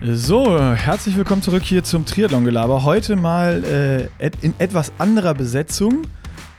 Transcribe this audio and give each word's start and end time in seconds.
So, 0.00 0.56
herzlich 0.60 1.16
willkommen 1.16 1.42
zurück 1.42 1.64
hier 1.64 1.82
zum 1.82 2.06
Triathlon-Gelaber. 2.06 2.84
Heute 2.84 3.16
mal 3.16 4.08
äh, 4.20 4.30
in 4.42 4.54
etwas 4.60 4.92
anderer 4.98 5.34
Besetzung 5.34 6.02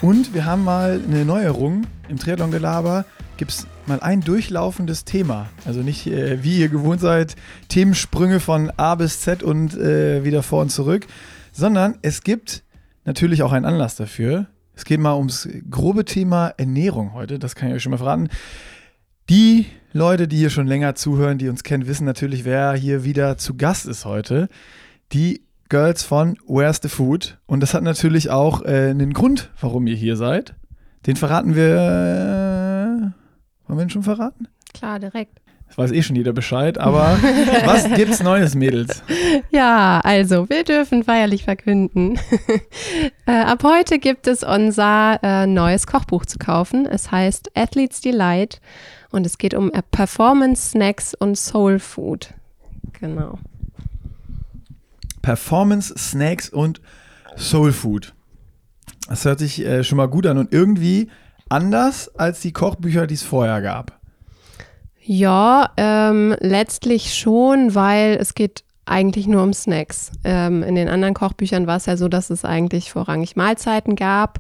und 0.02 0.34
wir 0.34 0.44
haben 0.44 0.66
mal 0.66 1.00
eine 1.02 1.24
Neuerung. 1.24 1.88
Im 2.10 2.20
Triathlon-Gelaber 2.20 3.06
gibt 3.38 3.52
es 3.52 3.68
mal 3.86 4.02
ein 4.02 4.20
durchlaufendes 4.20 5.06
Thema. 5.06 5.48
Also 5.64 5.80
nicht, 5.84 6.06
äh, 6.08 6.44
wie 6.44 6.60
ihr 6.60 6.68
gewohnt 6.68 7.00
seid, 7.00 7.38
Themensprünge 7.70 8.42
von 8.42 8.72
A 8.76 8.96
bis 8.96 9.22
Z 9.22 9.42
und 9.42 9.74
äh, 9.74 10.26
wieder 10.26 10.44
vor 10.44 10.62
und 10.62 10.70
zurück, 10.70 11.08
sondern 11.54 11.98
es 12.02 12.24
gibt 12.24 12.64
natürlich 13.06 13.42
auch 13.42 13.54
einen 13.54 13.64
Anlass 13.64 13.96
dafür. 13.96 14.48
Es 14.76 14.84
geht 14.84 15.00
mal 15.00 15.16
ums 15.16 15.48
grobe 15.72 16.04
Thema 16.04 16.54
Ernährung 16.58 17.14
heute, 17.14 17.40
das 17.40 17.56
kann 17.56 17.70
ich 17.70 17.76
euch 17.76 17.84
schon 17.84 17.92
mal 17.92 17.98
verraten. 17.98 18.28
Die 19.30 19.68
Leute, 19.94 20.28
die 20.28 20.38
hier 20.38 20.50
schon 20.50 20.66
länger 20.66 20.96
zuhören, 20.96 21.38
die 21.38 21.50
uns 21.50 21.64
kennen, 21.64 21.86
wissen 21.86 22.04
natürlich, 22.04 22.46
wer 22.46 22.74
hier 22.74 23.04
wieder 23.04 23.38
zu 23.38 23.56
Gast 23.56 23.86
ist 23.86 24.04
heute. 24.04 24.50
Die 25.12 25.44
Girls 25.70 26.02
von 26.02 26.36
Where's 26.48 26.80
the 26.82 26.90
Food. 26.90 27.38
Und 27.46 27.60
das 27.60 27.76
hat 27.76 27.84
natürlich 27.84 28.32
auch 28.32 28.64
äh, 28.64 28.90
einen 28.90 29.14
Grund, 29.14 29.52
warum 29.62 29.86
ihr 29.86 29.96
hier 29.96 30.16
seid. 30.16 30.56
Den 31.06 31.16
verraten 31.16 31.56
wir. 31.56 31.76
Äh, 31.76 33.68
wollen 33.68 33.78
wir 33.78 33.84
ihn 33.84 33.92
schon 33.92 34.02
verraten? 34.02 34.48
Klar, 34.74 34.98
direkt. 34.98 35.40
Das 35.68 35.78
weiß 35.78 35.92
eh 35.92 36.02
schon 36.02 36.16
jeder 36.16 36.34
Bescheid, 36.34 36.80
aber 36.80 37.20
was 37.66 37.88
gibt's 37.94 38.24
Neues, 38.24 38.56
Mädels? 38.56 39.04
Ja, 39.52 40.02
also 40.04 40.50
wir 40.50 40.64
dürfen 40.64 41.04
feierlich 41.04 41.44
verkünden. 41.44 42.20
äh, 43.28 43.32
ab 43.32 43.64
heute 43.64 44.00
gibt 44.00 44.26
es 44.26 44.44
unser 44.44 45.20
äh, 45.22 45.46
neues 45.46 45.86
Kochbuch 45.86 46.26
zu 46.26 46.40
kaufen. 46.40 46.88
Es 46.88 47.12
heißt 47.12 47.52
Athletes 47.56 48.02
Delight 48.02 48.60
und 49.12 49.26
es 49.26 49.38
geht 49.38 49.54
um 49.54 49.72
Performance 49.92 50.72
Snacks 50.72 51.14
und 51.14 51.38
Soul 51.38 51.80
Food. 51.80 52.34
Genau. 53.00 53.40
Performance 55.22 55.94
Snacks 55.98 56.50
und 56.50 56.82
Soul 57.38 57.72
Food. 57.72 58.14
Das 59.08 59.26
hört 59.26 59.40
sich 59.40 59.66
äh, 59.66 59.84
schon 59.84 59.98
mal 59.98 60.08
gut 60.08 60.26
an 60.28 60.38
und 60.38 60.54
irgendwie 60.54 61.10
anders 61.50 62.16
als 62.16 62.42
die 62.42 62.54
Kochbücher, 62.54 63.08
die 63.08 63.16
es 63.16 63.24
vorher 63.24 63.62
gab. 63.62 64.00
Ja, 65.02 65.72
ähm, 65.78 66.36
letztlich 66.40 67.16
schon, 67.16 67.74
weil 67.74 68.18
es 68.20 68.36
geht 68.36 68.64
eigentlich 68.86 69.28
nur 69.28 69.44
um 69.44 69.54
Snacks. 69.54 70.12
Ähm, 70.24 70.62
in 70.64 70.76
den 70.76 70.88
anderen 70.88 71.14
Kochbüchern 71.14 71.68
war 71.68 71.78
es 71.78 71.88
ja 71.88 71.98
so, 71.98 72.08
dass 72.08 72.30
es 72.30 72.46
eigentlich 72.46 72.92
vorrangig 72.92 73.36
Mahlzeiten 73.36 73.96
gab 73.96 74.40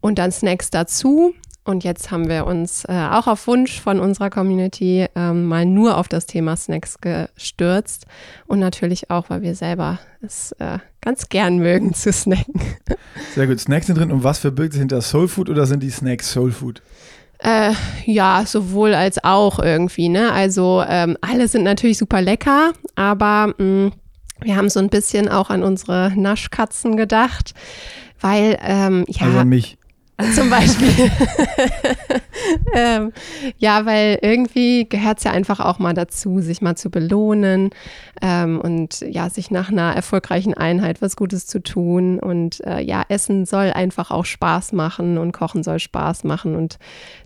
und 0.00 0.18
dann 0.18 0.32
Snacks 0.32 0.70
dazu. 0.70 1.34
Und 1.70 1.84
jetzt 1.84 2.10
haben 2.10 2.28
wir 2.28 2.46
uns 2.46 2.84
äh, 2.86 3.08
auch 3.12 3.28
auf 3.28 3.46
Wunsch 3.46 3.80
von 3.80 4.00
unserer 4.00 4.28
Community 4.28 5.06
ähm, 5.14 5.44
mal 5.44 5.64
nur 5.64 5.96
auf 5.96 6.08
das 6.08 6.26
Thema 6.26 6.56
Snacks 6.56 6.98
gestürzt. 7.00 8.06
Und 8.48 8.58
natürlich 8.58 9.08
auch, 9.08 9.30
weil 9.30 9.42
wir 9.42 9.54
selber 9.54 10.00
es 10.20 10.50
äh, 10.58 10.78
ganz 11.00 11.28
gern 11.28 11.58
mögen 11.58 11.94
zu 11.94 12.12
snacken. 12.12 12.60
Sehr 13.36 13.46
gut. 13.46 13.60
Snacks 13.60 13.86
sind 13.86 13.98
drin. 13.98 14.10
Und 14.10 14.24
was 14.24 14.40
verbirgt 14.40 14.72
sich 14.72 14.80
hinter 14.80 15.00
Soul 15.00 15.28
Food 15.28 15.48
oder 15.48 15.64
sind 15.66 15.84
die 15.84 15.90
Snacks 15.90 16.32
Soul 16.32 16.50
Food? 16.50 16.82
Äh, 17.38 17.72
ja, 18.04 18.42
sowohl 18.44 18.94
als 18.94 19.22
auch 19.22 19.60
irgendwie. 19.60 20.08
Ne? 20.08 20.32
Also 20.32 20.82
ähm, 20.86 21.16
alle 21.20 21.46
sind 21.46 21.62
natürlich 21.62 21.98
super 21.98 22.20
lecker, 22.20 22.72
aber 22.96 23.54
mh, 23.58 23.64
mm, 23.64 23.92
wir 24.42 24.56
haben 24.56 24.68
so 24.70 24.80
ein 24.80 24.88
bisschen 24.88 25.28
auch 25.28 25.50
an 25.50 25.62
unsere 25.62 26.12
Naschkatzen 26.16 26.96
gedacht, 26.96 27.54
weil 28.20 28.58
ähm, 28.60 29.04
ja. 29.08 29.26
Also 29.26 29.38
an 29.38 29.48
mich. 29.48 29.78
Zum 30.34 30.50
Beispiel. 30.50 31.10
ähm, 32.74 33.12
ja, 33.58 33.86
weil 33.86 34.18
irgendwie 34.22 34.88
gehört 34.88 35.18
es 35.18 35.24
ja 35.24 35.32
einfach 35.32 35.60
auch 35.60 35.78
mal 35.78 35.94
dazu, 35.94 36.40
sich 36.40 36.62
mal 36.62 36.76
zu 36.76 36.90
belohnen 36.90 37.70
ähm, 38.22 38.60
und 38.60 39.00
ja, 39.00 39.30
sich 39.30 39.50
nach 39.50 39.70
einer 39.70 39.94
erfolgreichen 39.94 40.54
Einheit 40.54 41.02
was 41.02 41.16
Gutes 41.16 41.46
zu 41.46 41.62
tun. 41.62 42.18
Und 42.18 42.64
äh, 42.64 42.80
ja, 42.80 43.04
Essen 43.08 43.46
soll 43.46 43.72
einfach 43.72 44.10
auch 44.10 44.24
Spaß 44.24 44.72
machen 44.72 45.18
und 45.18 45.32
Kochen 45.32 45.62
soll 45.62 45.78
Spaß 45.78 46.24
machen. 46.24 46.56
Und 46.56 46.78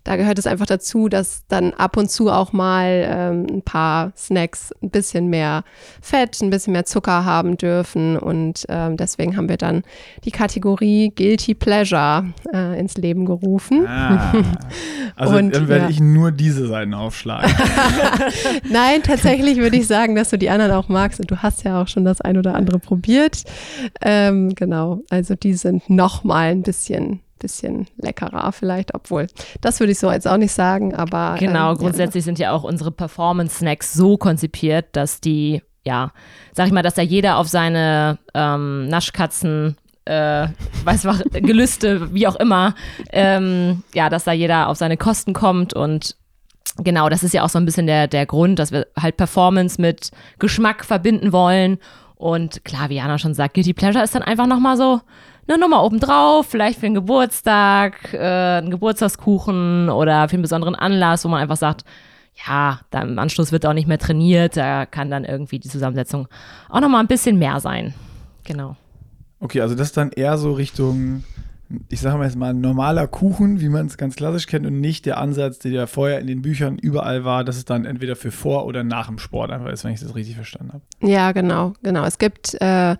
da 0.05 0.17
gehört 0.17 0.39
es 0.39 0.47
einfach 0.47 0.67
dazu, 0.67 1.09
dass 1.09 1.45
dann 1.49 1.73
ab 1.73 1.97
und 1.97 2.11
zu 2.11 2.31
auch 2.31 2.53
mal 2.53 3.07
ähm, 3.09 3.47
ein 3.51 3.63
paar 3.63 4.13
Snacks 4.17 4.71
ein 4.83 4.91
bisschen 4.91 5.29
mehr 5.29 5.65
Fett, 6.03 6.43
ein 6.43 6.51
bisschen 6.51 6.75
mehr 6.75 6.85
Zucker 6.85 7.25
haben 7.25 7.57
dürfen. 7.57 8.19
Und 8.19 8.67
ähm, 8.69 8.99
deswegen 8.99 9.37
haben 9.37 9.49
wir 9.49 9.57
dann 9.57 9.83
die 10.25 10.31
Kategorie 10.31 11.11
Guilty 11.17 11.55
Pleasure 11.55 12.27
äh, 12.53 12.79
ins 12.79 12.97
Leben 12.99 13.25
gerufen. 13.25 13.87
Ah, 13.87 14.33
also 15.17 15.37
und, 15.37 15.55
dann 15.55 15.69
werde 15.69 15.85
ja. 15.85 15.91
ich 15.91 16.01
nur 16.01 16.33
diese 16.33 16.67
Seiten 16.67 16.93
aufschlagen. 16.93 17.51
Nein, 18.71 19.03
tatsächlich 19.03 19.57
würde 19.57 19.79
ich 19.79 19.87
sagen, 19.87 20.15
dass 20.15 20.29
du 20.29 20.37
die 20.37 20.51
anderen 20.51 20.73
auch 20.73 20.89
magst. 20.89 21.19
Und 21.19 21.31
du 21.31 21.39
hast 21.39 21.65
ja 21.65 21.81
auch 21.81 21.89
schon 21.89 22.05
das 22.05 22.21
ein 22.21 22.37
oder 22.37 22.55
andere 22.55 22.79
probiert. 22.79 23.45
Ähm, 24.03 24.55
genau, 24.55 25.01
also 25.09 25.35
die 25.35 25.55
sind 25.55 25.89
noch 25.89 26.25
mal 26.25 26.51
ein 26.51 26.63
bisschen 26.63 27.21
bisschen 27.39 27.87
leckerer 27.97 28.53
vielleicht, 28.53 28.95
obwohl 28.95 29.27
das 29.61 29.81
würde 29.81 29.93
ich 29.93 29.99
so 29.99 30.11
jetzt 30.11 30.27
auch 30.27 30.37
nicht 30.37 30.53
sagen, 30.53 30.95
aber 30.95 31.37
genau, 31.39 31.73
ähm, 31.73 31.79
grundsätzlich 31.79 32.23
ja. 32.23 32.27
sind 32.27 32.39
ja 32.39 32.53
auch 32.53 32.65
unsere 32.65 32.91
Performance 32.91 33.59
Snacks 33.59 33.93
so 33.93 34.17
konzipiert, 34.17 34.87
dass 34.93 35.21
die 35.21 35.63
ja, 35.87 36.13
sag 36.53 36.67
ich 36.67 36.73
mal, 36.73 36.83
dass 36.83 36.95
da 36.95 37.03
jeder 37.03 37.37
auf 37.37 37.49
seine 37.49 38.19
ähm, 38.33 38.89
Naschkatzen 38.89 39.77
äh, 40.07 40.49
weiß 40.85 41.05
was, 41.05 41.23
Gelüste, 41.33 42.15
wie 42.15 42.27
auch 42.27 42.37
immer, 42.37 42.75
ähm, 43.13 43.83
ja, 43.95 44.09
dass 44.09 44.25
da 44.25 44.33
jeder 44.33 44.69
auf 44.69 44.79
seine 44.79 44.97
Kosten 44.97 45.33
kommt 45.35 45.75
und 45.75 46.17
genau, 46.79 47.09
das 47.09 47.23
ist 47.23 47.35
ja 47.35 47.43
auch 47.45 47.49
so 47.49 47.59
ein 47.59 47.65
bisschen 47.65 47.87
der, 47.87 48.09
der 48.09 48.27
Grund, 48.27 48.59
dass 48.59 48.73
wir 48.73 48.87
halt 49.01 49.17
Performance 49.17 49.81
mit 49.81 50.11
Geschmack 50.39 50.85
verbinden 50.85 51.33
wollen. 51.33 51.79
Und 52.17 52.65
klar, 52.65 52.89
wie 52.89 52.97
Jana 52.97 53.19
schon 53.19 53.35
sagt, 53.35 53.55
Guilty 53.55 53.75
Pleasure 53.75 54.03
ist 54.03 54.15
dann 54.15 54.23
einfach 54.23 54.47
nochmal 54.47 54.77
so 54.77 55.01
eine 55.47 55.59
Nummer 55.59 55.85
obendrauf, 55.85 56.47
vielleicht 56.47 56.81
für 56.81 56.87
einen 56.87 56.95
Geburtstag, 56.95 58.15
äh, 58.15 58.19
einen 58.19 58.71
Geburtstagskuchen 58.71 59.91
oder 59.91 60.29
für 60.29 60.35
einen 60.35 60.43
besonderen 60.43 60.75
Anlass, 60.75 61.25
wo 61.25 61.29
man 61.29 61.41
einfach 61.41 61.57
sagt, 61.57 61.85
ja, 62.47 62.81
dann 62.91 63.11
im 63.11 63.19
Anschluss 63.19 63.53
wird 63.53 63.65
auch 63.67 63.73
nicht 63.73 63.87
mehr 63.87 63.99
trainiert, 63.99 64.57
da 64.57 64.87
kann 64.87 65.11
dann 65.11 65.25
irgendwie 65.25 65.59
die 65.59 65.69
Zusammensetzung 65.69 66.29
auch 66.69 66.81
nochmal 66.81 67.01
ein 67.01 67.07
bisschen 67.07 67.39
mehr 67.39 67.61
sein. 67.61 67.95
Genau. 68.45 68.77
Okay, 69.41 69.61
also 69.61 69.75
das 69.75 69.89
ist 69.89 69.97
dann 69.97 70.11
eher 70.11 70.37
so 70.39 70.53
Richtung, 70.53 71.25
ich 71.89 72.01
sage 72.01 72.19
mal 72.19 72.25
jetzt 72.25 72.37
mal, 72.37 72.55
normaler 72.55 73.07
Kuchen, 73.07 73.61
wie 73.61 73.69
man 73.69 73.87
es 73.87 73.97
ganz 73.97 74.17
klassisch 74.17 74.47
kennt 74.47 74.67
und 74.67 74.81
nicht 74.81 75.07
der 75.07 75.19
Ansatz, 75.19 75.59
der 75.59 75.73
ja 75.73 75.87
vorher 75.87 76.19
in 76.19 76.27
den 76.27 76.43
Büchern 76.43 76.79
überall 76.79 77.25
war, 77.25 77.45
dass 77.45 77.57
es 77.57 77.65
dann 77.65 77.85
entweder 77.85 78.17
für 78.17 78.31
vor 78.31 78.67
oder 78.67 78.83
nach 78.85 79.07
dem 79.07 79.19
Sport 79.19 79.51
einfach 79.51 79.71
ist, 79.71 79.85
wenn 79.85 79.93
ich 79.93 80.01
das 80.01 80.15
richtig 80.15 80.35
verstanden 80.35 80.73
habe. 80.73 80.84
Ja, 81.05 81.33
genau, 81.33 81.75
genau. 81.83 82.05
Es 82.05 82.17
gibt 82.17 82.55
äh, 82.63 82.97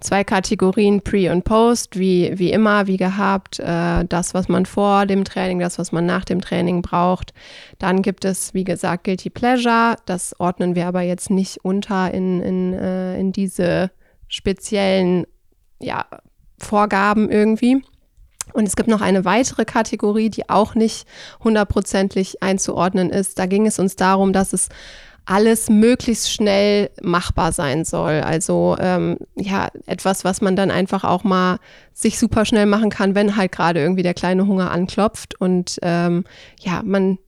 zwei 0.00 0.24
Kategorien, 0.24 1.00
Pre 1.00 1.30
und 1.30 1.44
Post, 1.44 1.96
wie, 1.96 2.32
wie 2.34 2.50
immer, 2.50 2.88
wie 2.88 2.96
gehabt. 2.96 3.60
Äh, 3.60 4.04
das, 4.04 4.34
was 4.34 4.48
man 4.48 4.66
vor 4.66 5.06
dem 5.06 5.24
Training, 5.24 5.60
das, 5.60 5.78
was 5.78 5.92
man 5.92 6.06
nach 6.06 6.24
dem 6.24 6.40
Training 6.40 6.82
braucht. 6.82 7.32
Dann 7.78 8.02
gibt 8.02 8.24
es, 8.24 8.52
wie 8.52 8.64
gesagt, 8.64 9.04
Guilty 9.04 9.30
Pleasure. 9.30 9.94
Das 10.06 10.38
ordnen 10.40 10.74
wir 10.74 10.88
aber 10.88 11.02
jetzt 11.02 11.30
nicht 11.30 11.64
unter 11.64 12.12
in, 12.12 12.42
in, 12.42 12.74
äh, 12.74 13.18
in 13.18 13.30
diese 13.30 13.92
speziellen 14.26 15.24
ja, 15.78 16.04
Vorgaben 16.58 17.30
irgendwie. 17.30 17.80
Und 18.54 18.66
es 18.66 18.74
gibt 18.74 18.88
noch 18.88 19.02
eine 19.02 19.24
weitere 19.24 19.64
Kategorie, 19.64 20.30
die 20.30 20.48
auch 20.48 20.74
nicht 20.74 21.06
hundertprozentig 21.44 22.42
einzuordnen 22.42 23.10
ist. 23.10 23.38
Da 23.38 23.46
ging 23.46 23.66
es 23.66 23.78
uns 23.78 23.94
darum, 23.94 24.32
dass 24.32 24.52
es 24.52 24.68
alles 25.26 25.68
möglichst 25.68 26.32
schnell 26.32 26.90
machbar 27.02 27.52
sein 27.52 27.84
soll. 27.84 28.20
Also 28.20 28.76
ähm, 28.78 29.18
ja, 29.34 29.68
etwas, 29.86 30.24
was 30.24 30.40
man 30.40 30.56
dann 30.56 30.70
einfach 30.70 31.04
auch 31.04 31.24
mal 31.24 31.58
sich 31.92 32.18
super 32.18 32.44
schnell 32.44 32.66
machen 32.66 32.90
kann, 32.90 33.14
wenn 33.14 33.36
halt 33.36 33.52
gerade 33.52 33.80
irgendwie 33.80 34.04
der 34.04 34.14
kleine 34.14 34.46
Hunger 34.46 34.70
anklopft 34.70 35.38
und 35.40 35.78
ähm, 35.82 36.24
ja, 36.60 36.82
man 36.84 37.18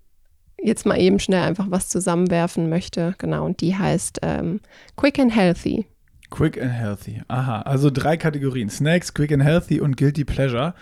jetzt 0.62 0.86
mal 0.86 0.98
eben 0.98 1.18
schnell 1.18 1.42
einfach 1.42 1.66
was 1.70 1.88
zusammenwerfen 1.88 2.68
möchte. 2.68 3.14
Genau, 3.18 3.44
und 3.44 3.60
die 3.60 3.76
heißt 3.76 4.20
ähm, 4.22 4.60
Quick 4.96 5.18
and 5.18 5.34
Healthy. 5.34 5.86
Quick 6.30 6.60
and 6.60 6.72
Healthy. 6.72 7.22
Aha, 7.28 7.62
also 7.62 7.90
drei 7.90 8.16
Kategorien. 8.16 8.68
Snacks, 8.70 9.14
Quick 9.14 9.32
and 9.32 9.42
Healthy 9.42 9.80
und 9.80 9.96
Guilty 9.96 10.24
Pleasure. 10.24 10.74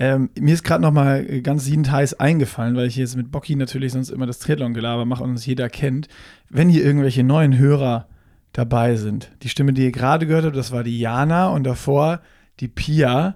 Ähm, 0.00 0.30
mir 0.38 0.54
ist 0.54 0.62
gerade 0.62 0.82
noch 0.82 0.92
mal 0.92 1.24
ganz 1.42 1.64
siedend 1.64 1.90
heiß 1.90 2.14
eingefallen, 2.14 2.76
weil 2.76 2.86
ich 2.86 2.96
jetzt 2.96 3.16
mit 3.16 3.32
Bocky 3.32 3.56
natürlich 3.56 3.92
sonst 3.92 4.10
immer 4.10 4.26
das 4.26 4.38
Triathlon-Gelaber 4.38 5.04
mache 5.04 5.24
und 5.24 5.30
uns 5.30 5.44
jeder 5.44 5.68
kennt. 5.68 6.08
Wenn 6.48 6.68
hier 6.68 6.84
irgendwelche 6.84 7.24
neuen 7.24 7.58
Hörer 7.58 8.06
dabei 8.52 8.96
sind, 8.96 9.30
die 9.42 9.48
Stimme, 9.48 9.72
die 9.72 9.82
ihr 9.82 9.92
gerade 9.92 10.26
gehört 10.26 10.44
habt, 10.44 10.56
das 10.56 10.72
war 10.72 10.84
die 10.84 10.98
Jana 10.98 11.48
und 11.48 11.64
davor 11.64 12.20
die 12.60 12.68
Pia 12.68 13.34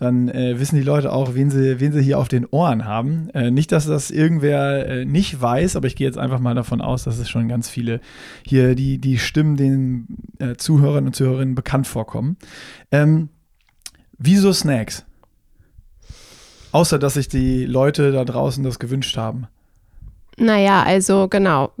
dann 0.00 0.28
äh, 0.28 0.58
wissen 0.58 0.76
die 0.76 0.82
Leute 0.82 1.12
auch, 1.12 1.34
wen 1.34 1.50
sie, 1.50 1.78
wen 1.78 1.92
sie 1.92 2.02
hier 2.02 2.18
auf 2.18 2.28
den 2.28 2.46
Ohren 2.46 2.86
haben. 2.86 3.28
Äh, 3.34 3.50
nicht, 3.50 3.70
dass 3.70 3.86
das 3.86 4.10
irgendwer 4.10 4.86
äh, 4.86 5.04
nicht 5.04 5.40
weiß, 5.40 5.76
aber 5.76 5.86
ich 5.86 5.96
gehe 5.96 6.06
jetzt 6.06 6.18
einfach 6.18 6.40
mal 6.40 6.54
davon 6.54 6.80
aus, 6.80 7.04
dass 7.04 7.18
es 7.18 7.28
schon 7.28 7.48
ganz 7.48 7.68
viele 7.68 8.00
hier 8.46 8.74
die, 8.74 8.98
die 8.98 9.18
Stimmen 9.18 9.56
den 9.56 10.06
äh, 10.38 10.56
Zuhörern 10.56 11.06
und 11.06 11.14
Zuhörerinnen 11.14 11.54
bekannt 11.54 11.86
vorkommen. 11.86 12.38
Ähm, 12.90 13.28
wieso 14.16 14.52
Snacks? 14.52 15.04
Außer, 16.72 16.98
dass 16.98 17.14
sich 17.14 17.28
die 17.28 17.64
Leute 17.66 18.12
da 18.12 18.24
draußen 18.24 18.62
das 18.62 18.78
gewünscht 18.78 19.16
haben. 19.16 19.46
Naja, 20.36 20.82
also 20.82 21.28
genau 21.28 21.72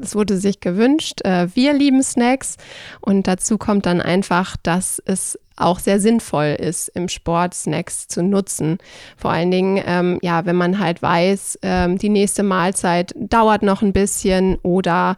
es 0.00 0.14
wurde 0.14 0.36
sich 0.36 0.60
gewünscht. 0.60 1.20
Äh, 1.24 1.48
wir 1.54 1.72
lieben 1.72 2.02
Snacks 2.02 2.56
und 3.00 3.26
dazu 3.26 3.58
kommt 3.58 3.86
dann 3.86 4.00
einfach, 4.00 4.56
dass 4.62 5.02
es 5.04 5.38
auch 5.60 5.78
sehr 5.78 6.00
sinnvoll 6.00 6.56
ist, 6.58 6.88
im 6.88 7.08
Sport 7.08 7.54
Snacks 7.54 8.08
zu 8.08 8.22
nutzen. 8.22 8.78
Vor 9.16 9.30
allen 9.30 9.50
Dingen, 9.50 9.82
ähm, 9.86 10.18
ja, 10.22 10.46
wenn 10.46 10.56
man 10.56 10.78
halt 10.78 11.02
weiß, 11.02 11.58
ähm, 11.62 11.98
die 11.98 12.08
nächste 12.08 12.42
Mahlzeit 12.42 13.14
dauert 13.16 13.62
noch 13.62 13.82
ein 13.82 13.92
bisschen 13.92 14.56
oder 14.62 15.16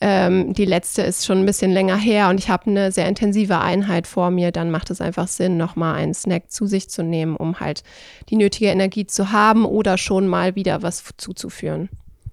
ähm, 0.00 0.52
die 0.52 0.64
letzte 0.64 1.02
ist 1.02 1.24
schon 1.24 1.38
ein 1.38 1.46
bisschen 1.46 1.70
länger 1.70 1.96
her 1.96 2.28
und 2.28 2.38
ich 2.38 2.48
habe 2.48 2.70
eine 2.70 2.92
sehr 2.92 3.08
intensive 3.08 3.60
Einheit 3.60 4.06
vor 4.06 4.30
mir, 4.30 4.50
dann 4.50 4.70
macht 4.70 4.90
es 4.90 5.00
einfach 5.00 5.28
Sinn, 5.28 5.56
nochmal 5.56 5.96
einen 5.96 6.14
Snack 6.14 6.50
zu 6.50 6.66
sich 6.66 6.90
zu 6.90 7.02
nehmen, 7.02 7.36
um 7.36 7.60
halt 7.60 7.82
die 8.28 8.36
nötige 8.36 8.66
Energie 8.66 9.06
zu 9.06 9.32
haben 9.32 9.64
oder 9.64 9.98
schon 9.98 10.26
mal 10.26 10.54
wieder 10.54 10.82
was 10.82 11.04
zuzuführen. 11.16 11.88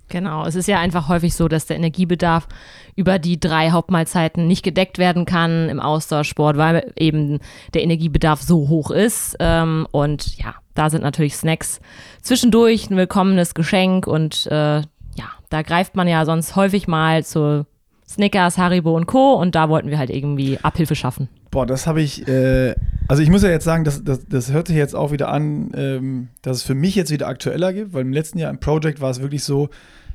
Genau, 0.10 0.46
es 0.46 0.56
ist 0.56 0.68
ja 0.68 0.80
einfach 0.80 1.08
häufig 1.08 1.36
so, 1.36 1.48
dass 1.48 1.68
der 1.68 1.78
Energiebedarf 1.78 2.48
über 2.96 3.20
die 3.20 3.40
drei 3.40 3.70
Hauptmahlzeiten 3.72 4.48
nicht 4.48 4.64
gedeckt 4.64 4.98
werden 4.98 5.26
kann 5.26 5.70
im 5.70 5.80
Ausdauersport, 5.80 6.58
weil 6.58 6.92
eben 6.98 7.40
der 7.74 7.84
Energiebedarf 7.84 8.42
so 8.42 8.68
hoch 8.68 8.90
ist. 8.92 9.38
Ähm, 9.40 9.88
und 9.92 10.38
ja, 10.38 10.56
da 10.74 10.90
sind 10.90 11.04
natürlich 11.04 11.36
Snacks 11.36 11.80
zwischendurch 12.22 12.90
ein 12.90 12.98
willkommenes 12.98 13.54
Geschenk 13.54 14.08
und 14.08 14.48
äh, 14.48 14.80
ja, 14.80 15.30
da 15.50 15.62
greift 15.62 15.96
man 15.96 16.08
ja 16.08 16.26
sonst 16.26 16.56
häufig 16.56 16.88
mal 16.88 17.24
zu 17.24 17.66
Snickers, 18.08 18.58
Haribo 18.58 18.96
und 18.96 19.06
Co. 19.06 19.34
Und 19.34 19.54
da 19.56 19.70
wollten 19.70 19.90
wir 19.90 20.00
halt 20.00 20.10
irgendwie 20.10 20.58
Abhilfe 20.58 20.96
schaffen. 20.96 21.30
Boah, 21.52 21.66
das 21.66 21.88
habe 21.88 22.02
ich, 22.02 22.28
äh, 22.28 22.76
also 23.08 23.24
ich 23.24 23.30
muss 23.30 23.42
ja 23.42 23.50
jetzt 23.50 23.66
sagen, 23.66 23.84
das, 23.84 24.04
das, 24.04 24.28
das 24.28 24.52
hört 24.52 24.68
sich 24.68 24.76
jetzt 24.76 24.96
auch 24.96 25.12
wieder 25.12 25.30
an, 25.30 25.72
ähm, 25.76 26.28
dass 26.42 26.58
es 26.58 26.64
für 26.64 26.76
mich 26.76 26.96
jetzt 26.96 27.12
wieder 27.12 27.28
aktueller 27.28 27.74
gibt, 27.74 27.94
weil 27.94 28.02
im 28.02 28.14
letzten 28.14 28.38
Jahr 28.38 28.52
im 28.52 28.60
Project 28.60 29.02
war 29.02 29.10
es 29.10 29.22
wirklich 29.22 29.44
so, 29.44 29.70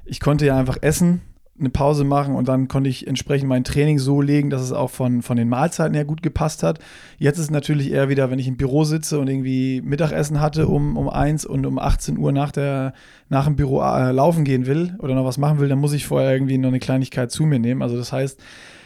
ich 0.04 0.20
konnte 0.20 0.46
ja 0.46 0.56
einfach 0.56 0.78
essen, 0.80 1.22
eine 1.58 1.70
Pause 1.70 2.02
machen 2.02 2.34
und 2.34 2.48
dann 2.48 2.66
konnte 2.66 2.90
ich 2.90 3.06
entsprechend 3.06 3.48
mein 3.48 3.62
Training 3.62 4.00
so 4.00 4.20
legen, 4.20 4.50
dass 4.50 4.60
es 4.60 4.72
auch 4.72 4.90
von, 4.90 5.22
von 5.22 5.36
den 5.36 5.48
Mahlzeiten 5.48 5.94
her 5.94 6.04
gut 6.04 6.22
gepasst 6.22 6.64
hat. 6.64 6.80
Jetzt 7.18 7.38
ist 7.38 7.44
es 7.44 7.50
natürlich 7.50 7.92
eher 7.92 8.08
wieder, 8.08 8.30
wenn 8.30 8.40
ich 8.40 8.48
im 8.48 8.56
Büro 8.56 8.82
sitze 8.82 9.20
und 9.20 9.28
irgendwie 9.28 9.80
Mittagessen 9.80 10.40
hatte 10.40 10.66
um, 10.66 10.96
um 10.96 11.08
1 11.08 11.46
und 11.46 11.64
um 11.64 11.78
18 11.78 12.18
Uhr 12.18 12.32
nach, 12.32 12.50
der, 12.50 12.92
nach 13.28 13.44
dem 13.44 13.54
Büro 13.54 13.80
äh, 13.82 14.10
laufen 14.10 14.44
gehen 14.44 14.66
will 14.66 14.96
oder 14.98 15.14
noch 15.14 15.24
was 15.24 15.38
machen 15.38 15.60
will, 15.60 15.68
dann 15.68 15.78
muss 15.78 15.92
ich 15.92 16.06
vorher 16.06 16.32
irgendwie 16.32 16.58
noch 16.58 16.68
eine 16.68 16.80
Kleinigkeit 16.80 17.30
zu 17.30 17.44
mir 17.44 17.60
nehmen. 17.60 17.82
Also 17.82 17.96
das 17.96 18.12
heißt, 18.12 18.40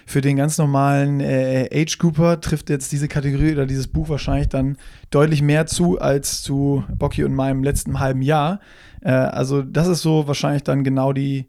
für 0.08 0.22
den 0.22 0.36
ganz 0.38 0.56
normalen 0.56 1.20
äh, 1.20 1.68
Age 1.70 1.98
Cooper 1.98 2.40
trifft 2.40 2.70
jetzt 2.70 2.90
diese 2.92 3.08
Kategorie 3.08 3.52
oder 3.52 3.66
dieses 3.66 3.88
Buch 3.88 4.08
wahrscheinlich 4.08 4.48
dann 4.48 4.78
deutlich 5.10 5.42
mehr 5.42 5.66
zu 5.66 6.00
als 6.00 6.40
zu 6.40 6.82
Bocky 6.88 7.24
und 7.24 7.34
meinem 7.34 7.62
letzten 7.62 8.00
halben 8.00 8.22
Jahr. 8.22 8.60
Äh, 9.02 9.10
also 9.10 9.60
das 9.60 9.86
ist 9.86 10.00
so 10.00 10.26
wahrscheinlich 10.26 10.62
dann 10.62 10.82
genau 10.82 11.12
die, 11.12 11.46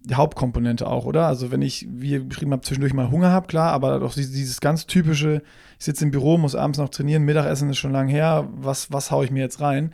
die 0.00 0.14
Hauptkomponente 0.14 0.86
auch, 0.86 1.06
oder? 1.06 1.26
Also 1.26 1.50
wenn 1.50 1.62
ich, 1.62 1.88
wie 1.90 2.10
ihr 2.10 2.28
beschrieben 2.28 2.52
habt, 2.52 2.66
zwischendurch 2.66 2.92
mal 2.92 3.10
Hunger 3.10 3.30
habe, 3.30 3.46
klar, 3.46 3.72
aber 3.72 3.98
doch 3.98 4.12
dieses, 4.12 4.32
dieses 4.32 4.60
ganz 4.60 4.84
typische, 4.84 5.42
ich 5.78 5.86
sitze 5.86 6.04
im 6.04 6.10
Büro, 6.10 6.36
muss 6.36 6.54
abends 6.54 6.78
noch 6.78 6.90
trainieren, 6.90 7.24
Mittagessen 7.24 7.70
ist 7.70 7.78
schon 7.78 7.92
lang 7.92 8.08
her, 8.08 8.46
was, 8.52 8.92
was 8.92 9.10
haue 9.10 9.24
ich 9.24 9.30
mir 9.30 9.40
jetzt 9.40 9.62
rein? 9.62 9.90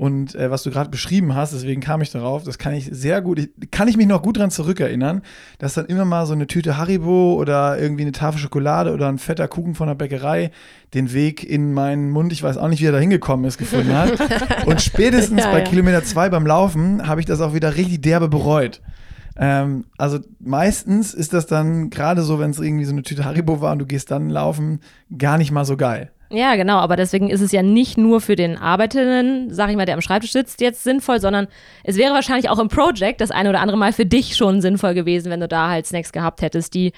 Und 0.00 0.34
äh, 0.34 0.50
was 0.50 0.62
du 0.62 0.70
gerade 0.70 0.88
beschrieben 0.88 1.34
hast, 1.34 1.52
deswegen 1.52 1.82
kam 1.82 2.00
ich 2.00 2.10
darauf, 2.10 2.42
das 2.42 2.56
kann 2.56 2.72
ich 2.72 2.88
sehr 2.90 3.20
gut, 3.20 3.50
kann 3.70 3.86
ich 3.86 3.98
mich 3.98 4.06
noch 4.06 4.22
gut 4.22 4.38
dran 4.38 4.50
zurückerinnern, 4.50 5.20
dass 5.58 5.74
dann 5.74 5.84
immer 5.84 6.06
mal 6.06 6.24
so 6.24 6.32
eine 6.32 6.46
Tüte 6.46 6.78
Haribo 6.78 7.34
oder 7.34 7.78
irgendwie 7.78 8.04
eine 8.04 8.12
Tafel 8.12 8.40
Schokolade 8.40 8.94
oder 8.94 9.08
ein 9.08 9.18
fetter 9.18 9.46
Kuchen 9.46 9.74
von 9.74 9.88
der 9.88 9.94
Bäckerei 9.94 10.52
den 10.94 11.12
Weg 11.12 11.44
in 11.44 11.74
meinen 11.74 12.08
Mund, 12.08 12.32
ich 12.32 12.42
weiß 12.42 12.56
auch 12.56 12.68
nicht, 12.68 12.80
wie 12.80 12.86
er 12.86 12.92
da 12.92 12.98
hingekommen 12.98 13.44
ist, 13.44 13.58
gefunden 13.58 13.94
hat. 13.94 14.12
Und 14.66 14.80
spätestens 14.80 15.44
ja, 15.44 15.50
bei 15.52 15.58
ja. 15.58 15.64
Kilometer 15.64 16.02
zwei 16.02 16.30
beim 16.30 16.46
Laufen 16.46 17.06
habe 17.06 17.20
ich 17.20 17.26
das 17.26 17.42
auch 17.42 17.52
wieder 17.52 17.76
richtig 17.76 18.00
derbe 18.00 18.30
bereut. 18.30 18.80
Ähm, 19.36 19.84
also 19.98 20.18
meistens 20.38 21.12
ist 21.12 21.34
das 21.34 21.46
dann 21.46 21.90
gerade 21.90 22.22
so, 22.22 22.38
wenn 22.38 22.52
es 22.52 22.58
irgendwie 22.58 22.86
so 22.86 22.92
eine 22.92 23.02
Tüte 23.02 23.26
Haribo 23.26 23.60
war 23.60 23.72
und 23.72 23.80
du 23.80 23.86
gehst 23.86 24.10
dann 24.10 24.30
laufen, 24.30 24.80
gar 25.18 25.36
nicht 25.36 25.50
mal 25.50 25.66
so 25.66 25.76
geil. 25.76 26.10
Ja, 26.32 26.54
genau, 26.54 26.76
aber 26.76 26.94
deswegen 26.94 27.28
ist 27.28 27.40
es 27.40 27.50
ja 27.50 27.62
nicht 27.62 27.98
nur 27.98 28.20
für 28.20 28.36
den 28.36 28.56
Arbeitenden, 28.56 29.52
sag 29.52 29.68
ich 29.68 29.76
mal, 29.76 29.84
der 29.84 29.96
am 29.96 30.00
Schreibtisch 30.00 30.30
sitzt, 30.30 30.60
jetzt 30.60 30.84
sinnvoll, 30.84 31.20
sondern 31.20 31.48
es 31.82 31.96
wäre 31.96 32.14
wahrscheinlich 32.14 32.48
auch 32.48 32.60
im 32.60 32.68
Project 32.68 33.20
das 33.20 33.32
eine 33.32 33.48
oder 33.48 33.60
andere 33.60 33.76
Mal 33.76 33.92
für 33.92 34.06
dich 34.06 34.36
schon 34.36 34.60
sinnvoll 34.60 34.94
gewesen, 34.94 35.30
wenn 35.30 35.40
du 35.40 35.48
da 35.48 35.68
halt 35.68 35.86
Snacks 35.86 36.12
gehabt 36.12 36.42
hättest, 36.42 36.74
die 36.74 36.92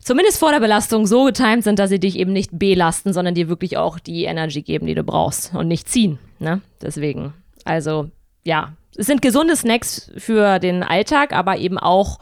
zumindest 0.00 0.38
vor 0.38 0.50
der 0.50 0.58
Belastung 0.58 1.06
so 1.06 1.24
getimt 1.24 1.62
sind, 1.62 1.78
dass 1.78 1.90
sie 1.90 2.00
dich 2.00 2.18
eben 2.18 2.32
nicht 2.32 2.50
belasten, 2.52 3.12
sondern 3.12 3.34
dir 3.34 3.48
wirklich 3.48 3.76
auch 3.76 4.00
die 4.00 4.24
Energy 4.24 4.62
geben, 4.62 4.86
die 4.86 4.94
du 4.94 5.04
brauchst 5.04 5.54
und 5.54 5.68
nicht 5.68 5.88
ziehen. 5.88 6.18
Ne? 6.40 6.60
Deswegen. 6.82 7.34
Also, 7.64 8.10
ja, 8.42 8.72
es 8.96 9.06
sind 9.06 9.22
gesunde 9.22 9.54
Snacks 9.54 10.10
für 10.16 10.58
den 10.58 10.82
Alltag, 10.82 11.32
aber 11.32 11.58
eben 11.58 11.78
auch 11.78 12.18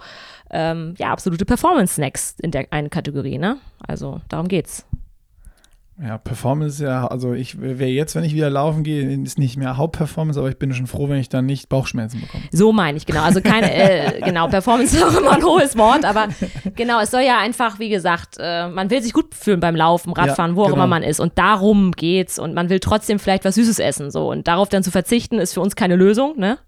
ähm, 0.51 0.95
ja, 0.99 1.11
absolute 1.11 1.45
Performance-Snacks 1.45 2.37
in 2.43 2.51
der 2.51 2.67
einen 2.71 2.91
Kategorie. 2.91 3.39
Ne? 3.39 3.57
Also, 3.87 4.21
darum 4.29 4.49
geht's. 4.49 4.88
Ja, 6.01 6.17
Performance 6.17 6.85
ja, 6.85 7.09
also 7.09 7.33
ich 7.33 7.61
wäre 7.61 7.87
jetzt, 7.87 8.15
wenn 8.15 8.23
ich 8.23 8.33
wieder 8.33 8.51
laufen 8.51 8.85
gehe, 8.85 9.11
ist 9.23 9.37
nicht 9.37 9.57
mehr 9.57 9.77
Hauptperformance, 9.77 10.39
aber 10.39 10.49
ich 10.49 10.57
bin 10.57 10.73
schon 10.73 10.87
froh, 10.87 11.09
wenn 11.09 11.19
ich 11.19 11.29
dann 11.29 11.45
nicht 11.47 11.69
Bauchschmerzen 11.69 12.21
bekomme. 12.21 12.45
So 12.53 12.73
meine 12.73 12.97
ich, 12.97 13.05
genau. 13.05 13.23
Also 13.23 13.41
keine, 13.41 13.73
äh, 13.73 14.21
genau, 14.25 14.47
Performance 14.47 14.97
ist 14.97 15.03
auch 15.03 15.19
immer 15.19 15.33
ein 15.33 15.43
hohes 15.43 15.77
Wort, 15.77 16.05
aber 16.05 16.29
genau, 16.77 17.01
es 17.01 17.11
soll 17.11 17.23
ja 17.23 17.39
einfach, 17.39 17.81
wie 17.81 17.89
gesagt, 17.89 18.37
äh, 18.39 18.69
man 18.69 18.91
will 18.91 19.03
sich 19.03 19.13
gut 19.13 19.35
fühlen 19.35 19.59
beim 19.59 19.75
Laufen, 19.75 20.13
Radfahren, 20.13 20.53
ja, 20.53 20.57
wo 20.57 20.63
auch 20.63 20.67
genau. 20.67 20.77
immer 20.77 20.87
man 20.87 21.03
ist. 21.03 21.19
Und 21.19 21.37
darum 21.37 21.91
geht's. 21.91 22.39
Und 22.39 22.55
man 22.55 22.71
will 22.71 22.79
trotzdem 22.79 23.19
vielleicht 23.19 23.45
was 23.45 23.57
Süßes 23.57 23.81
essen. 23.81 24.13
So. 24.13 24.31
Und 24.31 24.47
darauf 24.47 24.69
dann 24.69 24.85
zu 24.85 24.93
verzichten, 24.93 25.41
ist 25.41 25.55
für 25.55 25.61
uns 25.61 25.75
keine 25.75 25.97
Lösung, 25.97 26.39
ne? 26.39 26.59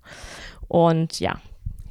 Und 0.67 1.21
ja, 1.21 1.37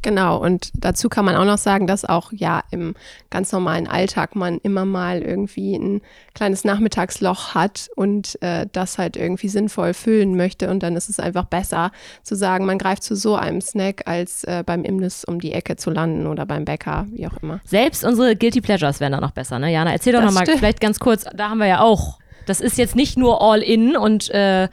Genau, 0.01 0.37
und 0.37 0.71
dazu 0.75 1.09
kann 1.09 1.25
man 1.25 1.35
auch 1.35 1.45
noch 1.45 1.57
sagen, 1.57 1.85
dass 1.85 2.05
auch 2.05 2.31
ja 2.31 2.63
im 2.71 2.95
ganz 3.29 3.51
normalen 3.51 3.87
Alltag 3.87 4.35
man 4.35 4.57
immer 4.59 4.85
mal 4.85 5.21
irgendwie 5.21 5.75
ein 5.75 6.01
kleines 6.33 6.63
Nachmittagsloch 6.63 7.53
hat 7.53 7.89
und 7.95 8.41
äh, 8.41 8.65
das 8.71 8.97
halt 8.97 9.17
irgendwie 9.17 9.49
sinnvoll 9.49 9.93
füllen 9.93 10.37
möchte. 10.37 10.69
Und 10.69 10.83
dann 10.83 10.95
ist 10.95 11.09
es 11.09 11.19
einfach 11.19 11.45
besser 11.45 11.91
zu 12.23 12.35
sagen, 12.35 12.65
man 12.65 12.77
greift 12.77 13.03
zu 13.03 13.15
so 13.15 13.35
einem 13.35 13.59
Snack, 13.59 14.03
als 14.05 14.45
äh, 14.45 14.63
beim 14.65 14.83
Imbiss 14.83 15.25
um 15.25 15.39
die 15.41 15.51
Ecke 15.51 15.75
zu 15.75 15.89
landen 15.89 16.27
oder 16.27 16.45
beim 16.45 16.63
Bäcker, 16.63 17.05
wie 17.11 17.27
auch 17.27 17.37
immer. 17.41 17.59
Selbst 17.65 18.05
unsere 18.05 18.37
Guilty 18.37 18.61
Pleasures 18.61 19.01
wären 19.01 19.11
da 19.11 19.19
noch 19.19 19.31
besser, 19.31 19.59
ne? 19.59 19.71
Jana, 19.71 19.91
erzähl 19.91 20.13
doch 20.13 20.21
nochmal 20.21 20.45
vielleicht 20.45 20.79
ganz 20.79 20.99
kurz, 20.99 21.25
da 21.33 21.49
haben 21.49 21.57
wir 21.57 21.67
ja 21.67 21.81
auch. 21.81 22.19
Das 22.45 22.61
ist 22.61 22.77
jetzt 22.77 22.95
nicht 22.95 23.17
nur 23.17 23.41
all 23.41 23.61
in 23.61 23.97
und 23.97 24.29
äh, 24.31 24.69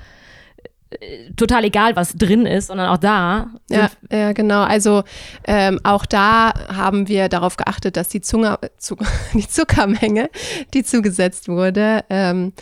total 1.36 1.64
egal, 1.64 1.96
was 1.96 2.14
drin 2.14 2.46
ist, 2.46 2.68
sondern 2.68 2.88
auch 2.88 2.96
da. 2.96 3.50
Ja, 3.68 3.90
ja 4.10 4.32
genau. 4.32 4.62
Also 4.62 5.02
ähm, 5.44 5.80
auch 5.82 6.06
da 6.06 6.52
haben 6.68 7.08
wir 7.08 7.28
darauf 7.28 7.56
geachtet, 7.56 7.96
dass 7.96 8.08
die, 8.08 8.20
Zunge, 8.20 8.58
zu, 8.78 8.96
die 9.34 9.48
Zuckermenge, 9.48 10.30
die 10.74 10.84
zugesetzt 10.84 11.48
wurde, 11.48 12.04
ähm, 12.08 12.52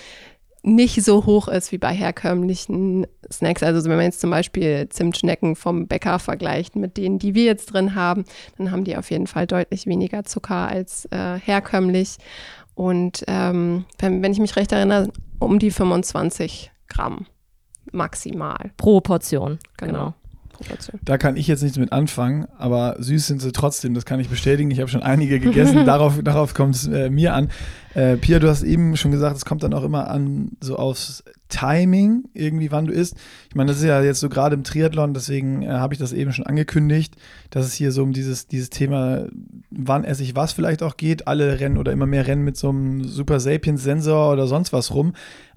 nicht 0.62 1.04
so 1.04 1.26
hoch 1.26 1.48
ist 1.48 1.72
wie 1.72 1.78
bei 1.78 1.92
herkömmlichen 1.92 3.06
Snacks. 3.30 3.62
Also 3.62 3.86
wenn 3.88 3.96
man 3.96 4.06
jetzt 4.06 4.22
zum 4.22 4.30
Beispiel 4.30 4.88
Zimtschnecken 4.88 5.56
vom 5.56 5.86
Bäcker 5.86 6.18
vergleicht 6.18 6.74
mit 6.74 6.96
denen, 6.96 7.18
die 7.18 7.34
wir 7.34 7.44
jetzt 7.44 7.66
drin 7.66 7.94
haben, 7.94 8.24
dann 8.56 8.70
haben 8.70 8.84
die 8.84 8.96
auf 8.96 9.10
jeden 9.10 9.26
Fall 9.26 9.46
deutlich 9.46 9.86
weniger 9.86 10.24
Zucker 10.24 10.68
als 10.68 11.04
äh, 11.10 11.38
herkömmlich. 11.38 12.16
Und 12.74 13.24
ähm, 13.28 13.84
wenn, 13.98 14.22
wenn 14.22 14.32
ich 14.32 14.38
mich 14.38 14.56
recht 14.56 14.72
erinnere, 14.72 15.10
um 15.38 15.58
die 15.58 15.70
25 15.70 16.72
Gramm 16.88 17.26
maximal. 17.92 18.70
Pro 18.76 19.00
Portion. 19.00 19.58
Genau. 19.76 19.92
genau. 19.92 20.14
Da 21.02 21.18
kann 21.18 21.36
ich 21.36 21.46
jetzt 21.46 21.62
nichts 21.62 21.78
mit 21.78 21.92
anfangen, 21.92 22.46
aber 22.58 22.96
süß 22.98 23.26
sind 23.26 23.42
sie 23.42 23.52
trotzdem, 23.52 23.94
das 23.94 24.04
kann 24.04 24.20
ich 24.20 24.28
bestätigen. 24.28 24.70
Ich 24.70 24.80
habe 24.80 24.88
schon 24.88 25.02
einige 25.02 25.40
gegessen, 25.40 25.84
darauf, 25.86 26.22
darauf 26.22 26.54
kommt 26.54 26.76
es 26.76 26.86
äh, 26.86 27.10
mir 27.10 27.34
an. 27.34 27.50
Äh, 27.94 28.16
Pia, 28.16 28.38
du 28.38 28.48
hast 28.48 28.62
eben 28.62 28.96
schon 28.96 29.10
gesagt, 29.10 29.36
es 29.36 29.44
kommt 29.44 29.62
dann 29.62 29.74
auch 29.74 29.84
immer 29.84 30.08
an, 30.08 30.52
so 30.60 30.76
aufs 30.76 31.24
Timing, 31.48 32.24
irgendwie, 32.34 32.72
wann 32.72 32.86
du 32.86 32.92
isst. 32.92 33.16
Ich 33.48 33.54
meine, 33.54 33.68
das 33.68 33.78
ist 33.78 33.84
ja 33.84 34.02
jetzt 34.02 34.20
so 34.20 34.28
gerade 34.28 34.54
im 34.54 34.64
Triathlon, 34.64 35.14
deswegen 35.14 35.62
äh, 35.62 35.68
habe 35.68 35.94
ich 35.94 36.00
das 36.00 36.12
eben 36.12 36.32
schon 36.32 36.46
angekündigt, 36.46 37.14
dass 37.50 37.66
es 37.66 37.74
hier 37.74 37.92
so 37.92 38.02
um 38.02 38.12
dieses, 38.12 38.46
dieses 38.46 38.70
Thema, 38.70 39.26
wann 39.70 40.04
esse 40.04 40.22
ich 40.22 40.34
was 40.34 40.52
vielleicht 40.52 40.82
auch 40.82 40.96
geht. 40.96 41.28
Alle 41.28 41.60
rennen 41.60 41.78
oder 41.78 41.92
immer 41.92 42.06
mehr 42.06 42.26
rennen 42.26 42.42
mit 42.42 42.56
so 42.56 42.70
einem 42.70 43.04
Super 43.04 43.40
Sapiens-Sensor 43.40 44.32
oder 44.32 44.46
sonst 44.46 44.72
was 44.72 44.92
rum 44.92 45.14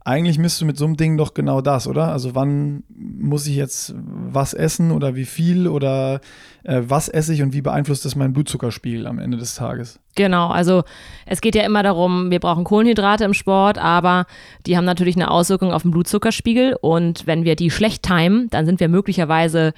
eigentlich 0.08 0.38
müsstest 0.38 0.62
du 0.62 0.66
mit 0.66 0.78
so 0.78 0.86
einem 0.86 0.96
Ding 0.96 1.18
doch 1.18 1.34
genau 1.34 1.60
das, 1.60 1.86
oder? 1.86 2.14
Also 2.14 2.34
wann 2.34 2.84
muss 2.88 3.46
ich 3.46 3.58
jetzt 3.58 3.94
was 3.98 4.54
essen 4.54 4.92
oder 4.92 5.16
wie 5.16 5.26
viel 5.26 5.68
oder 5.68 6.22
äh, 6.64 6.82
was 6.88 7.10
esse 7.10 7.34
ich 7.34 7.42
und 7.42 7.54
wie 7.54 7.62
beeinflusst 7.62 8.06
das 8.06 8.16
meinen 8.16 8.32
Blutzuckerspiegel 8.32 9.06
am 9.06 9.20
Ende 9.20 9.36
des 9.36 9.56
Tages? 9.56 10.00
Genau, 10.16 10.48
also 10.48 10.84
es 11.26 11.42
geht 11.42 11.56
ja 11.56 11.64
immer 11.64 11.84
darum, 11.84 12.32
wir 12.32 12.40
brauchen 12.40 12.64
Kohlenhydrate 12.64 13.26
im 13.26 13.34
Sport, 13.34 13.80
aber 13.80 14.28
die 14.66 14.78
haben 14.78 14.86
natürlich 14.86 15.18
eine 15.18 15.30
Auswirkung 15.30 15.74
auf 15.74 15.82
den 15.82 15.92
Blutzuckerspiegel 15.92 16.78
und 16.80 17.28
wenn 17.28 17.44
wir 17.44 17.58
die 17.58 17.70
schlecht 17.70 18.04
timen, 18.04 18.50
dann 18.50 18.66
sind 18.66 18.80
wir 18.80 18.88
möglicherweise 18.88 19.74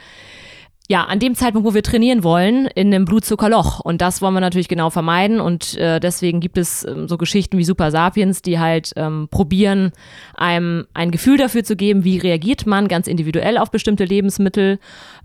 ja, 0.91 1.03
an 1.03 1.19
dem 1.19 1.35
Zeitpunkt, 1.35 1.67
wo 1.67 1.75
wir 1.75 1.83
trainieren 1.83 2.23
wollen, 2.23 2.65
in 2.65 2.91
einem 2.91 3.05
Blutzuckerloch. 3.05 3.79
Und 3.79 4.01
das 4.01 4.23
wollen 4.23 4.33
wir 4.33 4.39
natürlich 4.39 4.67
genau 4.67 4.89
vermeiden. 4.89 5.39
Und 5.39 5.77
äh, 5.77 5.99
deswegen 5.99 6.39
gibt 6.39 6.57
es 6.57 6.83
ähm, 6.83 7.07
so 7.07 7.15
Geschichten 7.19 7.59
wie 7.59 7.63
Super 7.63 7.91
Sapiens, 7.91 8.41
die 8.41 8.57
halt 8.57 8.93
ähm, 8.95 9.27
probieren, 9.29 9.91
einem 10.33 10.87
ein 10.95 11.11
Gefühl 11.11 11.37
dafür 11.37 11.63
zu 11.63 11.75
geben, 11.75 12.05
wie 12.05 12.17
reagiert 12.17 12.65
man 12.65 12.87
ganz 12.87 13.05
individuell 13.05 13.59
auf 13.59 13.69
bestimmte 13.69 14.03
Lebensmittel. 14.03 14.79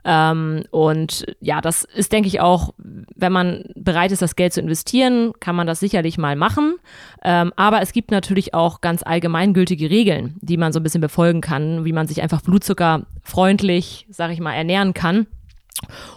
Ähm, 0.05 0.65
und 0.71 1.25
ja, 1.41 1.63
das 1.63 1.85
ist, 1.85 2.13
denke 2.13 2.29
ich, 2.29 2.41
auch, 2.43 2.75
wenn 3.17 3.33
man 3.33 3.65
bereit 3.75 4.13
ist, 4.13 4.21
das 4.21 4.37
Geld 4.37 4.53
zu 4.53 4.61
investieren, 4.61 5.33
kann 5.41 5.57
man 5.57 5.67
das 5.67 5.81
sicherlich 5.81 6.19
mal 6.19 6.37
machen. 6.37 6.75
Ähm, 7.25 7.55
aber 7.57 7.81
es 7.81 7.95
gibt 7.95 8.11
natürlich 8.11 8.53
auch 8.53 8.83
ganz 8.83 9.03
allgemeingültige 9.03 9.89
Regeln, 9.89 10.35
die 10.43 10.59
man 10.59 10.75
so 10.75 10.81
ein 10.81 10.83
bisschen 10.83 11.01
befolgen 11.01 11.41
kann, 11.41 11.87
wie 11.87 11.95
man 11.95 12.07
sich 12.07 12.21
einfach 12.21 12.43
blutzuckerfreundlich, 12.43 14.05
sag 14.11 14.31
ich 14.31 14.41
mal, 14.41 14.53
ernähren 14.53 14.93
kann. 14.93 15.27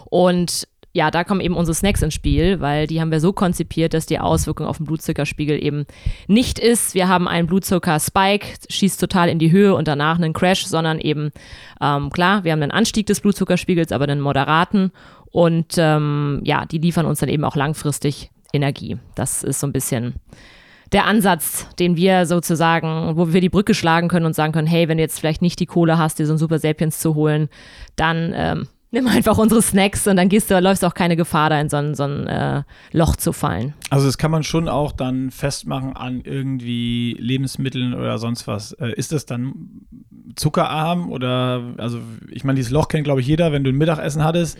Und 0.06 0.68
ja, 0.94 1.10
da 1.10 1.22
kommen 1.22 1.40
eben 1.40 1.54
unsere 1.54 1.74
Snacks 1.74 2.02
ins 2.02 2.14
Spiel, 2.14 2.60
weil 2.60 2.86
die 2.86 3.00
haben 3.00 3.12
wir 3.12 3.20
so 3.20 3.32
konzipiert, 3.32 3.94
dass 3.94 4.06
die 4.06 4.18
Auswirkung 4.18 4.66
auf 4.66 4.78
den 4.78 4.86
Blutzuckerspiegel 4.86 5.62
eben 5.62 5.86
nicht 6.26 6.58
ist. 6.58 6.94
Wir 6.94 7.08
haben 7.08 7.28
einen 7.28 7.46
Blutzucker-Spike, 7.46 8.46
schießt 8.68 8.98
total 8.98 9.28
in 9.28 9.38
die 9.38 9.52
Höhe 9.52 9.74
und 9.74 9.86
danach 9.86 10.16
einen 10.16 10.32
Crash, 10.32 10.66
sondern 10.66 10.98
eben, 10.98 11.30
ähm, 11.80 12.10
klar, 12.10 12.42
wir 12.44 12.52
haben 12.52 12.62
einen 12.62 12.72
Anstieg 12.72 13.06
des 13.06 13.20
Blutzuckerspiegels, 13.20 13.92
aber 13.92 14.04
einen 14.04 14.20
moderaten. 14.20 14.90
Und 15.30 15.74
ähm, 15.76 16.40
ja, 16.44 16.64
die 16.64 16.78
liefern 16.78 17.06
uns 17.06 17.20
dann 17.20 17.28
eben 17.28 17.44
auch 17.44 17.54
langfristig 17.54 18.30
Energie. 18.52 18.96
Das 19.14 19.44
ist 19.44 19.60
so 19.60 19.66
ein 19.66 19.72
bisschen 19.72 20.14
der 20.92 21.04
Ansatz, 21.04 21.68
den 21.78 21.96
wir 21.96 22.24
sozusagen, 22.24 23.16
wo 23.16 23.32
wir 23.32 23.42
die 23.42 23.50
Brücke 23.50 23.74
schlagen 23.74 24.08
können 24.08 24.24
und 24.24 24.34
sagen 24.34 24.52
können, 24.52 24.66
hey, 24.66 24.88
wenn 24.88 24.96
du 24.96 25.02
jetzt 25.02 25.20
vielleicht 25.20 25.42
nicht 25.42 25.60
die 25.60 25.66
Kohle 25.66 25.98
hast, 25.98 26.18
dir 26.18 26.26
so 26.26 26.32
ein 26.32 26.38
Super 26.38 26.58
Sapiens 26.58 26.98
zu 26.98 27.14
holen, 27.14 27.50
dann 27.94 28.32
ähm, 28.34 28.68
Nimm 28.90 29.06
einfach 29.06 29.36
unsere 29.36 29.60
Snacks 29.60 30.06
und 30.06 30.16
dann 30.16 30.30
gehst 30.30 30.50
du, 30.50 30.58
läufst 30.58 30.84
auch 30.84 30.94
keine 30.94 31.14
Gefahr, 31.14 31.50
da 31.50 31.60
in 31.60 31.68
so 31.68 31.76
ein, 31.76 31.94
so 31.94 32.04
ein 32.04 32.26
äh, 32.26 32.62
Loch 32.92 33.16
zu 33.16 33.34
fallen. 33.34 33.74
Also 33.90 34.06
das 34.06 34.16
kann 34.16 34.30
man 34.30 34.44
schon 34.44 34.66
auch 34.66 34.92
dann 34.92 35.30
festmachen 35.30 35.94
an 35.94 36.22
irgendwie 36.24 37.14
Lebensmitteln 37.18 37.92
oder 37.92 38.18
sonst 38.18 38.46
was. 38.46 38.72
Äh, 38.72 38.92
ist 38.94 39.12
das 39.12 39.26
dann 39.26 39.52
zuckerarm 40.36 41.10
oder, 41.10 41.74
also 41.76 42.00
ich 42.30 42.44
meine, 42.44 42.56
dieses 42.56 42.72
Loch 42.72 42.88
kennt 42.88 43.04
glaube 43.04 43.20
ich 43.20 43.26
jeder, 43.26 43.52
wenn 43.52 43.64
du 43.64 43.70
ein 43.70 43.76
Mittagessen 43.76 44.24
hattest 44.24 44.58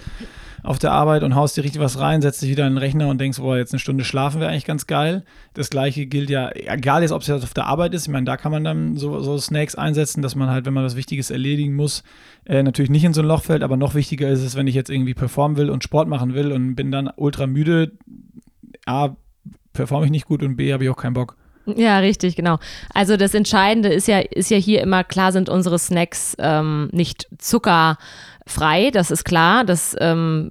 auf 0.63 0.79
der 0.79 0.93
Arbeit 0.93 1.23
und 1.23 1.35
haust 1.35 1.57
dir 1.57 1.65
richtig 1.65 1.81
was 1.81 1.99
rein, 1.99 2.23
setzt 2.23 2.43
dich 2.43 2.51
wieder 2.51 2.67
in 2.67 2.75
den 2.75 2.79
Rechner 2.79 3.09
und 3.09 3.21
denkst, 3.21 3.39
boah, 3.39 3.57
jetzt 3.57 3.73
eine 3.73 3.81
Stunde 3.81 4.05
schlafen 4.05 4.41
wäre 4.41 4.51
eigentlich 4.51 4.65
ganz 4.65 4.87
geil. 4.87 5.25
Das 5.55 5.71
gleiche 5.71 6.07
gilt 6.07 6.31
ja, 6.31 6.51
egal 6.53 7.03
jetzt, 7.03 7.13
ob 7.13 7.23
es 7.23 7.29
jetzt 7.29 7.45
auf 7.45 7.55
der 7.55 7.67
Arbeit 7.67 7.95
ist, 7.95 8.07
ich 8.07 8.13
meine, 8.13 8.27
da 8.27 8.37
kann 8.37 8.53
man 8.53 8.65
dann 8.65 8.97
so, 8.97 9.21
so 9.21 9.39
Snacks 9.39 9.75
einsetzen, 9.75 10.23
dass 10.23 10.35
man 10.35 10.51
halt, 10.51 10.67
wenn 10.67 10.75
man 10.75 10.85
was 10.85 10.97
Wichtiges 10.97 11.31
erledigen 11.31 11.75
muss, 11.75 12.03
äh, 12.45 12.63
natürlich 12.63 12.91
nicht 12.91 13.05
in 13.05 13.15
so 13.15 13.23
ein 13.23 13.29
Loch 13.29 13.43
fällt, 13.43 13.63
aber 13.63 13.77
noch 13.77 13.95
wichtiger 13.95 14.29
ist 14.29 14.43
es, 14.43 14.57
wenn 14.57 14.67
ich 14.67 14.75
jetzt 14.75 14.91
irgendwie 14.91 15.15
performen 15.15 15.57
will 15.57 15.71
und 15.71 15.85
Sport 15.85 16.09
machen 16.09 16.35
will 16.35 16.53
und 16.53 16.75
bin 16.75 16.91
dann 16.91 17.11
ultra 17.17 17.47
müde, 17.47 17.93
A, 18.87 19.17
performe 19.73 20.07
ich 20.07 20.11
nicht 20.11 20.27
gut 20.27 20.43
und 20.43 20.57
B, 20.57 20.73
habe 20.73 20.85
ich 20.85 20.91
auch 20.91 20.97
keinen 20.97 21.15
Bock. 21.15 21.37
Ja, 21.77 21.99
richtig, 21.99 22.37
genau. 22.37 22.59
Also 22.95 23.17
das 23.17 23.35
Entscheidende 23.35 23.91
ist 23.91 24.09
ja, 24.09 24.21
ist 24.21 24.51
ja 24.51 24.57
hier 24.57 24.81
immer, 24.81 25.05
klar 25.05 25.33
sind 25.33 25.49
unsere 25.49 25.79
Snacks 25.79 26.35
ähm, 26.39 26.89
nicht 26.93 27.29
zuckerfrei, 28.49 28.91
das 28.91 29.11
ist 29.11 29.25
klar. 29.25 29.65
Das 29.65 29.97
ähm, 30.01 30.51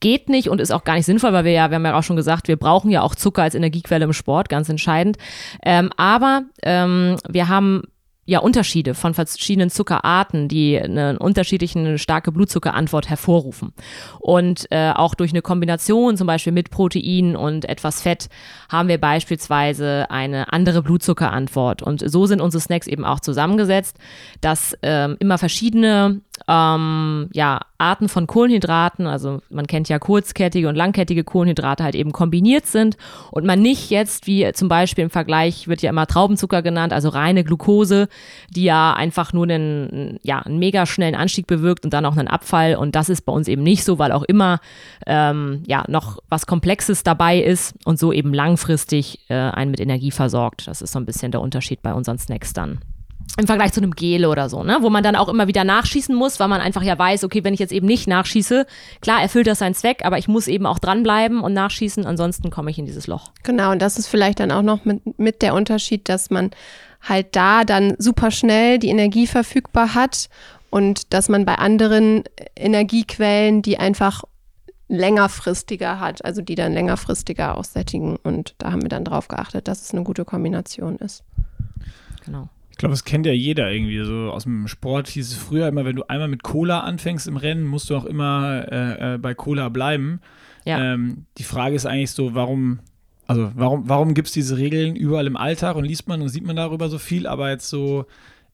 geht 0.00 0.28
nicht 0.28 0.48
und 0.48 0.60
ist 0.60 0.72
auch 0.72 0.84
gar 0.84 0.94
nicht 0.94 1.06
sinnvoll, 1.06 1.32
weil 1.32 1.44
wir 1.44 1.52
ja, 1.52 1.70
wir 1.70 1.76
haben 1.76 1.84
ja 1.84 1.96
auch 1.98 2.02
schon 2.02 2.16
gesagt, 2.16 2.48
wir 2.48 2.56
brauchen 2.56 2.90
ja 2.90 3.02
auch 3.02 3.14
Zucker 3.14 3.42
als 3.42 3.54
Energiequelle 3.54 4.04
im 4.04 4.12
Sport, 4.12 4.48
ganz 4.48 4.68
entscheidend. 4.68 5.16
Ähm, 5.64 5.90
aber 5.96 6.42
ähm, 6.62 7.16
wir 7.28 7.48
haben 7.48 7.82
ja 8.24 8.38
Unterschiede 8.38 8.94
von 8.94 9.14
verschiedenen 9.14 9.68
Zuckerarten, 9.68 10.46
die 10.46 10.80
eine 10.80 11.18
unterschiedliche 11.18 11.78
eine 11.78 11.98
starke 11.98 12.30
Blutzuckerantwort 12.30 13.08
hervorrufen. 13.08 13.72
Und 14.20 14.66
äh, 14.70 14.92
auch 14.94 15.14
durch 15.14 15.32
eine 15.32 15.42
Kombination 15.42 16.16
zum 16.16 16.28
Beispiel 16.28 16.52
mit 16.52 16.70
Protein 16.70 17.34
und 17.34 17.68
etwas 17.68 18.00
Fett 18.00 18.28
haben 18.68 18.88
wir 18.88 18.98
beispielsweise 18.98 20.06
eine 20.08 20.52
andere 20.52 20.82
Blutzuckerantwort. 20.82 21.82
Und 21.82 22.08
so 22.08 22.26
sind 22.26 22.40
unsere 22.40 22.60
Snacks 22.60 22.86
eben 22.86 23.04
auch 23.04 23.18
zusammengesetzt, 23.18 23.98
dass 24.40 24.76
ähm, 24.82 25.16
immer 25.18 25.38
verschiedene 25.38 26.20
ähm, 26.48 27.28
ja, 27.32 27.60
Arten 27.78 28.08
von 28.08 28.26
Kohlenhydraten, 28.26 29.06
also 29.06 29.42
man 29.50 29.66
kennt 29.66 29.88
ja 29.88 29.98
kurzkettige 29.98 30.68
und 30.68 30.76
langkettige 30.76 31.24
Kohlenhydrate 31.24 31.82
halt 31.84 31.94
eben 31.94 32.12
kombiniert 32.12 32.66
sind 32.66 32.96
und 33.30 33.44
man 33.44 33.60
nicht 33.60 33.90
jetzt, 33.90 34.26
wie 34.26 34.50
zum 34.52 34.68
Beispiel 34.68 35.04
im 35.04 35.10
Vergleich 35.10 35.68
wird 35.68 35.82
ja 35.82 35.90
immer 35.90 36.06
Traubenzucker 36.06 36.62
genannt, 36.62 36.92
also 36.92 37.08
reine 37.08 37.44
Glucose, 37.44 38.08
die 38.50 38.64
ja 38.64 38.94
einfach 38.94 39.32
nur 39.32 39.44
einen, 39.44 40.18
ja, 40.22 40.38
einen 40.40 40.58
mega 40.58 40.86
schnellen 40.86 41.14
Anstieg 41.14 41.46
bewirkt 41.46 41.84
und 41.84 41.92
dann 41.92 42.06
auch 42.06 42.16
einen 42.16 42.28
Abfall 42.28 42.76
und 42.76 42.94
das 42.94 43.08
ist 43.08 43.22
bei 43.22 43.32
uns 43.32 43.48
eben 43.48 43.62
nicht 43.62 43.84
so, 43.84 43.98
weil 43.98 44.12
auch 44.12 44.22
immer 44.22 44.60
ähm, 45.06 45.62
ja 45.66 45.84
noch 45.88 46.18
was 46.28 46.46
Komplexes 46.46 47.02
dabei 47.02 47.38
ist 47.38 47.74
und 47.84 47.98
so 47.98 48.12
eben 48.12 48.32
langfristig 48.32 49.20
äh, 49.28 49.34
einen 49.34 49.70
mit 49.70 49.80
Energie 49.80 50.10
versorgt. 50.10 50.68
Das 50.68 50.82
ist 50.82 50.92
so 50.92 50.98
ein 50.98 51.06
bisschen 51.06 51.32
der 51.32 51.40
Unterschied 51.40 51.82
bei 51.82 51.92
unseren 51.92 52.18
Snacks 52.18 52.52
dann 52.52 52.80
im 53.38 53.46
Vergleich 53.46 53.72
zu 53.72 53.80
einem 53.80 53.92
Gel 53.92 54.26
oder 54.26 54.48
so, 54.48 54.62
ne? 54.62 54.78
wo 54.80 54.90
man 54.90 55.02
dann 55.02 55.16
auch 55.16 55.28
immer 55.28 55.48
wieder 55.48 55.64
nachschießen 55.64 56.14
muss, 56.14 56.38
weil 56.38 56.48
man 56.48 56.60
einfach 56.60 56.82
ja 56.82 56.98
weiß, 56.98 57.24
okay, 57.24 57.44
wenn 57.44 57.54
ich 57.54 57.60
jetzt 57.60 57.72
eben 57.72 57.86
nicht 57.86 58.06
nachschieße, 58.06 58.66
klar 59.00 59.22
erfüllt 59.22 59.46
das 59.46 59.60
seinen 59.60 59.74
Zweck, 59.74 60.04
aber 60.04 60.18
ich 60.18 60.28
muss 60.28 60.48
eben 60.48 60.66
auch 60.66 60.78
dranbleiben 60.78 61.40
und 61.40 61.54
nachschießen, 61.54 62.04
ansonsten 62.04 62.50
komme 62.50 62.70
ich 62.70 62.78
in 62.78 62.86
dieses 62.86 63.06
Loch. 63.06 63.32
Genau, 63.42 63.72
und 63.72 63.80
das 63.80 63.98
ist 63.98 64.08
vielleicht 64.08 64.40
dann 64.40 64.50
auch 64.50 64.62
noch 64.62 64.84
mit, 64.84 65.18
mit 65.18 65.42
der 65.42 65.54
Unterschied, 65.54 66.08
dass 66.08 66.30
man 66.30 66.50
halt 67.00 67.34
da 67.34 67.64
dann 67.64 67.94
super 67.98 68.30
schnell 68.30 68.78
die 68.78 68.88
Energie 68.88 69.26
verfügbar 69.26 69.94
hat 69.94 70.28
und 70.70 71.12
dass 71.12 71.28
man 71.28 71.44
bei 71.44 71.56
anderen 71.56 72.24
Energiequellen 72.54 73.62
die 73.62 73.78
einfach 73.78 74.24
längerfristiger 74.88 76.00
hat, 76.00 76.24
also 76.24 76.42
die 76.42 76.54
dann 76.54 76.74
längerfristiger 76.74 77.56
aussättigen 77.56 78.16
und 78.16 78.54
da 78.58 78.72
haben 78.72 78.82
wir 78.82 78.90
dann 78.90 79.04
drauf 79.04 79.26
geachtet, 79.26 79.66
dass 79.66 79.80
es 79.82 79.92
eine 79.92 80.02
gute 80.02 80.26
Kombination 80.26 80.96
ist. 80.96 81.24
Genau. 82.26 82.48
Ich 82.82 82.84
glaube, 82.84 82.94
das 82.94 83.04
kennt 83.04 83.26
ja 83.26 83.32
jeder 83.32 83.70
irgendwie. 83.70 84.02
So 84.02 84.32
aus 84.32 84.42
dem 84.42 84.66
Sport 84.66 85.06
hieß 85.06 85.28
es 85.28 85.36
früher 85.36 85.68
immer, 85.68 85.84
wenn 85.84 85.94
du 85.94 86.02
einmal 86.08 86.26
mit 86.26 86.42
Cola 86.42 86.80
anfängst 86.80 87.28
im 87.28 87.36
Rennen, 87.36 87.62
musst 87.62 87.88
du 87.88 87.94
auch 87.94 88.04
immer 88.04 88.66
äh, 88.72 89.14
äh, 89.14 89.18
bei 89.18 89.34
Cola 89.34 89.68
bleiben. 89.68 90.20
Ja. 90.64 90.94
Ähm, 90.94 91.26
die 91.38 91.44
Frage 91.44 91.76
ist 91.76 91.86
eigentlich 91.86 92.10
so, 92.10 92.34
warum, 92.34 92.80
also 93.28 93.52
warum, 93.54 93.88
warum 93.88 94.14
gibt 94.14 94.26
es 94.26 94.34
diese 94.34 94.56
Regeln 94.56 94.96
überall 94.96 95.28
im 95.28 95.36
Alltag 95.36 95.76
und 95.76 95.84
liest 95.84 96.08
man 96.08 96.22
und 96.22 96.28
sieht 96.28 96.44
man 96.44 96.56
darüber 96.56 96.88
so 96.88 96.98
viel, 96.98 97.28
aber 97.28 97.50
jetzt 97.50 97.70
so 97.70 98.06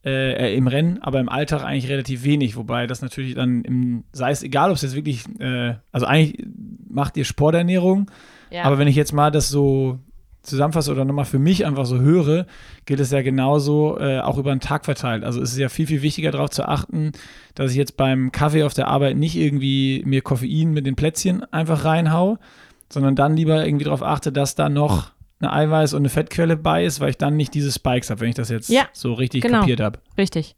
äh, 0.04 0.32
äh, 0.32 0.54
im 0.54 0.66
Rennen, 0.66 0.98
aber 1.00 1.20
im 1.20 1.30
Alltag 1.30 1.64
eigentlich 1.64 1.88
relativ 1.88 2.22
wenig. 2.22 2.54
Wobei 2.54 2.86
das 2.86 3.00
natürlich 3.00 3.34
dann, 3.34 3.62
im, 3.62 4.04
sei 4.12 4.30
es 4.30 4.42
egal, 4.42 4.68
ob 4.68 4.76
es 4.76 4.82
jetzt 4.82 4.94
wirklich, 4.94 5.24
äh, 5.38 5.76
also 5.90 6.04
eigentlich 6.04 6.46
macht 6.86 7.16
ihr 7.16 7.24
Sporternährung, 7.24 8.10
ja. 8.50 8.64
aber 8.64 8.76
wenn 8.76 8.88
ich 8.88 8.96
jetzt 8.96 9.14
mal 9.14 9.30
das 9.30 9.48
so 9.48 10.00
zusammenfasse 10.48 10.90
oder 10.90 11.04
nochmal 11.04 11.24
für 11.24 11.38
mich 11.38 11.66
einfach 11.66 11.86
so 11.86 11.98
höre, 12.00 12.46
gilt 12.86 13.00
es 13.00 13.10
ja 13.10 13.22
genauso 13.22 13.98
äh, 13.98 14.20
auch 14.20 14.38
über 14.38 14.50
den 14.50 14.60
Tag 14.60 14.84
verteilt. 14.84 15.24
Also 15.24 15.40
es 15.40 15.52
ist 15.52 15.58
ja 15.58 15.68
viel, 15.68 15.86
viel 15.86 16.02
wichtiger 16.02 16.30
darauf 16.30 16.50
zu 16.50 16.66
achten, 16.66 17.12
dass 17.54 17.70
ich 17.70 17.76
jetzt 17.76 17.96
beim 17.96 18.32
Kaffee 18.32 18.64
auf 18.64 18.74
der 18.74 18.88
Arbeit 18.88 19.16
nicht 19.16 19.36
irgendwie 19.36 20.02
mir 20.04 20.22
Koffein 20.22 20.72
mit 20.72 20.86
den 20.86 20.96
Plätzchen 20.96 21.44
einfach 21.52 21.84
reinhau, 21.84 22.38
sondern 22.92 23.14
dann 23.14 23.36
lieber 23.36 23.64
irgendwie 23.64 23.84
darauf 23.84 24.02
achte, 24.02 24.32
dass 24.32 24.54
da 24.54 24.68
noch 24.68 25.12
eine 25.40 25.52
Eiweiß- 25.52 25.94
und 25.94 26.00
eine 26.02 26.08
Fettquelle 26.08 26.56
bei 26.56 26.84
ist, 26.84 27.00
weil 27.00 27.10
ich 27.10 27.18
dann 27.18 27.36
nicht 27.36 27.54
diese 27.54 27.70
Spikes 27.70 28.10
habe, 28.10 28.20
wenn 28.22 28.30
ich 28.30 28.34
das 28.34 28.48
jetzt 28.48 28.70
ja, 28.70 28.88
so 28.92 29.12
richtig 29.12 29.42
genau. 29.42 29.60
kapiert 29.60 29.80
habe. 29.80 30.00
Richtig. 30.16 30.56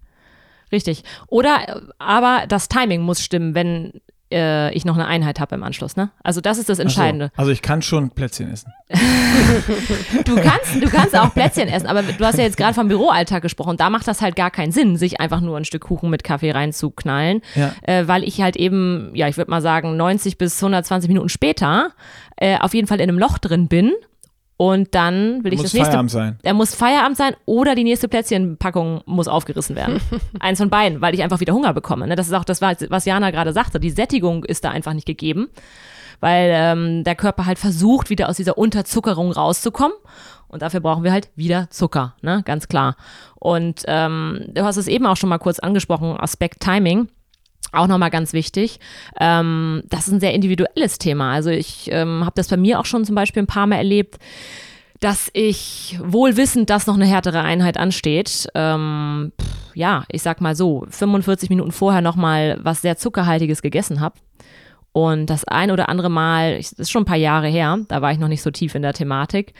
Richtig. 0.73 1.03
Oder 1.27 1.69
äh, 1.69 1.81
aber 1.99 2.47
das 2.49 2.69
Timing 2.69 3.03
muss 3.03 3.23
stimmen, 3.23 3.55
wenn 3.55 3.93
äh, 4.31 4.73
ich 4.73 4.85
noch 4.85 4.95
eine 4.95 5.07
Einheit 5.07 5.41
habe 5.41 5.55
im 5.55 5.63
Anschluss. 5.63 5.97
Ne? 5.97 6.11
Also 6.23 6.41
das 6.41 6.59
ist 6.59 6.69
das 6.69 6.79
Entscheidende. 6.79 7.31
So, 7.35 7.41
also 7.41 7.51
ich 7.51 7.63
kann 7.63 7.83
schon 7.83 8.11
Plätzchen 8.11 8.53
essen. 8.53 8.73
du, 10.25 10.37
kannst, 10.37 10.75
du 10.81 10.89
kannst 10.89 11.17
auch 11.17 11.33
Plätzchen 11.33 11.69
essen, 11.69 11.87
aber 11.87 12.03
du 12.03 12.25
hast 12.25 12.39
ja 12.39 12.45
jetzt 12.45 12.57
gerade 12.57 12.75
vom 12.75 12.89
Büroalltag 12.89 13.43
gesprochen. 13.43 13.77
Da 13.77 13.91
macht 13.91 14.07
das 14.09 14.21
halt 14.21 14.37
gar 14.37 14.51
keinen 14.51 14.73
Sinn, 14.73 14.97
sich 14.97 15.21
einfach 15.21 15.41
nur 15.41 15.57
ein 15.57 15.65
Stück 15.65 15.83
Kuchen 15.83 16.11
mit 16.11 16.25
Kaffee 16.25 16.51
reinzuknallen, 16.51 17.43
ja. 17.55 17.73
äh, 17.83 18.07
weil 18.07 18.25
ich 18.25 18.41
halt 18.41 18.57
eben, 18.57 19.11
ja, 19.15 19.29
ich 19.29 19.37
würde 19.37 19.51
mal 19.51 19.63
sagen, 19.63 19.97
90 19.97 20.39
bis 20.39 20.63
120 20.63 21.09
Minuten 21.09 21.29
später 21.29 21.91
äh, 22.37 22.59
auf 22.59 22.75
jeden 22.75 22.87
Fall 22.87 23.01
in 23.01 23.09
einem 23.09 23.19
Loch 23.19 23.39
drin 23.39 23.69
bin 23.69 23.93
und 24.61 24.95
dann 24.95 25.43
will 25.43 25.55
ich 25.55 25.61
muss 25.61 25.69
das 25.69 25.73
nächste. 25.73 25.93
Feierabend 25.93 26.11
sein. 26.11 26.39
Er 26.43 26.53
muss 26.53 26.75
Feierabend 26.75 27.17
sein 27.17 27.35
oder 27.47 27.75
die 27.75 27.83
nächste 27.83 28.09
Plätzchenpackung 28.09 29.01
muss 29.07 29.27
aufgerissen 29.27 29.75
werden. 29.75 30.03
Eins 30.39 30.59
von 30.59 30.69
beiden, 30.69 31.01
weil 31.01 31.15
ich 31.15 31.23
einfach 31.23 31.41
wieder 31.41 31.55
Hunger 31.55 31.73
bekomme. 31.73 32.07
Ne? 32.07 32.15
Das 32.15 32.27
ist 32.27 32.35
auch 32.35 32.45
das, 32.45 32.61
was 32.61 33.07
Jana 33.07 33.31
gerade 33.31 33.55
sagte. 33.55 33.81
Die 33.81 33.89
Sättigung 33.89 34.45
ist 34.45 34.63
da 34.67 34.71
einfach 34.71 34.93
nicht 34.93 35.07
gegeben, 35.07 35.49
weil 36.21 36.51
ähm, 36.53 37.05
der 37.05 37.15
Körper 37.15 37.47
halt 37.47 37.59
versucht, 37.59 38.11
wieder 38.11 38.29
aus 38.29 38.37
dieser 38.37 38.59
Unterzuckerung 38.59 39.33
rauszukommen. 39.33 39.97
Und 40.47 40.61
dafür 40.61 40.81
brauchen 40.81 41.05
wir 41.05 41.13
halt 41.13 41.31
wieder 41.37 41.71
Zucker, 41.71 42.15
ne? 42.21 42.43
Ganz 42.45 42.69
klar. 42.69 42.97
Und 43.37 43.85
ähm, 43.87 44.45
du 44.49 44.63
hast 44.63 44.77
es 44.77 44.89
eben 44.89 45.07
auch 45.07 45.17
schon 45.17 45.31
mal 45.31 45.39
kurz 45.39 45.59
angesprochen, 45.59 46.21
Aspekt 46.21 46.61
Timing 46.61 47.09
auch 47.73 47.87
nochmal 47.87 48.11
ganz 48.11 48.33
wichtig. 48.33 48.81
Ähm, 49.19 49.83
das 49.89 50.07
ist 50.07 50.13
ein 50.13 50.21
sehr 50.21 50.35
individuelles 50.35 50.99
Thema. 50.99 51.33
Also 51.33 51.51
ich 51.51 51.89
ähm, 51.93 52.25
habe 52.25 52.35
das 52.35 52.49
bei 52.49 52.57
mir 52.57 52.81
auch 52.81 52.87
schon 52.87 53.05
zum 53.05 53.15
Beispiel 53.15 53.43
ein 53.43 53.47
paar 53.47 53.67
Mal 53.67 53.77
erlebt, 53.77 54.19
dass 55.01 55.31
ich 55.33 55.99
wohl 56.03 56.37
wissend, 56.37 56.69
dass 56.69 56.87
noch 56.87 56.95
eine 56.95 57.07
härtere 57.07 57.41
Einheit 57.41 57.79
ansteht, 57.79 58.49
ähm, 58.55 59.33
pff, 59.41 59.75
ja, 59.75 60.05
ich 60.09 60.23
sag 60.23 60.41
mal 60.41 60.55
so, 60.55 60.87
45 60.91 61.49
Minuten 61.49 61.73
vorher 61.73 62.03
nochmal 62.03 62.59
was 62.63 62.83
sehr 62.83 62.97
Zuckerhaltiges 62.97 63.63
gegessen 63.63 64.01
habe. 64.01 64.17
Und 64.93 65.27
das 65.27 65.45
ein 65.45 65.71
oder 65.71 65.89
andere 65.89 66.11
Mal, 66.11 66.59
das 66.59 66.73
ist 66.73 66.91
schon 66.91 67.03
ein 67.03 67.07
paar 67.07 67.17
Jahre 67.17 67.47
her, 67.49 67.79
da 67.89 68.03
war 68.03 68.13
ich 68.13 68.19
noch 68.19 68.29
nicht 68.29 68.43
so 68.43 68.51
tief 68.51 68.75
in 68.75 68.83
der 68.83 68.93
Thematik, 68.93 69.55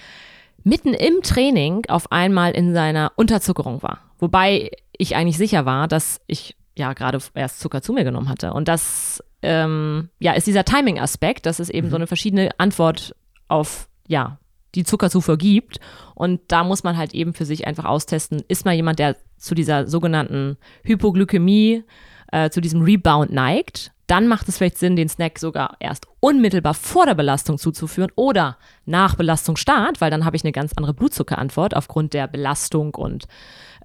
mitten 0.65 0.93
im 0.93 1.23
Training 1.23 1.87
auf 1.89 2.11
einmal 2.13 2.53
in 2.53 2.75
seiner 2.75 3.13
Unterzuckerung 3.17 3.83
war. 3.83 4.01
Wobei 4.19 4.71
ich 4.99 5.17
eigentlich 5.17 5.39
sicher 5.39 5.65
war, 5.65 5.89
dass 5.89 6.21
ich 6.27 6.57
ja 6.81 6.93
gerade 6.93 7.19
erst 7.35 7.61
Zucker 7.61 7.83
zu 7.83 7.93
mir 7.93 8.05
genommen 8.05 8.29
hatte. 8.29 8.53
Und 8.53 8.69
das 8.69 9.23
ähm, 9.43 10.09
ja, 10.19 10.33
ist 10.33 10.47
dieser 10.47 10.65
Timing-Aspekt, 10.65 11.47
dass 11.47 11.61
es 11.61 11.71
eben 11.71 11.87
mhm. 11.87 11.91
so 11.91 11.97
eine 11.97 12.07
verschiedene 12.07 12.51
Antwort 12.59 13.15
auf 13.49 13.89
ja, 14.07 14.39
die 14.75 14.85
Zuckerzufuhr 14.85 15.39
gibt. 15.39 15.81
Und 16.15 16.41
da 16.49 16.65
muss 16.65 16.83
man 16.83 16.97
halt 16.97 17.15
eben 17.15 17.35
für 17.35 17.45
sich 17.45 17.67
einfach 17.67 17.85
austesten, 17.85 18.43
ist 18.49 18.65
man 18.65 18.75
jemand, 18.75 18.99
der 18.99 19.17
zu 19.39 19.55
dieser 19.55 19.87
sogenannten 19.87 20.57
Hypoglykämie, 20.85 21.85
äh, 22.33 22.51
zu 22.51 22.61
diesem 22.61 22.83
Rebound 22.83 23.33
neigt, 23.33 23.93
dann 24.07 24.27
macht 24.27 24.49
es 24.49 24.59
vielleicht 24.59 24.79
Sinn, 24.79 24.97
den 24.97 25.09
Snack 25.09 25.39
sogar 25.39 25.77
erst 25.79 26.07
unmittelbar 26.19 26.75
vor 26.75 27.07
der 27.07 27.15
Belastung 27.15 27.59
zuzuführen 27.59 28.11
oder 28.17 28.59
nach 28.85 29.15
Belastungsstart, 29.15 30.01
weil 30.01 30.11
dann 30.11 30.25
habe 30.25 30.37
ich 30.37 30.43
eine 30.43 30.51
ganz 30.51 30.73
andere 30.75 30.95
Blutzuckerantwort 30.95 31.77
aufgrund 31.77 32.13
der 32.13 32.27
Belastung 32.27 32.95
und 32.97 33.27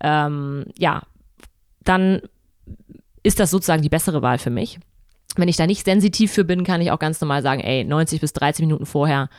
ähm, 0.01 0.65
ja, 0.77 1.03
dann 1.83 2.21
ist 3.23 3.39
das 3.39 3.51
sozusagen 3.51 3.81
die 3.81 3.89
bessere 3.89 4.21
Wahl 4.21 4.37
für 4.37 4.49
mich. 4.49 4.79
Wenn 5.35 5.49
ich 5.49 5.57
da 5.57 5.67
nicht 5.67 5.85
sensitiv 5.85 6.31
für 6.31 6.45
bin, 6.45 6.63
kann 6.63 6.81
ich 6.81 6.91
auch 6.91 6.99
ganz 6.99 7.19
normal 7.19 7.41
sagen, 7.41 7.61
ey, 7.61 7.83
90 7.83 8.21
bis 8.21 8.33
30 8.33 8.65
Minuten 8.65 8.85
vorher 8.85 9.29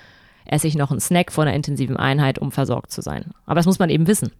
esse 0.45 0.67
ich 0.67 0.77
noch 0.77 0.91
einen 0.91 1.01
Snack 1.01 1.33
vor 1.33 1.45
einer 1.45 1.55
intensiven 1.55 1.97
Einheit, 1.97 2.39
um 2.39 2.53
versorgt 2.53 2.91
zu 2.91 3.01
sein. 3.01 3.33
Aber 3.47 3.57
das 3.57 3.67
muss 3.67 3.79
man 3.79 3.91
eben 3.91 4.07
wissen. 4.07 4.31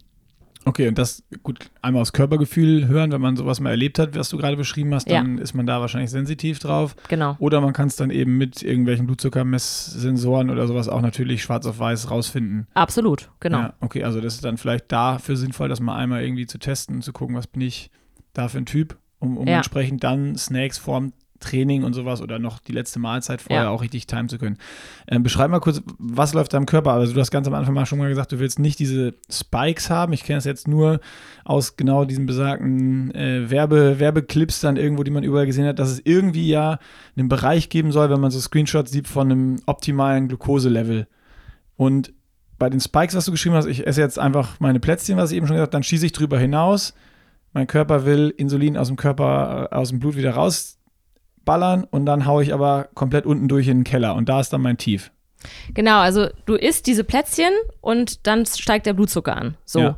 Okay, 0.65 0.89
und 0.89 0.97
das, 0.97 1.23
gut, 1.43 1.71
einmal 1.81 2.01
aus 2.01 2.11
Körpergefühl 2.11 2.87
hören, 2.87 3.13
wenn 3.13 3.21
man 3.21 3.37
sowas 3.37 3.61
mal 3.61 3.69
erlebt 3.69 3.99
hat, 3.99 4.17
was 4.17 4.27
du 4.27 4.37
gerade 4.37 4.57
beschrieben 4.57 4.93
hast, 4.93 5.09
dann 5.09 5.37
ja. 5.37 5.43
ist 5.43 5.53
man 5.53 5.65
da 5.65 5.79
wahrscheinlich 5.79 6.11
sensitiv 6.11 6.59
drauf. 6.59 6.97
Genau. 7.07 7.37
Oder 7.39 7.61
man 7.61 7.71
kann 7.71 7.87
es 7.87 7.95
dann 7.95 8.09
eben 8.09 8.37
mit 8.37 8.63
irgendwelchen 8.63 9.05
Blutzuckermesssensoren 9.05 10.49
oder 10.49 10.67
sowas 10.67 10.89
auch 10.89 10.99
natürlich 10.99 11.41
schwarz 11.41 11.65
auf 11.65 11.79
weiß 11.79 12.11
rausfinden. 12.11 12.67
Absolut, 12.73 13.29
genau. 13.39 13.59
Ja, 13.59 13.73
okay, 13.79 14.03
also 14.03 14.19
das 14.19 14.35
ist 14.35 14.43
dann 14.43 14.57
vielleicht 14.57 14.91
dafür 14.91 15.37
sinnvoll, 15.37 15.69
das 15.69 15.79
mal 15.79 15.95
einmal 15.95 16.21
irgendwie 16.21 16.47
zu 16.47 16.57
testen 16.57 16.97
und 16.97 17.01
zu 17.01 17.13
gucken, 17.13 17.37
was 17.37 17.47
bin 17.47 17.61
ich 17.61 17.89
da 18.37 18.47
für 18.47 18.59
ein 18.59 18.65
Typ, 18.65 18.97
um, 19.19 19.37
um 19.37 19.47
ja. 19.47 19.57
entsprechend 19.57 20.03
dann 20.03 20.35
Snacks 20.35 20.77
vorm 20.77 21.13
Training 21.39 21.83
und 21.83 21.93
sowas 21.93 22.21
oder 22.21 22.39
noch 22.39 22.59
die 22.59 22.71
letzte 22.71 22.99
Mahlzeit 22.99 23.41
vorher 23.41 23.65
ja. 23.65 23.69
auch 23.69 23.81
richtig 23.81 24.07
timen 24.07 24.29
zu 24.29 24.37
können. 24.37 24.57
Ähm, 25.07 25.23
beschreib 25.23 25.51
mal 25.51 25.59
kurz, 25.59 25.81
was 25.97 26.33
läuft 26.33 26.53
da 26.53 26.57
im 26.57 26.65
Körper? 26.65 26.93
Also 26.93 27.13
du 27.13 27.19
hast 27.19 27.31
ganz 27.31 27.47
am 27.47 27.53
Anfang 27.53 27.73
mal 27.73 27.85
schon 27.85 27.99
mal 27.99 28.09
gesagt, 28.09 28.31
du 28.31 28.39
willst 28.39 28.59
nicht 28.59 28.79
diese 28.79 29.13
Spikes 29.29 29.89
haben. 29.89 30.13
Ich 30.13 30.23
kenne 30.23 30.37
das 30.37 30.45
jetzt 30.45 30.67
nur 30.67 30.99
aus 31.45 31.77
genau 31.77 32.05
diesen 32.05 32.25
besagten 32.25 33.13
äh, 33.13 33.49
Werbe, 33.49 33.99
Werbeclips 33.99 34.61
dann 34.61 34.77
irgendwo, 34.77 35.03
die 35.03 35.11
man 35.11 35.23
überall 35.23 35.45
gesehen 35.45 35.65
hat, 35.65 35.79
dass 35.79 35.89
es 35.89 36.01
irgendwie 36.03 36.49
ja 36.49 36.79
einen 37.15 37.29
Bereich 37.29 37.69
geben 37.69 37.91
soll, 37.91 38.09
wenn 38.09 38.19
man 38.19 38.31
so 38.31 38.39
Screenshots 38.39 38.91
sieht 38.91 39.07
von 39.07 39.31
einem 39.31 39.55
optimalen 39.65 40.27
Glukoselevel. 40.27 41.07
Und 41.75 42.13
bei 42.57 42.69
den 42.69 42.79
Spikes, 42.79 43.15
was 43.15 43.25
du 43.25 43.31
geschrieben 43.31 43.55
hast, 43.55 43.67
ich 43.67 43.85
esse 43.85 44.01
jetzt 44.01 44.17
einfach 44.17 44.59
meine 44.59 44.79
Plätzchen, 44.79 45.17
was 45.17 45.31
ich 45.31 45.37
eben 45.37 45.45
schon 45.45 45.55
gesagt 45.55 45.67
habe, 45.67 45.77
dann 45.77 45.83
schieße 45.83 46.07
ich 46.07 46.11
drüber 46.11 46.39
hinaus. 46.39 46.95
Mein 47.57 47.65
Körper 47.65 48.05
will 48.05 48.31
Insulin 48.37 48.77
aus 48.77 48.85
dem 48.85 48.97
Körper, 48.97 49.69
äh, 49.71 49.75
aus 49.75 49.89
dem 49.89 49.97
Blut 49.97 50.15
wieder 50.15 50.29
raus 50.35 50.77
ballern 51.43 51.85
und 51.89 52.05
dann 52.05 52.27
haue 52.27 52.43
ich 52.43 52.53
aber 52.53 52.87
komplett 52.93 53.25
unten 53.25 53.47
durch 53.47 53.67
in 53.67 53.79
den 53.79 53.83
Keller 53.83 54.13
und 54.13 54.29
da 54.29 54.39
ist 54.39 54.53
dann 54.53 54.61
mein 54.61 54.77
Tief. 54.77 55.09
Genau, 55.73 55.97
also 55.97 56.27
du 56.45 56.53
isst 56.53 56.85
diese 56.85 57.03
Plätzchen 57.03 57.49
und 57.81 58.27
dann 58.27 58.45
steigt 58.45 58.85
der 58.85 58.93
Blutzucker 58.93 59.35
an. 59.35 59.57
So. 59.65 59.79
Ja. 59.79 59.97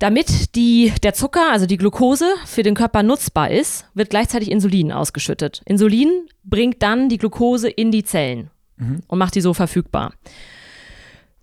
Damit 0.00 0.56
die, 0.56 0.92
der 1.04 1.14
Zucker, 1.14 1.52
also 1.52 1.66
die 1.66 1.76
Glucose, 1.76 2.26
für 2.46 2.64
den 2.64 2.74
Körper 2.74 3.04
nutzbar 3.04 3.52
ist, 3.52 3.86
wird 3.94 4.10
gleichzeitig 4.10 4.50
Insulin 4.50 4.90
ausgeschüttet. 4.90 5.62
Insulin 5.66 6.26
bringt 6.42 6.82
dann 6.82 7.08
die 7.08 7.18
Glucose 7.18 7.68
in 7.68 7.92
die 7.92 8.02
Zellen 8.02 8.50
mhm. 8.76 9.02
und 9.06 9.20
macht 9.20 9.36
die 9.36 9.40
so 9.40 9.54
verfügbar. 9.54 10.14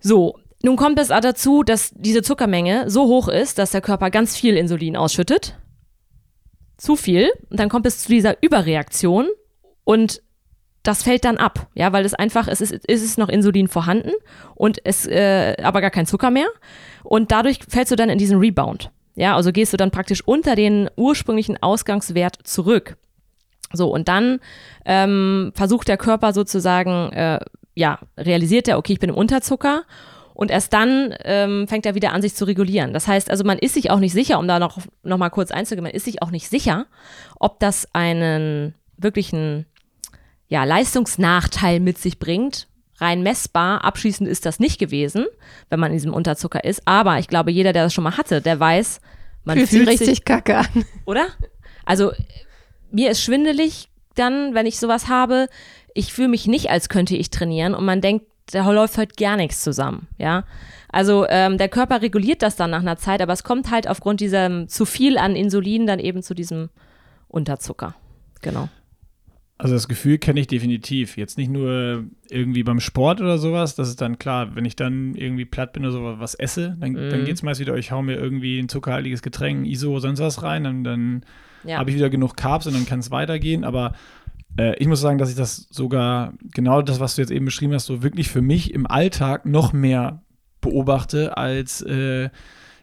So, 0.00 0.38
nun 0.62 0.76
kommt 0.76 0.98
es 0.98 1.08
dazu, 1.08 1.62
dass 1.62 1.92
diese 1.94 2.22
Zuckermenge 2.22 2.90
so 2.90 3.06
hoch 3.06 3.28
ist, 3.28 3.58
dass 3.58 3.70
der 3.70 3.80
Körper 3.80 4.10
ganz 4.10 4.36
viel 4.36 4.56
Insulin 4.56 4.96
ausschüttet. 4.96 5.56
Zu 6.76 6.96
viel. 6.96 7.30
Und 7.50 7.60
dann 7.60 7.68
kommt 7.68 7.86
es 7.86 7.98
zu 7.98 8.08
dieser 8.08 8.42
Überreaktion 8.42 9.28
und 9.84 10.22
das 10.82 11.02
fällt 11.02 11.24
dann 11.24 11.36
ab, 11.36 11.68
ja, 11.74 11.92
weil 11.92 12.04
es 12.04 12.14
einfach, 12.14 12.48
es 12.48 12.60
ist, 12.60 12.72
es 12.72 13.02
ist 13.02 13.18
noch 13.18 13.28
Insulin 13.28 13.68
vorhanden 13.68 14.12
und 14.54 14.78
es, 14.84 15.06
äh, 15.06 15.56
aber 15.62 15.80
gar 15.80 15.90
kein 15.90 16.06
Zucker 16.06 16.30
mehr. 16.30 16.46
Und 17.02 17.30
dadurch 17.30 17.58
fällst 17.68 17.92
du 17.92 17.96
dann 17.96 18.08
in 18.08 18.18
diesen 18.18 18.38
Rebound, 18.38 18.90
ja, 19.14 19.34
also 19.34 19.52
gehst 19.52 19.72
du 19.72 19.76
dann 19.76 19.90
praktisch 19.90 20.22
unter 20.26 20.54
den 20.54 20.88
ursprünglichen 20.96 21.62
Ausgangswert 21.62 22.38
zurück. 22.44 22.96
So, 23.72 23.92
und 23.92 24.08
dann 24.08 24.40
ähm, 24.86 25.52
versucht 25.54 25.88
der 25.88 25.98
Körper 25.98 26.32
sozusagen, 26.32 27.12
äh, 27.12 27.40
ja, 27.74 27.98
realisiert 28.16 28.66
er, 28.68 28.78
okay, 28.78 28.94
ich 28.94 29.00
bin 29.00 29.10
im 29.10 29.16
Unterzucker 29.16 29.82
und 30.38 30.52
erst 30.52 30.72
dann 30.72 31.12
ähm, 31.24 31.66
fängt 31.66 31.84
er 31.84 31.96
wieder 31.96 32.12
an, 32.12 32.22
sich 32.22 32.36
zu 32.36 32.44
regulieren. 32.44 32.92
Das 32.92 33.08
heißt, 33.08 33.28
also 33.28 33.42
man 33.42 33.58
ist 33.58 33.74
sich 33.74 33.90
auch 33.90 33.98
nicht 33.98 34.12
sicher, 34.12 34.38
um 34.38 34.46
da 34.46 34.60
noch, 34.60 34.78
noch 35.02 35.18
mal 35.18 35.30
kurz 35.30 35.50
einzugehen, 35.50 35.82
man 35.82 35.92
ist 35.92 36.04
sich 36.04 36.22
auch 36.22 36.30
nicht 36.30 36.48
sicher, 36.48 36.86
ob 37.40 37.58
das 37.58 37.92
einen 37.92 38.72
wirklichen 38.96 39.66
ja, 40.46 40.62
Leistungsnachteil 40.62 41.80
mit 41.80 41.98
sich 41.98 42.20
bringt. 42.20 42.68
Rein 42.98 43.24
messbar, 43.24 43.82
abschließend 43.84 44.28
ist 44.28 44.46
das 44.46 44.60
nicht 44.60 44.78
gewesen, 44.78 45.26
wenn 45.70 45.80
man 45.80 45.90
in 45.90 45.96
diesem 45.96 46.14
Unterzucker 46.14 46.62
ist. 46.62 46.82
Aber 46.84 47.18
ich 47.18 47.26
glaube, 47.26 47.50
jeder, 47.50 47.72
der 47.72 47.82
das 47.82 47.92
schon 47.92 48.04
mal 48.04 48.16
hatte, 48.16 48.40
der 48.40 48.60
weiß, 48.60 49.00
man 49.42 49.56
fühlt, 49.56 49.70
fühlt 49.70 49.88
sich 49.88 50.00
richtig 50.02 50.24
kacke 50.24 50.58
an. 50.58 50.84
Oder? 51.04 51.26
Also 51.84 52.12
mir 52.92 53.10
ist 53.10 53.24
schwindelig 53.24 53.88
dann, 54.14 54.54
wenn 54.54 54.66
ich 54.66 54.78
sowas 54.78 55.08
habe. 55.08 55.48
Ich 55.94 56.12
fühle 56.12 56.28
mich 56.28 56.46
nicht, 56.46 56.70
als 56.70 56.88
könnte 56.88 57.16
ich 57.16 57.30
trainieren 57.30 57.74
und 57.74 57.84
man 57.84 58.00
denkt, 58.00 58.24
da 58.52 58.70
läuft 58.70 58.98
heute 58.98 59.14
gar 59.14 59.36
nichts 59.36 59.62
zusammen, 59.62 60.08
ja. 60.18 60.44
Also 60.90 61.26
ähm, 61.28 61.58
der 61.58 61.68
Körper 61.68 62.00
reguliert 62.00 62.42
das 62.42 62.56
dann 62.56 62.70
nach 62.70 62.80
einer 62.80 62.96
Zeit, 62.96 63.20
aber 63.20 63.32
es 63.32 63.44
kommt 63.44 63.70
halt 63.70 63.88
aufgrund 63.88 64.20
diesem 64.20 64.68
zu 64.68 64.86
viel 64.86 65.18
an 65.18 65.36
Insulin 65.36 65.86
dann 65.86 65.98
eben 65.98 66.22
zu 66.22 66.34
diesem 66.34 66.70
Unterzucker. 67.28 67.94
Genau. 68.40 68.68
Also 69.60 69.74
das 69.74 69.88
Gefühl 69.88 70.18
kenne 70.18 70.38
ich 70.38 70.46
definitiv. 70.46 71.16
Jetzt 71.16 71.36
nicht 71.36 71.50
nur 71.50 72.04
irgendwie 72.30 72.62
beim 72.62 72.78
Sport 72.78 73.20
oder 73.20 73.38
sowas. 73.38 73.74
Das 73.74 73.88
ist 73.88 74.00
dann 74.00 74.18
klar, 74.18 74.54
wenn 74.54 74.64
ich 74.64 74.76
dann 74.76 75.16
irgendwie 75.16 75.44
platt 75.44 75.72
bin 75.72 75.82
oder 75.82 75.92
so 75.92 76.20
was 76.20 76.34
esse, 76.34 76.76
dann, 76.78 76.92
mm. 76.92 77.10
dann 77.10 77.24
geht 77.24 77.34
es 77.34 77.42
meist 77.42 77.58
wieder, 77.58 77.76
ich 77.76 77.90
hau 77.90 78.00
mir 78.00 78.14
irgendwie 78.14 78.60
ein 78.60 78.68
zuckerhaltiges 78.68 79.20
Getränk, 79.20 79.66
ISO, 79.66 79.90
oder 79.90 80.02
sonst 80.02 80.20
was 80.20 80.44
rein, 80.44 80.62
dann, 80.62 80.84
dann 80.84 81.24
ja. 81.64 81.78
habe 81.78 81.90
ich 81.90 81.96
wieder 81.96 82.08
genug 82.08 82.36
Carbs 82.36 82.68
und 82.68 82.74
dann 82.74 82.86
kann 82.86 83.00
es 83.00 83.10
weitergehen. 83.10 83.64
Aber 83.64 83.94
äh, 84.56 84.76
ich 84.78 84.86
muss 84.86 85.00
sagen, 85.00 85.18
dass 85.18 85.30
ich 85.30 85.36
das 85.36 85.68
sogar, 85.70 86.32
genau 86.54 86.82
das, 86.82 87.00
was 87.00 87.16
du 87.16 87.22
jetzt 87.22 87.30
eben 87.30 87.44
beschrieben 87.44 87.74
hast, 87.74 87.86
so 87.86 88.02
wirklich 88.02 88.28
für 88.28 88.42
mich 88.42 88.72
im 88.72 88.86
Alltag 88.86 89.46
noch 89.46 89.72
mehr 89.72 90.22
beobachte 90.60 91.36
als 91.36 91.82
äh, 91.82 92.30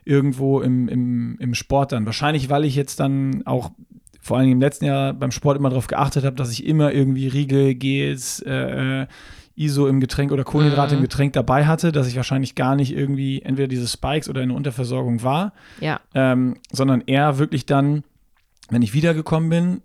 irgendwo 0.05 0.61
im, 0.61 0.87
im, 0.87 1.37
im 1.39 1.53
Sport 1.55 1.91
dann. 1.91 2.05
Wahrscheinlich, 2.05 2.49
weil 2.49 2.65
ich 2.65 2.75
jetzt 2.75 2.99
dann 2.99 3.45
auch 3.45 3.71
vor 4.21 4.37
allem 4.37 4.51
im 4.51 4.61
letzten 4.61 4.85
Jahr 4.85 5.13
beim 5.13 5.31
Sport 5.31 5.57
immer 5.57 5.69
darauf 5.69 5.87
geachtet 5.87 6.25
habe, 6.25 6.35
dass 6.35 6.51
ich 6.51 6.65
immer 6.65 6.91
irgendwie 6.91 7.27
Riegel, 7.27 7.75
Gels, 7.75 8.39
äh, 8.39 9.01
äh, 9.01 9.07
ISO 9.55 9.87
im 9.87 9.99
Getränk 9.99 10.31
oder 10.31 10.43
Kohlenhydrate 10.43 10.95
mhm. 10.95 10.97
im 10.97 11.03
Getränk 11.03 11.33
dabei 11.33 11.65
hatte, 11.65 11.91
dass 11.91 12.07
ich 12.07 12.15
wahrscheinlich 12.15 12.55
gar 12.55 12.75
nicht 12.75 12.91
irgendwie 12.91 13.41
entweder 13.41 13.67
diese 13.67 13.87
Spikes 13.87 14.29
oder 14.29 14.41
eine 14.41 14.53
Unterversorgung 14.53 15.23
war, 15.23 15.53
ja. 15.79 15.99
ähm, 16.13 16.57
sondern 16.71 17.01
eher 17.05 17.37
wirklich 17.37 17.65
dann, 17.65 18.03
wenn 18.69 18.81
ich 18.81 18.93
wiedergekommen 18.93 19.49
bin, 19.49 19.81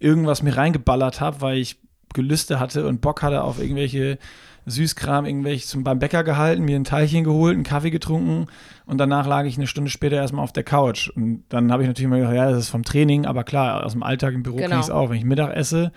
irgendwas 0.00 0.42
mir 0.42 0.56
reingeballert 0.56 1.20
habe, 1.20 1.40
weil 1.40 1.58
ich 1.58 1.76
Gelüste 2.12 2.58
hatte 2.58 2.86
und 2.86 3.00
Bock 3.00 3.22
hatte 3.22 3.44
auf 3.44 3.60
irgendwelche 3.60 4.18
Süßkram, 4.66 5.26
irgendwelche 5.26 5.66
zum, 5.66 5.84
beim 5.84 5.98
Bäcker 5.98 6.24
gehalten, 6.24 6.64
mir 6.64 6.76
ein 6.76 6.84
Teilchen 6.84 7.24
geholt, 7.24 7.54
einen 7.54 7.64
Kaffee 7.64 7.90
getrunken 7.90 8.46
und 8.86 8.98
danach 8.98 9.26
lag 9.26 9.44
ich 9.44 9.56
eine 9.56 9.66
Stunde 9.66 9.90
später 9.90 10.16
erstmal 10.16 10.44
auf 10.44 10.52
der 10.52 10.64
Couch. 10.64 11.08
Und 11.08 11.44
dann 11.48 11.72
habe 11.72 11.82
ich 11.82 11.88
natürlich 11.88 12.10
mal 12.10 12.18
gedacht, 12.18 12.34
ja, 12.34 12.50
das 12.50 12.64
ist 12.64 12.68
vom 12.68 12.82
Training, 12.82 13.26
aber 13.26 13.44
klar, 13.44 13.84
aus 13.84 13.92
dem 13.92 14.02
Alltag 14.02 14.34
im 14.34 14.42
Büro 14.42 14.56
genau. 14.56 14.68
kriege 14.68 14.80
ich 14.80 14.86
es 14.86 14.90
auch. 14.90 15.10
Wenn 15.10 15.18
ich 15.18 15.24
Mittag 15.24 15.54
esse 15.54 15.92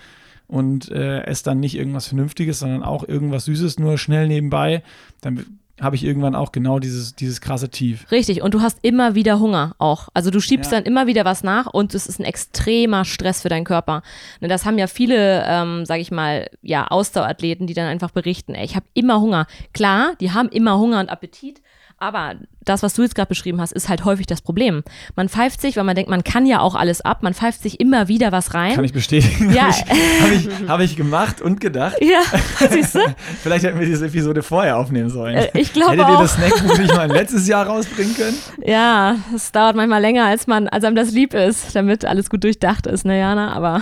und 0.48 0.92
äh, 0.92 1.22
esse 1.24 1.44
dann 1.44 1.60
nicht 1.60 1.76
irgendwas 1.76 2.08
Vernünftiges, 2.08 2.60
sondern 2.60 2.84
auch 2.84 3.08
irgendwas 3.08 3.46
Süßes, 3.46 3.80
nur 3.80 3.98
schnell 3.98 4.28
nebenbei, 4.28 4.84
dann 5.22 5.60
habe 5.82 5.96
ich 5.96 6.04
irgendwann 6.04 6.36
auch 6.36 6.52
genau 6.52 6.78
dieses, 6.78 7.16
dieses 7.16 7.42
krasse 7.42 7.70
Tief. 7.70 8.06
Richtig, 8.12 8.44
und 8.44 8.54
du 8.54 8.62
hast 8.62 8.78
immer 8.84 9.16
wieder 9.16 9.40
Hunger 9.40 9.76
auch. 9.80 10.10
Also 10.14 10.30
du 10.30 10.40
schiebst 10.40 10.72
ja. 10.72 10.78
dann 10.78 10.86
immer 10.86 11.08
wieder 11.08 11.26
was 11.26 11.44
nach 11.44 11.66
und 11.66 11.96
es 11.96 12.06
ist 12.06 12.20
ein 12.20 12.26
extremer 12.26 13.06
Stress 13.06 13.42
für 13.42 13.50
deinen 13.50 13.66
Körper. 13.66 14.04
Und 14.40 14.50
das 14.50 14.66
haben 14.66 14.78
ja 14.78 14.86
viele, 14.86 15.44
ähm, 15.48 15.86
sage 15.86 16.02
ich 16.02 16.12
mal, 16.12 16.48
ja, 16.62 16.88
Ausdauerathleten, 16.88 17.66
die 17.66 17.74
dann 17.74 17.88
einfach 17.88 18.12
berichten, 18.12 18.54
ey, 18.54 18.66
ich 18.66 18.76
habe 18.76 18.86
immer 18.94 19.20
Hunger. 19.20 19.48
Klar, 19.74 20.14
die 20.20 20.32
haben 20.32 20.50
immer 20.50 20.78
Hunger 20.78 21.00
und 21.00 21.10
Appetit, 21.10 21.63
Aber 22.04 22.36
das, 22.66 22.84
was 22.84 22.96
du 22.96 23.02
jetzt 23.02 23.16
gerade 23.16 23.30
beschrieben 23.30 23.62
hast, 23.62 23.72
ist 23.72 23.88
halt 23.88 24.04
häufig 24.04 24.28
das 24.28 24.42
Problem. 24.42 24.84
Man 25.16 25.30
pfeift 25.30 25.62
sich, 25.62 25.78
weil 25.78 25.86
man 25.86 25.96
denkt, 25.96 26.10
man 26.10 26.26
kann 26.26 26.46
ja 26.46 26.60
auch 26.60 26.76
alles 26.76 27.00
ab, 27.00 27.24
man 27.24 27.34
pfeift 27.34 27.64
sich 27.64 27.80
immer 27.80 28.10
wieder 28.10 28.34
was 28.34 28.54
rein. 28.54 28.76
Kann 28.76 28.84
ich 28.84 28.92
bestätigen. 28.92 29.54
Ja. 29.54 29.68
Habe 29.68 29.72
ich, 29.72 30.48
hab 30.48 30.62
ich, 30.62 30.70
hab 30.70 30.80
ich 30.82 30.96
gemacht 30.98 31.40
und 31.40 31.62
gedacht. 31.62 31.96
ja, 32.02 32.24
siehst 32.70 32.96
du? 32.96 33.00
Vielleicht 33.42 33.64
hätten 33.64 33.80
wir 33.80 33.86
diese 33.86 34.08
Episode 34.08 34.44
vorher 34.44 34.78
aufnehmen 34.78 35.10
sollen. 35.10 35.38
Äh, 35.38 35.50
ich 35.54 35.72
glaube 35.72 35.94
Hättet 35.94 36.10
ihr 36.10 36.16
auch. 36.18 36.22
das 36.22 36.34
Snackbuch 36.34 36.78
nicht 36.78 36.94
mal 36.94 37.10
letztes 37.10 37.48
Jahr 37.48 37.68
rausbringen 37.68 38.16
können? 38.16 38.38
Ja, 38.66 39.16
es 39.34 39.54
dauert 39.54 39.78
manchmal 39.78 40.02
länger, 40.02 40.26
als 40.26 40.46
man, 40.46 40.68
als 40.68 40.84
einem 40.84 40.98
das 40.98 41.12
lieb 41.12 41.34
ist, 41.34 41.74
damit 41.74 42.04
alles 42.04 42.30
gut 42.30 42.44
durchdacht 42.44 42.86
ist, 42.86 43.06
ne, 43.06 43.18
Jana? 43.18 43.54
Aber 43.54 43.82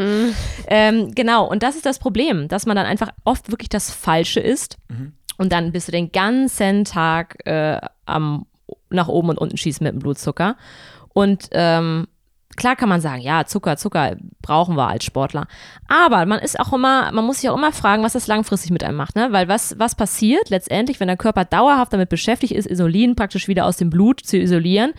ähm, 0.66 1.14
genau, 1.14 1.48
und 1.48 1.62
das 1.62 1.76
ist 1.76 1.86
das 1.86 2.00
Problem, 2.00 2.48
dass 2.48 2.66
man 2.66 2.74
dann 2.74 2.86
einfach 2.86 3.10
oft 3.22 3.52
wirklich 3.52 3.68
das 3.68 3.92
Falsche 3.92 4.40
isst 4.40 4.76
und 5.36 5.52
dann 5.52 5.72
bist 5.72 5.88
du 5.88 5.92
den 5.92 6.12
ganzen 6.12 6.84
Tag 6.84 7.46
äh, 7.46 7.80
am 8.06 8.46
nach 8.90 9.08
oben 9.08 9.30
und 9.30 9.38
unten 9.38 9.56
schießen 9.56 9.84
mit 9.84 9.92
dem 9.92 9.98
Blutzucker. 9.98 10.56
Und 11.12 11.48
ähm, 11.52 12.06
klar 12.56 12.76
kann 12.76 12.88
man 12.88 13.00
sagen, 13.00 13.20
ja, 13.22 13.44
Zucker, 13.46 13.76
Zucker 13.76 14.16
brauchen 14.42 14.76
wir 14.76 14.88
als 14.88 15.04
Sportler. 15.04 15.46
Aber 15.88 16.26
man 16.26 16.40
ist 16.40 16.58
auch 16.58 16.72
immer, 16.72 17.10
man 17.12 17.24
muss 17.24 17.40
sich 17.40 17.50
auch 17.50 17.56
immer 17.56 17.72
fragen, 17.72 18.02
was 18.02 18.12
das 18.14 18.26
langfristig 18.26 18.70
mit 18.70 18.84
einem 18.84 18.96
macht, 18.96 19.16
ne? 19.16 19.28
Weil 19.30 19.48
was, 19.48 19.78
was 19.78 19.94
passiert 19.94 20.50
letztendlich, 20.50 21.00
wenn 21.00 21.08
der 21.08 21.16
Körper 21.16 21.44
dauerhaft 21.44 21.92
damit 21.92 22.08
beschäftigt 22.08 22.52
ist, 22.52 22.66
Insulin 22.66 23.16
praktisch 23.16 23.48
wieder 23.48 23.66
aus 23.66 23.76
dem 23.76 23.90
Blut 23.90 24.20
zu 24.20 24.36
isolieren? 24.38 24.92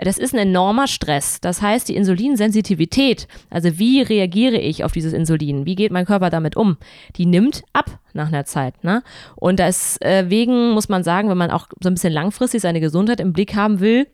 Das 0.00 0.18
ist 0.18 0.34
ein 0.34 0.40
enormer 0.40 0.86
Stress. 0.88 1.40
Das 1.40 1.62
heißt, 1.62 1.88
die 1.88 1.96
Insulinsensitivität, 1.96 3.28
also 3.50 3.78
wie 3.78 4.02
reagiere 4.02 4.58
ich 4.58 4.84
auf 4.84 4.92
dieses 4.92 5.12
Insulin? 5.12 5.66
Wie 5.66 5.74
geht 5.74 5.92
mein 5.92 6.06
Körper 6.06 6.30
damit 6.30 6.56
um? 6.56 6.76
Die 7.16 7.26
nimmt 7.26 7.62
ab 7.72 7.98
nach 8.12 8.28
einer 8.28 8.44
Zeit, 8.44 8.82
ne? 8.84 9.02
Und 9.36 9.58
deswegen 9.58 10.70
muss 10.70 10.88
man 10.88 11.02
sagen, 11.02 11.28
wenn 11.28 11.38
man 11.38 11.50
auch 11.50 11.68
so 11.80 11.88
ein 11.88 11.94
bisschen 11.94 12.12
langfristig 12.12 12.62
seine 12.62 12.80
Gesundheit 12.80 13.20
im 13.20 13.32
Blick 13.32 13.54
haben 13.54 13.80
will, 13.80 14.06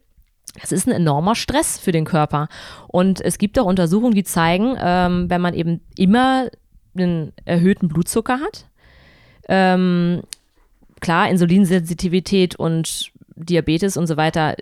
das 0.61 0.73
ist 0.73 0.87
ein 0.87 0.93
enormer 0.93 1.35
Stress 1.35 1.79
für 1.79 1.93
den 1.93 2.05
Körper. 2.05 2.49
Und 2.89 3.21
es 3.21 3.39
gibt 3.39 3.59
auch 3.59 3.67
Untersuchungen, 3.67 4.15
die 4.15 4.25
zeigen, 4.25 4.77
ähm, 4.79 5.31
wenn 5.31 5.41
man 5.41 5.55
eben 5.55 5.81
immer 5.97 6.49
einen 6.95 7.33
erhöhten 7.45 7.89
Blutzucker 7.89 8.39
hat, 8.41 8.67
ähm, 9.49 10.23
klar, 11.01 11.29
Insulinsensitivität 11.31 12.57
und 12.57 13.13
Diabetes 13.35 13.97
und 13.97 14.07
so 14.07 14.17
weiter 14.17 14.57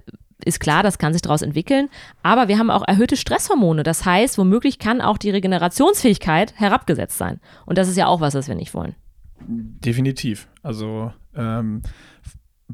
ist 0.44 0.58
klar, 0.58 0.82
das 0.82 0.98
kann 0.98 1.12
sich 1.12 1.20
daraus 1.20 1.42
entwickeln. 1.42 1.90
Aber 2.22 2.48
wir 2.48 2.58
haben 2.58 2.70
auch 2.70 2.86
erhöhte 2.86 3.16
Stresshormone. 3.16 3.82
Das 3.82 4.06
heißt, 4.06 4.38
womöglich 4.38 4.78
kann 4.78 5.02
auch 5.02 5.18
die 5.18 5.30
Regenerationsfähigkeit 5.30 6.54
herabgesetzt 6.56 7.18
sein. 7.18 7.40
Und 7.66 7.76
das 7.76 7.88
ist 7.88 7.96
ja 7.96 8.06
auch 8.06 8.22
was, 8.22 8.34
was 8.34 8.48
wir 8.48 8.54
nicht 8.54 8.72
wollen. 8.72 8.94
Definitiv. 9.40 10.48
Also 10.62 11.12
ähm, 11.34 11.82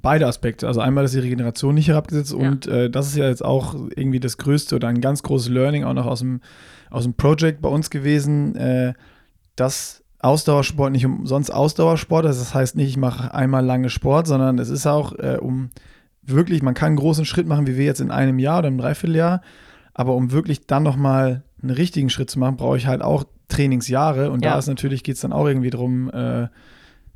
beide 0.02 0.26
Aspekte. 0.26 0.66
Also 0.66 0.80
einmal 0.80 1.04
ist 1.04 1.14
die 1.14 1.18
Regeneration 1.20 1.74
nicht 1.74 1.88
herabgesetzt 1.88 2.32
Ja. 2.38 2.48
und 2.48 2.66
äh, 2.66 2.90
das 2.90 3.06
ist 3.08 3.16
ja 3.16 3.26
jetzt 3.28 3.44
auch 3.44 3.74
irgendwie 3.96 4.20
das 4.20 4.36
größte 4.38 4.76
oder 4.76 4.88
ein 4.88 5.00
ganz 5.00 5.22
großes 5.22 5.48
Learning 5.48 5.84
auch 5.84 5.94
noch 5.94 6.06
aus 6.06 6.20
dem, 6.20 6.40
aus 6.90 7.04
dem 7.04 7.14
Project 7.14 7.60
bei 7.62 7.68
uns 7.68 7.90
gewesen, 7.90 8.54
äh, 8.56 8.94
dass 9.56 10.02
Ausdauersport 10.20 10.92
nicht 10.92 11.04
umsonst 11.06 11.52
Ausdauersport 11.52 12.26
ist. 12.26 12.40
Das 12.40 12.54
heißt 12.54 12.76
nicht, 12.76 12.88
ich 12.88 12.96
mache 12.96 13.32
einmal 13.34 13.64
lange 13.64 13.90
Sport, 13.90 14.26
sondern 14.26 14.58
es 14.58 14.68
ist 14.70 14.86
auch 14.86 15.12
äh, 15.18 15.38
um 15.40 15.70
wirklich, 16.22 16.62
man 16.62 16.74
kann 16.74 16.88
einen 16.88 16.96
großen 16.96 17.24
Schritt 17.24 17.46
machen, 17.46 17.66
wie 17.66 17.76
wir 17.76 17.84
jetzt 17.84 18.00
in 18.00 18.10
einem 18.10 18.38
Jahr 18.38 18.58
oder 18.60 18.68
einem 18.68 18.78
Dreivierteljahr, 18.78 19.42
aber 19.94 20.14
um 20.14 20.32
wirklich 20.32 20.66
dann 20.66 20.82
nochmal 20.82 21.42
einen 21.62 21.70
richtigen 21.70 22.10
Schritt 22.10 22.30
zu 22.30 22.38
machen, 22.38 22.56
brauche 22.56 22.76
ich 22.76 22.86
halt 22.86 23.02
auch 23.02 23.24
Trainingsjahre 23.48 24.30
und 24.30 24.44
Ja. 24.44 24.52
da 24.52 24.58
ist 24.58 24.66
natürlich, 24.66 25.04
geht 25.04 25.14
es 25.14 25.20
dann 25.22 25.32
auch 25.32 25.46
irgendwie 25.46 25.70
drum, 25.70 26.10
äh, 26.10 26.48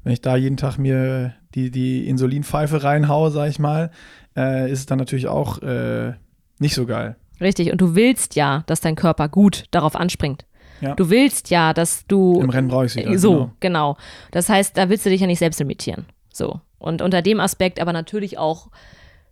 wenn 0.02 0.12
ich 0.12 0.20
da 0.20 0.36
jeden 0.36 0.56
Tag 0.56 0.78
mir 0.78 1.34
die, 1.54 1.70
die 1.70 2.08
Insulinpfeife 2.08 2.82
reinhaue, 2.82 3.30
sag 3.30 3.48
ich 3.48 3.58
mal, 3.58 3.90
äh, 4.36 4.70
ist 4.70 4.80
es 4.80 4.86
dann 4.86 4.98
natürlich 4.98 5.26
auch 5.28 5.60
äh, 5.62 6.12
nicht 6.58 6.74
so 6.74 6.86
geil. 6.86 7.16
Richtig. 7.40 7.72
Und 7.72 7.80
du 7.80 7.94
willst 7.94 8.36
ja, 8.36 8.62
dass 8.66 8.80
dein 8.80 8.96
Körper 8.96 9.28
gut 9.28 9.64
darauf 9.70 9.96
anspringt. 9.96 10.44
Ja. 10.80 10.94
Du 10.94 11.10
willst 11.10 11.50
ja, 11.50 11.74
dass 11.74 12.06
du 12.06 12.40
Im 12.40 12.50
Rennen 12.50 12.68
brauche 12.68 12.86
ich 12.86 12.92
sie. 12.92 13.00
Äh, 13.00 13.18
So, 13.18 13.50
genau. 13.60 13.96
Das 14.30 14.48
heißt, 14.48 14.76
da 14.76 14.88
willst 14.88 15.04
du 15.04 15.10
dich 15.10 15.20
ja 15.20 15.26
nicht 15.26 15.38
selbst 15.38 15.58
limitieren. 15.58 16.06
So. 16.32 16.60
Und 16.78 17.02
unter 17.02 17.20
dem 17.22 17.40
Aspekt 17.40 17.80
aber 17.80 17.92
natürlich 17.92 18.38
auch 18.38 18.68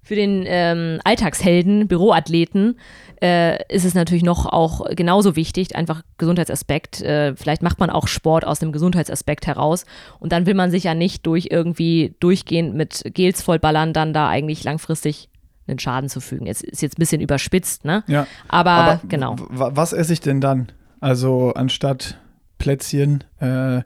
für 0.08 0.14
den 0.14 0.44
ähm, 0.46 1.00
Alltagshelden, 1.04 1.86
Büroathleten, 1.86 2.78
äh, 3.20 3.62
ist 3.70 3.84
es 3.84 3.92
natürlich 3.92 4.22
noch 4.22 4.46
auch 4.46 4.86
genauso 4.96 5.36
wichtig, 5.36 5.76
einfach 5.76 6.00
Gesundheitsaspekt. 6.16 7.02
Äh, 7.02 7.36
vielleicht 7.36 7.60
macht 7.60 7.78
man 7.78 7.90
auch 7.90 8.08
Sport 8.08 8.46
aus 8.46 8.58
dem 8.58 8.72
Gesundheitsaspekt 8.72 9.46
heraus. 9.46 9.84
Und 10.18 10.32
dann 10.32 10.46
will 10.46 10.54
man 10.54 10.70
sich 10.70 10.84
ja 10.84 10.94
nicht 10.94 11.26
durch 11.26 11.48
irgendwie 11.50 12.14
durchgehend 12.20 12.74
mit 12.74 13.02
Gels 13.12 13.42
vollballern, 13.42 13.92
dann 13.92 14.14
da 14.14 14.30
eigentlich 14.30 14.64
langfristig 14.64 15.28
einen 15.66 15.78
Schaden 15.78 16.08
zu 16.08 16.22
fügen. 16.22 16.46
Jetzt 16.46 16.64
ist 16.64 16.80
jetzt 16.80 16.96
ein 16.96 17.00
bisschen 17.02 17.20
überspitzt, 17.20 17.84
ne? 17.84 18.02
Ja. 18.06 18.26
Aber, 18.48 18.70
Aber 18.70 19.00
genau. 19.08 19.36
was 19.50 19.92
esse 19.92 20.14
ich 20.14 20.20
denn 20.22 20.40
dann? 20.40 20.72
Also 21.00 21.52
anstatt 21.54 22.18
Plätzchen, 22.56 23.24
äh, 23.40 23.82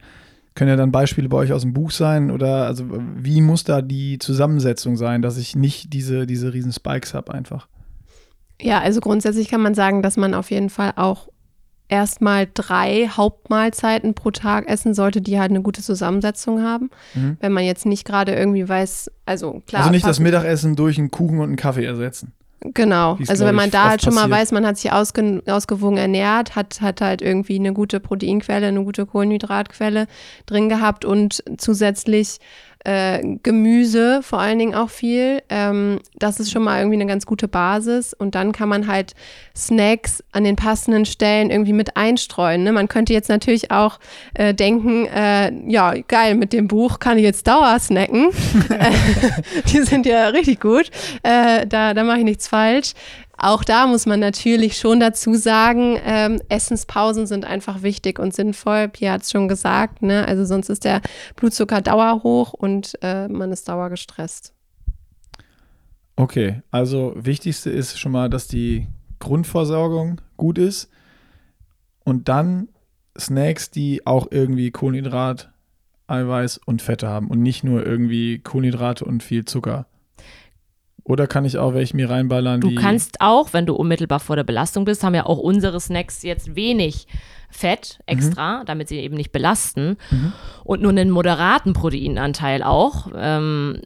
können 0.55 0.71
ja 0.71 0.77
dann 0.77 0.93
Beispiele 0.93 1.29
bei 1.29 1.39
euch 1.39 1.53
aus 1.53 1.63
dem 1.63 1.73
Buch 1.73 1.91
sein 1.91 2.31
oder 2.31 2.67
also 2.67 2.85
wie 3.17 3.41
muss 3.41 3.65
da 3.65 3.83
die 3.83 4.19
Zusammensetzung 4.19 4.97
sein, 4.97 5.23
dass 5.23 5.39
ich 5.39 5.57
nicht 5.57 5.93
diese, 5.93 6.27
diese 6.27 6.53
riesen 6.53 6.73
Spikes 6.73 7.15
habe 7.15 7.33
einfach? 7.33 7.69
Ja, 8.61 8.81
also 8.81 9.01
grundsätzlich 9.01 9.49
kann 9.49 9.63
man 9.63 9.75
sagen, 9.75 10.03
dass 10.03 10.17
man 10.17 10.35
auf 10.35 10.51
jeden 10.51 10.71
Fall 10.71 10.93
auch 10.97 11.29
erstmal 11.89 12.49
drei 12.53 13.09
Hauptmahlzeiten 13.09 14.15
pro 14.15 14.31
Tag 14.31 14.69
essen 14.69 14.95
sollte, 14.95 15.21
die 15.21 15.39
halt 15.39 15.51
eine 15.51 15.63
gute 15.63 15.83
Zusammensetzung 15.83 16.63
haben. 16.63 16.91
Mhm. 17.15 17.37
Wenn 17.41 17.53
man 17.53 17.65
jetzt 17.65 17.85
nicht 17.85 18.07
gerade 18.07 18.35
irgendwie 18.35 18.67
weiß, 18.69 19.11
also 19.27 19.63
klar. 19.67 19.83
also 19.83 19.91
nicht 19.91 20.07
das 20.07 20.21
Mittagessen 20.21 20.75
durch 20.75 20.99
einen 20.99 21.11
Kuchen 21.11 21.39
und 21.39 21.49
einen 21.49 21.57
Kaffee 21.57 21.85
ersetzen. 21.85 22.33
Genau. 22.65 23.19
Also 23.29 23.45
wenn 23.45 23.55
man 23.55 23.71
da 23.71 23.89
halt 23.89 24.03
schon 24.03 24.15
mal 24.15 24.31
weiß, 24.31 24.53
man 24.53 24.65
hat 24.65 24.79
sich 24.79 24.93
ausge 24.93 25.43
ausgewogen 25.47 25.97
ernährt, 25.97 26.55
hat, 26.55 26.81
hat 26.81 27.01
halt 27.01 27.21
irgendwie 27.21 27.57
eine 27.57 27.73
gute 27.73 27.99
Proteinquelle, 27.99 28.69
eine 28.69 28.85
gute 28.85 29.05
Kohlenhydratquelle 29.05 30.07
drin 30.47 30.69
gehabt 30.69 31.05
und 31.05 31.43
zusätzlich 31.59 32.39
äh, 32.85 33.21
Gemüse 33.43 34.23
vor 34.23 34.41
allen 34.41 34.59
Dingen 34.59 34.75
auch 34.75 34.91
viel. 34.91 35.43
Ähm, 35.49 36.01
das 36.17 36.41
ist 36.41 36.51
schon 36.51 36.63
mal 36.63 36.79
irgendwie 36.79 36.97
eine 36.97 37.07
ganz 37.07 37.27
gute 37.27 37.49
Basis. 37.49 38.13
Und 38.15 38.35
dann 38.35 38.53
kann 38.53 38.69
man 38.69 38.87
halt 38.87 39.15
Snacks 39.57 40.23
an 40.33 40.45
den 40.45 40.57
passenden 40.57 41.05
Stellen 41.05 41.51
irgendwie 41.51 41.73
mit 41.73 41.97
einstreuen. 41.97 42.65
Ne? 42.65 42.73
Man 42.73 42.89
könnte 42.89 43.13
jetzt 43.13 43.29
natürlich 43.29 43.71
auch 43.71 43.99
äh, 44.35 44.55
denken, 44.55 45.07
äh, 45.07 45.53
ja, 45.69 45.95
geil, 46.09 46.35
mit 46.35 46.53
dem 46.53 46.69
Buch 46.69 46.99
kann 46.99 47.19
ich 47.19 47.25
jetzt 47.25 47.47
Dauer 47.47 47.79
snacken. 47.79 48.31
Die 49.73 49.83
sind 49.83 50.07
ja 50.07 50.29
richtig 50.29 50.61
gut. 50.61 50.91
Äh, 51.23 51.67
da 51.67 51.95
da 51.95 52.05
mache 52.05 52.19
ich 52.19 52.25
nichts 52.25 52.49
falsch. 52.49 52.93
Auch 53.43 53.65
da 53.65 53.89
muss 53.89 54.07
man 54.07 54.21
natürlich 54.21 54.77
schon 54.79 55.01
dazu 55.01 55.35
sagen, 55.35 55.99
ähm, 56.05 56.41
Essenspausen 56.49 57.27
sind 57.27 57.45
einfach 57.45 57.83
wichtig 57.83 58.21
und 58.21 58.33
sinnvoll. 58.33 58.89
Pierre 58.89 59.15
hat 59.15 59.23
es 59.23 59.33
schon 59.33 59.49
gesagt, 59.49 60.01
ne? 60.01 60.29
Also 60.29 60.45
sonst 60.45 60.69
ist 60.69 60.85
der 60.85 61.03
Blutzucker 61.35 61.81
dauerhoch 61.81 62.53
und 62.53 62.97
äh, 63.03 63.27
man 63.27 63.51
ist 63.51 63.69
dauergestresst. 63.69 64.55
Okay, 66.15 66.63
also 66.71 67.15
wichtigste 67.17 67.71
ist 67.71 67.99
schon 67.99 68.13
mal, 68.13 68.31
dass 68.31 68.47
die 68.47 68.87
Grundversorgung 69.19 70.21
gut 70.37 70.57
ist 70.57 70.89
und 72.05 72.29
dann 72.29 72.69
Snacks, 73.19 73.73
die 73.73 74.07
auch 74.07 74.29
irgendwie 74.31 74.71
Kohlenhydrat, 74.71 75.51
Eiweiß 76.07 76.59
und 76.65 76.81
Fette 76.81 77.09
haben 77.09 77.27
und 77.27 77.43
nicht 77.43 77.65
nur 77.65 77.85
irgendwie 77.85 78.39
Kohlenhydrate 78.39 79.05
und 79.05 79.25
viel 79.25 79.45
Zucker. 79.47 79.87
Oder 81.05 81.27
kann 81.27 81.45
ich 81.45 81.59
auch 81.59 81.75
welche 81.75 81.97
mir 81.97 82.09
reinballern, 82.09 82.61
Du 82.61 82.75
kannst 82.75 83.21
auch, 83.21 83.53
wenn 83.53 83.67
du 83.67 83.75
unmittelbar 83.75 84.21
vor 84.21 84.37
der 84.37 84.45
Belastung 84.45 84.85
bist, 84.85 85.03
haben 85.03 85.15
ja 85.15 85.27
auch 85.27 85.39
unsere 85.39 85.81
Snacks 85.81 86.23
jetzt 86.23 86.55
wenig 86.55 87.07
Fett 87.51 87.99
extra, 88.07 88.63
damit 88.65 88.89
sie 88.89 88.99
eben 88.99 89.17
nicht 89.17 89.33
belasten 89.33 89.97
und 90.65 90.81
nur 90.81 90.91
einen 90.91 91.11
moderaten 91.11 91.73
Proteinanteil 91.75 92.63
auch, 92.63 93.09
ähm, 93.15 93.83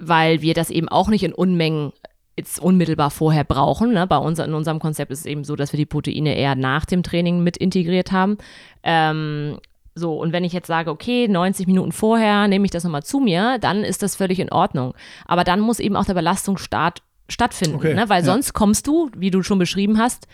weil 0.00 0.42
wir 0.42 0.54
das 0.54 0.70
eben 0.70 0.88
auch 0.88 1.08
nicht 1.08 1.22
in 1.22 1.32
Unmengen 1.32 1.92
jetzt 2.36 2.58
unmittelbar 2.58 3.10
vorher 3.10 3.44
brauchen. 3.44 3.92
Ne? 3.92 4.06
Bei 4.06 4.16
uns, 4.16 4.38
in 4.38 4.54
unserem 4.54 4.80
Konzept 4.80 5.12
ist 5.12 5.20
es 5.20 5.26
eben 5.26 5.44
so, 5.44 5.54
dass 5.54 5.72
wir 5.72 5.78
die 5.78 5.86
Proteine 5.86 6.36
eher 6.36 6.56
nach 6.56 6.84
dem 6.84 7.02
Training 7.02 7.42
mit 7.44 7.56
integriert 7.56 8.10
haben. 8.10 8.38
Ähm, 8.82 9.58
so, 9.94 10.18
und 10.18 10.32
wenn 10.32 10.42
ich 10.44 10.52
jetzt 10.52 10.66
sage, 10.66 10.90
okay, 10.90 11.28
90 11.28 11.66
Minuten 11.66 11.92
vorher 11.92 12.48
nehme 12.48 12.64
ich 12.64 12.70
das 12.72 12.82
nochmal 12.84 13.04
zu 13.04 13.20
mir, 13.20 13.58
dann 13.60 13.84
ist 13.84 14.02
das 14.02 14.16
völlig 14.16 14.40
in 14.40 14.50
Ordnung. 14.50 14.94
Aber 15.26 15.44
dann 15.44 15.60
muss 15.60 15.78
eben 15.78 15.94
auch 15.96 16.04
der 16.04 16.14
Belastungsstart 16.14 17.02
stattfinden, 17.28 17.76
Okay, 17.76 17.94
ne? 17.94 18.08
weil 18.08 18.20
ja. 18.20 18.26
sonst 18.26 18.52
kommst 18.54 18.86
du, 18.86 19.10
wie 19.16 19.30
du 19.30 19.42
schon 19.42 19.58
beschrieben 19.58 19.98
hast, 19.98 20.26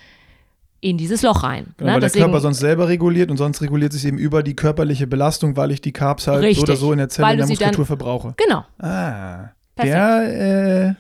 in 0.81 0.97
dieses 0.97 1.21
Loch 1.21 1.43
rein. 1.43 1.75
Genau, 1.77 1.91
ne? 1.91 1.95
weil 1.95 2.01
der 2.01 2.09
Deswegen- 2.09 2.25
Körper 2.25 2.41
sonst 2.41 2.59
selber 2.61 2.89
reguliert 2.89 3.31
und 3.31 3.37
sonst 3.37 3.61
reguliert 3.61 3.93
sich 3.93 4.07
eben 4.07 4.17
über 4.19 4.43
die 4.43 4.57
körperliche 4.57 5.07
Belastung, 5.07 5.57
weil 5.57 5.73
ich 5.73 5.83
die 5.83 5.93
Carbs 5.93 6.27
halt 6.27 6.41
so 6.41 6.47
Richtig, 6.47 6.63
oder 6.65 6.77
so 6.77 6.93
in 6.93 6.99
der 6.99 7.11
Zelle 7.11 7.33
in 7.33 7.37
der 7.37 7.47
sie 7.47 7.55
dann- 7.55 7.69
Muskulatur 7.69 7.85
verbrauche. 7.87 8.35
Genau, 8.39 8.65
Ah, 8.79 9.51
Der, 9.87 10.89
äh, 10.89 10.95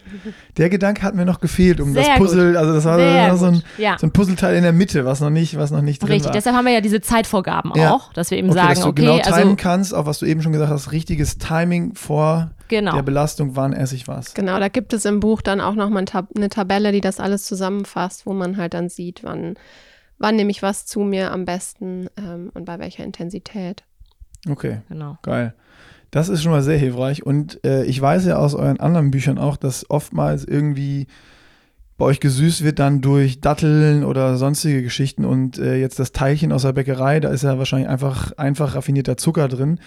der 0.56 0.70
Gedanke 0.70 1.02
hat 1.02 1.14
mir 1.14 1.24
noch 1.24 1.40
gefehlt, 1.40 1.80
um 1.80 1.92
Sehr 1.92 2.04
das 2.04 2.18
Puzzle, 2.18 2.56
also 2.56 2.74
das 2.74 2.84
war, 2.84 2.96
Sehr 2.96 3.28
das 3.28 3.30
war 3.30 3.36
so, 3.38 3.46
ein, 3.46 3.52
gut. 3.54 3.64
Ja. 3.78 3.96
so 3.98 4.06
ein 4.06 4.12
Puzzleteil 4.12 4.56
in 4.56 4.62
der 4.62 4.72
Mitte, 4.72 5.04
was 5.04 5.20
noch 5.20 5.30
nicht, 5.30 5.56
was 5.58 5.70
noch 5.70 5.82
nicht 5.82 6.02
drin 6.02 6.10
Richtig, 6.10 6.26
war. 6.26 6.32
deshalb 6.32 6.56
haben 6.56 6.64
wir 6.64 6.72
ja 6.72 6.80
diese 6.80 7.00
Zeitvorgaben 7.00 7.72
Ja. 7.74 7.92
auch, 7.92 8.12
dass 8.12 8.30
wir 8.30 8.38
eben 8.38 8.48
okay, 8.50 8.58
sagen, 8.58 8.68
dass 8.70 8.80
du 8.80 8.88
okay, 8.88 9.02
genau 9.02 9.18
timen 9.18 9.34
also 9.34 9.56
kannst, 9.56 9.94
auch 9.94 10.06
was 10.06 10.18
du 10.18 10.26
eben 10.26 10.42
schon 10.42 10.52
gesagt 10.52 10.70
hast, 10.70 10.92
richtiges 10.92 11.38
Timing 11.38 11.94
vor 11.94 12.50
genau. 12.68 12.94
der 12.94 13.02
Belastung, 13.02 13.56
wann 13.56 13.72
esse 13.72 13.94
ich 13.94 14.08
was. 14.08 14.34
Genau, 14.34 14.58
da 14.58 14.68
gibt 14.68 14.92
es 14.92 15.04
im 15.04 15.20
Buch 15.20 15.42
dann 15.42 15.60
auch 15.60 15.74
nochmal 15.74 16.04
eine 16.34 16.48
Tabelle, 16.48 16.92
die 16.92 17.00
das 17.00 17.20
alles 17.20 17.44
zusammenfasst, 17.44 18.26
wo 18.26 18.32
man 18.32 18.56
halt 18.56 18.74
dann 18.74 18.88
sieht, 18.88 19.22
wann, 19.22 19.54
wann 20.18 20.36
nehme 20.36 20.50
ich 20.50 20.62
was 20.62 20.86
zu 20.86 21.00
mir 21.00 21.32
am 21.32 21.44
besten 21.44 22.08
ähm, 22.16 22.50
und 22.54 22.64
bei 22.64 22.78
welcher 22.78 23.04
Intensität. 23.04 23.84
Okay, 24.48 24.80
genau. 24.88 25.18
geil. 25.22 25.54
Das 26.10 26.28
ist 26.28 26.42
schon 26.42 26.52
mal 26.52 26.62
sehr 26.62 26.78
hilfreich. 26.78 27.24
Und 27.24 27.64
äh, 27.64 27.84
ich 27.84 28.00
weiß 28.00 28.26
ja 28.26 28.36
aus 28.36 28.54
euren 28.54 28.80
anderen 28.80 29.10
Büchern 29.10 29.38
auch, 29.38 29.56
dass 29.56 29.88
oftmals 29.88 30.44
irgendwie 30.44 31.06
bei 32.00 32.06
euch 32.06 32.20
gesüßt 32.20 32.64
wird 32.64 32.78
dann 32.78 33.02
durch 33.02 33.40
Datteln 33.40 34.04
oder 34.04 34.36
sonstige 34.36 34.82
Geschichten. 34.82 35.24
Und 35.24 35.58
äh, 35.58 35.76
jetzt 35.76 35.98
das 35.98 36.12
Teilchen 36.12 36.50
aus 36.50 36.62
der 36.62 36.72
Bäckerei, 36.72 37.20
da 37.20 37.28
ist 37.28 37.44
ja 37.44 37.58
wahrscheinlich 37.58 37.88
einfach, 37.88 38.32
einfach 38.32 38.74
raffinierter 38.74 39.16
Zucker 39.16 39.48
drin. 39.48 39.78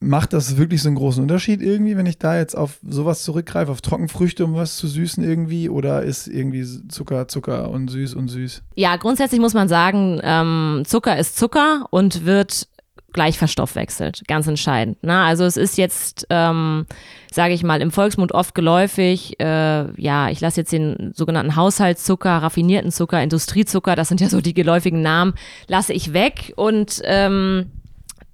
Macht 0.00 0.32
das 0.32 0.56
wirklich 0.56 0.82
so 0.82 0.88
einen 0.88 0.96
großen 0.96 1.22
Unterschied 1.22 1.62
irgendwie, 1.62 1.96
wenn 1.96 2.06
ich 2.06 2.18
da 2.18 2.36
jetzt 2.36 2.56
auf 2.56 2.78
sowas 2.86 3.22
zurückgreife, 3.22 3.70
auf 3.70 3.80
Trockenfrüchte, 3.80 4.44
um 4.44 4.54
was 4.54 4.76
zu 4.76 4.88
süßen 4.88 5.22
irgendwie? 5.22 5.68
Oder 5.68 6.02
ist 6.02 6.26
irgendwie 6.26 6.66
Zucker, 6.88 7.28
Zucker 7.28 7.70
und 7.70 7.88
süß 7.88 8.14
und 8.14 8.28
süß? 8.28 8.62
Ja, 8.74 8.96
grundsätzlich 8.96 9.40
muss 9.40 9.54
man 9.54 9.68
sagen, 9.68 10.20
ähm, 10.22 10.82
Zucker 10.86 11.16
ist 11.18 11.36
Zucker 11.36 11.86
und 11.90 12.24
wird 12.24 12.68
gleich 13.14 13.38
verstoffwechselt, 13.38 14.22
ganz 14.28 14.46
entscheidend. 14.46 15.02
Ne? 15.02 15.18
Also 15.18 15.44
es 15.44 15.56
ist 15.56 15.78
jetzt, 15.78 16.26
ähm, 16.28 16.84
sage 17.32 17.54
ich 17.54 17.62
mal, 17.62 17.80
im 17.80 17.90
Volksmund 17.90 18.32
oft 18.32 18.54
geläufig, 18.54 19.40
äh, 19.40 20.00
ja, 20.00 20.28
ich 20.28 20.40
lasse 20.40 20.60
jetzt 20.60 20.72
den 20.72 21.12
sogenannten 21.14 21.56
Haushaltszucker, 21.56 22.30
raffinierten 22.30 22.90
Zucker, 22.90 23.22
Industriezucker, 23.22 23.96
das 23.96 24.08
sind 24.08 24.20
ja 24.20 24.28
so 24.28 24.42
die 24.42 24.52
geläufigen 24.52 25.00
Namen, 25.00 25.34
lasse 25.68 25.94
ich 25.94 26.12
weg 26.12 26.52
und 26.56 27.00
ähm, 27.04 27.70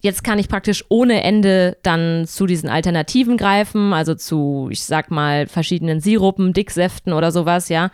jetzt 0.01 0.25
kann 0.25 0.39
ich 0.39 0.49
praktisch 0.49 0.85
ohne 0.89 1.23
Ende 1.23 1.77
dann 1.83 2.27
zu 2.27 2.47
diesen 2.47 2.69
Alternativen 2.69 3.37
greifen, 3.37 3.93
also 3.93 4.15
zu, 4.15 4.69
ich 4.71 4.83
sag 4.83 5.11
mal, 5.11 5.47
verschiedenen 5.47 6.01
Sirupen, 6.01 6.53
Dicksäften 6.53 7.13
oder 7.13 7.31
sowas, 7.31 7.69
ja. 7.69 7.91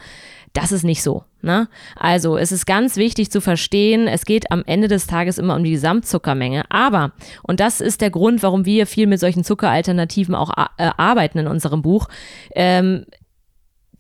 Das 0.57 0.73
ist 0.73 0.85
nicht 0.85 1.03
so. 1.03 1.25
Ne? 1.43 1.69
Also 1.97 2.39
es 2.39 2.51
ist 2.51 2.65
ganz 2.65 2.97
wichtig 2.97 3.31
zu 3.31 3.43
verstehen, 3.43 4.09
es 4.09 4.25
geht 4.25 4.51
am 4.51 4.63
Ende 4.65 4.89
des 4.89 5.07
Tages 5.07 5.37
immer 5.37 5.55
um 5.55 5.63
die 5.63 5.73
Gesamtzuckermenge. 5.73 6.65
Aber, 6.71 7.13
und 7.43 7.61
das 7.61 7.83
ist 7.83 8.01
der 8.01 8.09
Grund, 8.09 8.43
warum 8.43 8.65
wir 8.65 8.87
viel 8.87 9.07
mit 9.07 9.21
solchen 9.21 9.45
Zuckeralternativen 9.45 10.35
auch 10.35 10.51
äh, 10.79 10.91
arbeiten 10.97 11.41
in 11.41 11.47
unserem 11.47 11.83
Buch, 11.83 12.09
ähm, 12.55 13.05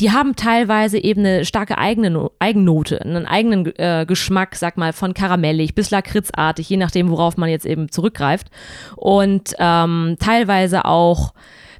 die 0.00 0.12
haben 0.12 0.34
teilweise 0.34 0.98
eben 0.98 1.20
eine 1.20 1.44
starke 1.44 1.76
eigene 1.76 2.08
No- 2.08 2.30
Eigennote, 2.38 3.02
einen 3.02 3.26
eigenen 3.26 3.66
äh, 3.76 4.06
Geschmack, 4.08 4.54
sag 4.54 4.78
mal, 4.78 4.94
von 4.94 5.12
karamellig 5.12 5.74
bis 5.74 5.90
lakritzartig, 5.90 6.70
je 6.70 6.78
nachdem, 6.78 7.10
worauf 7.10 7.36
man 7.36 7.50
jetzt 7.50 7.66
eben 7.66 7.90
zurückgreift. 7.90 8.48
Und 8.96 9.54
ähm, 9.58 10.16
teilweise 10.18 10.86
auch, 10.86 11.34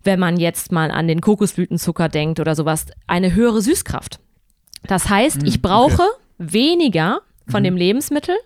wenn 0.05 0.21
man 0.21 0.37
jetzt 0.37 0.71
mal 0.71 0.91
an 0.91 1.09
den 1.09 1.23
Kokosblütenzucker 1.23 2.11
denkt 2.11 2.41
oder 2.41 2.55
sowas, 2.55 2.85
eine 3.07 3.35
höhere 3.35 3.63
Süßkraft. 3.63 4.21
Das 4.87 5.09
heißt, 5.09 5.43
ich 5.45 5.63
brauche 5.63 6.03
weniger 6.39 7.21
von 7.49 7.65
dem 7.65 7.77
Lebensmittel. 7.77 8.37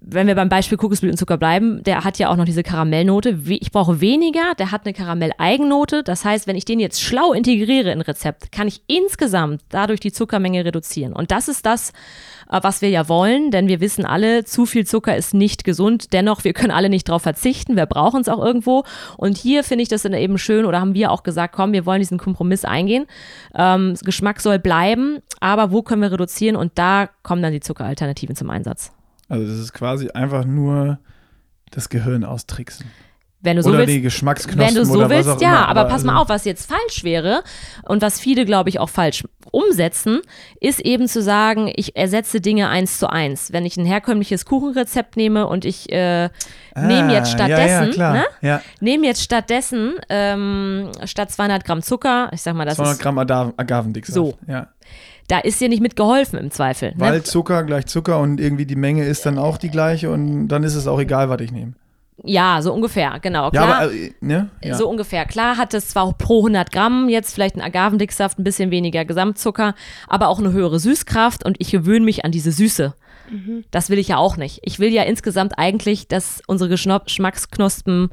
Wenn 0.00 0.26
wir 0.26 0.34
beim 0.34 0.48
Beispiel 0.48 0.78
Kokosblütenzucker 0.78 1.36
bleiben, 1.36 1.82
der 1.82 2.04
hat 2.04 2.18
ja 2.18 2.30
auch 2.30 2.36
noch 2.36 2.46
diese 2.46 2.62
Karamellnote. 2.62 3.38
Ich 3.46 3.70
brauche 3.70 4.00
weniger, 4.00 4.54
der 4.58 4.70
hat 4.70 4.86
eine 4.86 4.94
Karamell-Eigenote. 4.94 6.02
Das 6.02 6.24
heißt, 6.24 6.46
wenn 6.46 6.56
ich 6.56 6.64
den 6.64 6.80
jetzt 6.80 7.02
schlau 7.02 7.32
integriere 7.32 7.90
in 7.90 8.00
Rezept, 8.00 8.50
kann 8.50 8.66
ich 8.66 8.82
insgesamt 8.86 9.62
dadurch 9.68 10.00
die 10.00 10.12
Zuckermenge 10.12 10.64
reduzieren. 10.64 11.12
Und 11.12 11.30
das 11.30 11.48
ist 11.48 11.66
das, 11.66 11.92
äh, 12.50 12.60
was 12.62 12.80
wir 12.80 12.88
ja 12.88 13.08
wollen, 13.08 13.50
denn 13.50 13.68
wir 13.68 13.80
wissen 13.80 14.06
alle, 14.06 14.44
zu 14.44 14.64
viel 14.64 14.86
Zucker 14.86 15.16
ist 15.16 15.34
nicht 15.34 15.64
gesund. 15.64 16.12
Dennoch, 16.12 16.44
wir 16.44 16.54
können 16.54 16.70
alle 16.70 16.88
nicht 16.88 17.08
darauf 17.08 17.22
verzichten. 17.22 17.76
Wir 17.76 17.86
brauchen 17.86 18.22
es 18.22 18.28
auch 18.28 18.42
irgendwo. 18.42 18.84
Und 19.18 19.36
hier 19.36 19.64
finde 19.64 19.82
ich 19.82 19.88
das 19.88 20.02
dann 20.02 20.14
eben 20.14 20.38
schön, 20.38 20.64
oder 20.64 20.80
haben 20.80 20.94
wir 20.94 21.10
auch 21.10 21.22
gesagt, 21.22 21.54
komm, 21.54 21.72
wir 21.72 21.84
wollen 21.84 22.00
diesen 22.00 22.18
Kompromiss 22.18 22.64
eingehen. 22.64 23.06
Ähm, 23.54 23.94
Geschmack 24.02 24.40
soll 24.40 24.58
bleiben, 24.58 25.18
aber 25.40 25.70
wo 25.72 25.82
können 25.82 26.02
wir 26.02 26.12
reduzieren? 26.12 26.56
Und 26.56 26.72
da 26.76 27.08
kommen 27.22 27.42
dann 27.42 27.52
die 27.52 27.60
Zuckeralternativen 27.60 28.34
zum 28.34 28.48
Einsatz. 28.50 28.92
Also 29.28 29.46
das 29.46 29.58
ist 29.58 29.72
quasi 29.72 30.10
einfach 30.10 30.44
nur 30.44 30.98
das 31.70 31.88
Gehirn 31.88 32.24
austricksen. 32.24 32.86
Wenn 33.40 33.56
du 33.58 33.62
so 33.62 33.68
oder 33.70 33.80
willst, 33.80 33.92
die 33.92 34.00
Geschmacksknospen 34.00 34.58
Wenn 34.66 34.74
du 34.74 34.86
so 34.86 34.94
oder 34.94 35.10
willst, 35.10 35.28
was 35.28 35.36
auch 35.36 35.40
ja, 35.42 35.50
immer. 35.64 35.68
aber, 35.68 35.84
pass 35.84 36.02
mal 36.02 36.12
also- 36.12 36.22
auf, 36.22 36.28
was 36.30 36.46
jetzt 36.46 36.66
falsch 36.66 37.04
wäre 37.04 37.42
und 37.82 38.00
was 38.00 38.18
viele, 38.18 38.46
glaube 38.46 38.70
ich, 38.70 38.80
auch 38.80 38.88
falsch 38.88 39.24
umsetzen, 39.50 40.20
ist 40.60 40.80
eben 40.80 41.08
zu 41.08 41.20
sagen, 41.20 41.70
ich 41.76 41.94
ersetze 41.94 42.40
Dinge 42.40 42.70
eins 42.70 42.98
zu 42.98 43.10
eins. 43.10 43.52
Wenn 43.52 43.66
ich 43.66 43.76
ein 43.76 43.84
herkömmliches 43.84 44.46
Kuchenrezept 44.46 45.18
nehme 45.18 45.46
und 45.46 45.66
ich 45.66 45.92
äh, 45.92 46.30
nehme 46.74 47.12
jetzt 47.12 47.38
Ah, 47.38 47.46
ja, 47.46 47.58
ja, 47.58 47.84
stattdessen, 47.90 48.00
ne, 48.00 48.24
Ja, 48.40 48.62
nehme 48.80 49.06
jetzt 49.06 49.22
stattdessen 49.22 49.92
ähm, 50.08 50.90
statt 51.04 51.30
200 51.30 51.66
Gramm 51.66 51.82
Zucker, 51.82 52.30
ich 52.32 52.40
sag 52.40 52.54
mal, 52.54 52.64
das 52.64 52.76
200 52.76 52.94
ist, 52.96 53.02
Gramm 53.02 53.18
Aga- 53.18 53.52
Agavendicksaft. 53.58 54.14
So. 54.14 54.38
Ja. 54.46 54.68
Da 55.28 55.38
ist 55.38 55.60
dir 55.60 55.68
nicht 55.68 55.82
mit 55.82 55.96
geholfen 55.96 56.38
im 56.38 56.50
Zweifel. 56.50 56.92
Weil 56.96 57.12
Ne? 57.12 57.22
Zucker 57.22 57.62
gleich 57.64 57.86
Zucker 57.86 58.20
und 58.20 58.40
irgendwie 58.40 58.66
die 58.66 58.76
Menge 58.76 59.04
ist 59.04 59.24
dann 59.26 59.38
auch 59.38 59.56
die 59.58 59.70
gleiche 59.70 60.10
und 60.10 60.48
dann 60.48 60.64
ist 60.64 60.74
es 60.74 60.86
auch 60.86 61.00
egal, 61.00 61.28
was 61.28 61.40
ich 61.40 61.52
nehme. 61.52 61.72
Ja, 62.22 62.62
so 62.62 62.72
ungefähr, 62.72 63.18
genau. 63.20 63.46
Ja, 63.46 63.50
Klar, 63.50 63.82
aber, 63.82 63.92
äh, 63.92 64.12
ne? 64.20 64.48
Ja. 64.62 64.76
So 64.76 64.88
ungefähr. 64.88 65.24
Klar 65.24 65.56
hat 65.56 65.74
es 65.74 65.88
zwar 65.88 66.12
pro 66.12 66.38
100 66.38 66.70
Gramm 66.70 67.08
jetzt 67.08 67.34
vielleicht 67.34 67.56
ein 67.56 67.60
Agavendicksaft, 67.60 68.38
ein 68.38 68.44
bisschen 68.44 68.70
weniger 68.70 69.04
Gesamtzucker, 69.04 69.74
aber 70.06 70.28
auch 70.28 70.38
eine 70.38 70.52
höhere 70.52 70.78
Süßkraft 70.78 71.44
und 71.44 71.56
ich 71.58 71.72
gewöhne 71.72 72.04
mich 72.04 72.24
an 72.24 72.30
diese 72.30 72.52
Süße. 72.52 72.94
Das 73.70 73.88
will 73.90 73.98
ich 73.98 74.08
ja 74.08 74.18
auch 74.18 74.36
nicht. 74.36 74.60
Ich 74.62 74.78
will 74.78 74.92
ja 74.92 75.02
insgesamt 75.02 75.58
eigentlich, 75.58 76.08
dass 76.08 76.42
unsere 76.46 76.68
Geschmacksknospen 76.68 78.10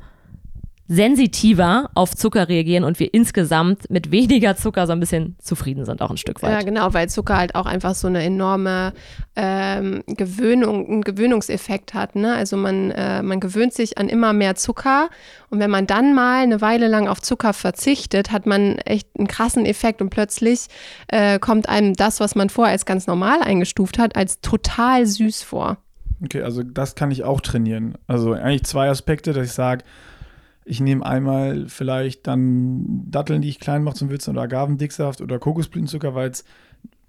sensitiver 0.94 1.90
auf 1.96 2.18
Zucker 2.18 2.50
reagieren 2.50 2.84
und 2.84 3.00
wir 3.00 3.14
insgesamt 3.14 3.90
mit 3.90 4.12
weniger 4.12 4.58
Zucker 4.58 4.88
so 4.88 4.92
ein 4.92 5.00
bisschen 5.00 5.38
zufrieden 5.40 5.86
sind, 5.86 6.02
auch 6.02 6.12
ein 6.12 6.18
Stück 6.18 6.42
Ja, 6.42 6.50
weit. 6.50 6.66
genau, 6.66 6.94
weil 6.94 7.08
Zucker 7.08 7.38
halt 7.38 7.56
auch 7.56 7.66
einfach 7.66 7.96
so 7.96 8.08
eine 8.08 8.22
enorme 8.22 8.92
ähm, 9.38 10.04
Gewöhnung, 10.06 10.86
einen 10.86 11.02
Gewöhnungseffekt 11.04 11.94
hat. 11.94 12.18
Ne? 12.18 12.34
Also 12.34 12.58
man, 12.58 12.92
äh, 12.92 13.24
man 13.24 13.40
gewöhnt 13.40 13.74
sich 13.74 13.98
an 14.00 14.10
immer 14.10 14.34
mehr 14.34 14.56
Zucker 14.56 15.10
und 15.50 15.60
wenn 15.60 15.72
man 15.72 15.88
dann 15.88 16.14
mal 16.14 16.44
eine 16.44 16.60
Weile 16.60 16.90
lang 16.90 17.08
auf 17.08 17.22
Zucker 17.22 17.54
verzichtet, 17.54 18.34
hat 18.34 18.46
man 18.46 18.78
echt 18.80 19.08
einen 19.18 19.28
krassen 19.28 19.66
Effekt 19.66 20.02
und 20.02 20.10
plötzlich 20.10 20.68
äh, 21.08 21.40
kommt 21.40 21.70
einem 21.70 21.94
das, 21.94 22.20
was 22.20 22.36
man 22.36 22.50
vorher 22.50 22.74
als 22.74 22.86
ganz 22.86 23.08
normal 23.08 23.42
eingestuft 23.42 23.98
hat, 23.98 24.18
als 24.18 24.42
total 24.42 25.06
süß 25.06 25.42
vor. 25.44 25.78
Okay, 26.22 26.42
also 26.42 26.64
das 26.64 26.96
kann 26.96 27.12
ich 27.12 27.24
auch 27.24 27.40
trainieren. 27.40 27.98
Also 28.08 28.34
eigentlich 28.34 28.64
zwei 28.66 28.90
Aspekte, 28.90 29.32
dass 29.32 29.46
ich 29.46 29.54
sage, 29.54 29.86
ich 30.72 30.80
nehme 30.80 31.06
einmal 31.06 31.66
vielleicht 31.68 32.28
dann 32.28 32.86
Datteln, 33.12 33.42
die 33.42 33.50
ich 33.50 33.60
klein 33.60 33.84
mache 33.84 33.96
zum 33.96 34.10
Würzen 34.10 34.32
oder 34.32 34.44
Agavendicksaft 34.44 35.20
oder 35.20 35.38
Kokosblütenzucker, 35.38 36.16
weil 36.16 36.30
es 36.30 36.46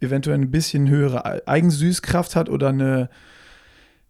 eventuell 0.01 0.37
ein 0.37 0.51
bisschen 0.51 0.89
höhere 0.89 1.25
Ei- 1.25 1.47
Eigensüßkraft 1.47 2.35
hat 2.35 2.49
oder 2.49 2.71
eine 2.71 3.09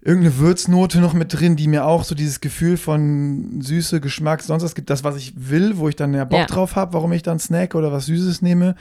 irgendeine 0.00 0.38
Würznote 0.38 1.00
noch 1.00 1.12
mit 1.12 1.38
drin, 1.38 1.54
die 1.56 1.68
mir 1.68 1.84
auch 1.84 2.02
so 2.04 2.14
dieses 2.14 2.40
Gefühl 2.40 2.78
von 2.78 3.60
Süße, 3.60 4.00
Geschmack, 4.00 4.40
sonst 4.42 4.62
was 4.64 4.74
gibt, 4.74 4.88
das, 4.88 5.04
was 5.04 5.16
ich 5.16 5.34
will, 5.36 5.76
wo 5.76 5.86
ich 5.88 5.96
dann 5.96 6.14
ja 6.14 6.24
Bock 6.24 6.40
Ja. 6.40 6.46
drauf 6.46 6.74
habe, 6.74 6.94
warum 6.94 7.12
ich 7.12 7.22
dann 7.22 7.38
Snack 7.38 7.74
oder 7.74 7.92
was 7.92 8.06
Süßes 8.06 8.40
nehme. 8.40 8.74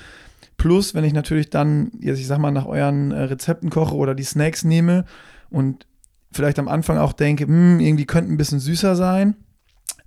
Plus, 0.56 0.96
wenn 0.96 1.04
ich 1.04 1.12
natürlich 1.14 1.50
dann, 1.50 1.92
jetzt 2.00 2.20
ich 2.20 2.28
sag 2.28 2.38
mal, 2.40 2.52
nach 2.52 2.66
euren 2.66 3.12
äh, 3.12 3.24
Rezepten 3.24 3.70
koche 3.70 3.96
oder 3.96 4.16
die 4.16 4.24
Snacks 4.24 4.64
nehme 4.64 5.04
und 5.50 5.86
vielleicht 6.32 6.60
am 6.60 6.70
Anfang 6.70 6.98
auch 6.98 7.12
denke, 7.14 7.46
hm, 7.46 7.82
irgendwie 7.82 8.06
könnte 8.06 8.32
ein 8.32 8.38
bisschen 8.38 8.62
süßer 8.62 8.96
sein, 8.96 9.36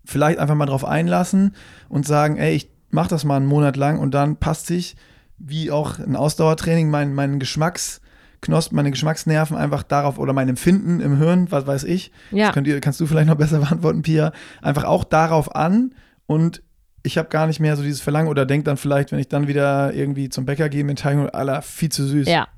vielleicht 0.05 0.39
einfach 0.39 0.55
mal 0.55 0.67
drauf 0.67 0.85
einlassen 0.85 1.55
und 1.89 2.07
sagen, 2.07 2.37
ey, 2.37 2.55
ich 2.55 2.71
mach 2.91 3.09
das 3.09 3.25
mal 3.25 3.37
einen 3.37 3.47
Monat 3.47 3.77
lang 3.77 3.99
und 3.99 4.13
dann 4.15 4.37
passt 4.37 4.67
sich, 4.67 4.97
wie 5.39 5.71
auch 5.71 5.99
ein 5.99 6.17
Ausdauertraining, 6.17 6.91
mein, 6.91 7.13
mein 7.15 7.39
Geschmacksknospen, 7.41 8.77
meine 8.77 8.91
Geschmacksnerven 8.91 9.57
einfach 9.57 9.83
darauf 9.83 10.19
oder 10.19 10.33
mein 10.33 10.49
Empfinden 10.49 11.01
im 11.01 11.17
Hirn, 11.19 11.51
was 11.51 11.67
weiß 11.67 11.85
ich, 11.85 12.13
Ja. 12.31 12.47
das 12.47 12.55
könnt 12.55 12.67
ihr, 12.67 12.81
kannst 12.81 13.01
du 13.01 13.07
vielleicht 13.07 13.29
noch 13.29 13.35
besser 13.39 13.59
beantworten, 13.61 14.03
Pia, 14.03 14.33
einfach 14.63 14.85
auch 14.85 15.05
darauf 15.05 15.55
an 15.55 15.95
und 16.27 16.63
ich 17.03 17.19
habe 17.19 17.29
gar 17.29 17.47
nicht 17.47 17.61
mehr 17.61 17.77
so 17.77 17.83
dieses 17.83 18.01
Verlangen 18.01 18.29
oder 18.29 18.47
denke 18.47 18.65
dann 18.65 18.79
vielleicht, 18.79 19.13
wenn 19.13 19.19
ich 19.19 19.29
dann 19.29 19.47
wieder 19.47 19.93
irgendwie 19.93 20.31
zum 20.31 20.47
Bäcker 20.47 20.71
gehe 20.71 20.85
mit 20.85 21.01
Teig, 21.01 21.35
aller 21.35 21.61
viel 21.61 21.91
zu 21.91 22.07
süß. 22.07 22.27
Ja. 22.29 22.49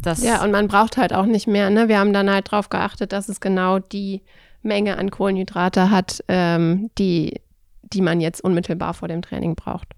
Das, 0.00 0.22
Ja, 0.22 0.44
und 0.44 0.52
man 0.52 0.68
braucht 0.68 0.96
halt 0.96 1.12
auch 1.12 1.26
nicht 1.26 1.48
mehr. 1.48 1.70
Ne? 1.70 1.88
Wir 1.88 1.98
haben 1.98 2.12
dann 2.12 2.30
halt 2.30 2.52
drauf 2.52 2.68
geachtet, 2.68 3.12
dass 3.12 3.28
es 3.28 3.40
genau 3.40 3.80
die 3.80 4.22
Menge 4.66 4.98
an 4.98 5.10
Kohlenhydrate 5.10 5.90
hat, 5.90 6.22
ähm, 6.28 6.90
die, 6.98 7.40
die 7.82 8.00
man 8.02 8.20
jetzt 8.20 8.42
unmittelbar 8.42 8.94
vor 8.94 9.08
dem 9.08 9.22
Training 9.22 9.54
braucht. 9.54 9.88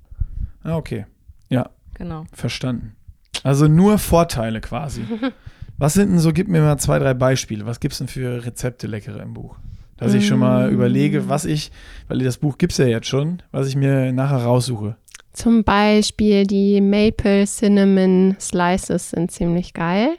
Ah, 0.63 0.77
okay. 0.77 1.07
Ja, 1.49 1.71
genau. 1.95 2.25
verstanden. 2.33 2.95
Also 3.43 3.67
nur 3.69 3.99
Vorteile 3.99 4.61
quasi. 4.61 5.03
Was 5.79 5.95
sind 5.95 6.11
denn 6.11 6.19
so, 6.19 6.33
gib 6.33 6.49
mir 6.49 6.61
mal 6.61 6.77
zwei, 6.79 6.99
drei 6.99 7.15
Beispiele. 7.15 7.65
Was 7.65 7.79
gibt 7.81 7.93
es 7.93 7.99
denn 7.99 8.09
für 8.09 8.45
Rezepte 8.45 8.87
leckere 8.89 9.23
im 9.23 9.33
Buch? 9.35 9.57
Dass 9.97 10.13
ich 10.15 10.27
schon 10.27 10.39
Mm. 10.39 10.41
mal 10.41 10.71
überlege, 10.71 11.29
was 11.29 11.45
ich, 11.45 11.73
weil 12.09 12.19
das 12.21 12.37
Buch 12.39 12.57
gibt 12.59 12.71
es 12.73 12.79
ja 12.79 12.87
jetzt 12.87 13.07
schon, 13.09 13.43
was 13.53 13.67
ich 13.69 13.75
mir 13.77 14.13
nachher 14.13 14.39
raussuche. 14.45 14.97
Zum 15.33 15.63
Beispiel 15.65 16.47
die 16.47 16.81
Maple 16.81 17.45
Cinnamon 17.47 18.37
Slices 18.41 19.11
sind 19.11 19.31
ziemlich 19.33 19.73
geil. 19.75 20.17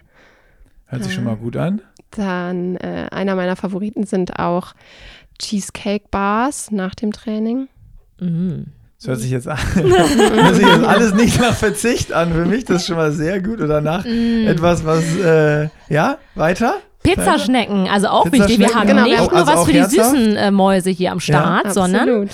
Hört 0.85 1.03
sich 1.03 1.13
schon 1.13 1.23
mal 1.25 1.35
gut 1.37 1.55
an. 1.57 1.81
Dann 2.11 2.75
äh, 2.77 3.07
einer 3.11 3.35
meiner 3.35 3.55
Favoriten 3.55 4.05
sind 4.05 4.39
auch 4.39 4.73
Cheesecake 5.39 6.05
Bars 6.11 6.71
nach 6.71 6.95
dem 6.95 7.11
Training. 7.13 7.67
Mhm. 8.19 8.67
Das 8.97 9.07
hört 9.07 9.19
sich 9.21 9.31
jetzt 9.31 9.47
an. 9.47 9.57
hört 9.75 10.55
sich 10.55 10.67
jetzt 10.67 10.83
alles 10.85 11.13
nicht 11.13 11.39
nach 11.39 11.53
Verzicht 11.53 12.11
an. 12.11 12.33
Für 12.33 12.45
mich 12.45 12.65
das 12.65 12.81
ist 12.81 12.87
schon 12.87 12.97
mal 12.97 13.11
sehr 13.13 13.41
gut. 13.41 13.61
Oder 13.61 13.79
nach 13.79 14.03
Mm. 14.03 14.45
etwas, 14.47 14.83
was, 14.85 15.03
äh, 15.17 15.69
ja, 15.87 16.17
weiter? 16.35 16.75
Pizzaschnecken, 17.01 17.87
also 17.87 18.07
auch 18.09 18.29
wichtig. 18.29 18.59
Wir 18.59 18.75
haben 18.75 18.85
genau. 18.87 19.03
nicht 19.03 19.19
Auch- 19.21 19.31
nur 19.31 19.39
also 19.39 19.51
was 19.53 19.59
auch 19.59 19.65
für 19.67 19.71
die 19.71 19.79
herzhaft? 19.79 20.09
süßen 20.11 20.35
äh, 20.35 20.51
Mäuse 20.51 20.89
hier 20.89 21.13
am 21.13 21.21
Start, 21.21 21.73
sondern 21.73 22.01
Absolut. 22.09 22.29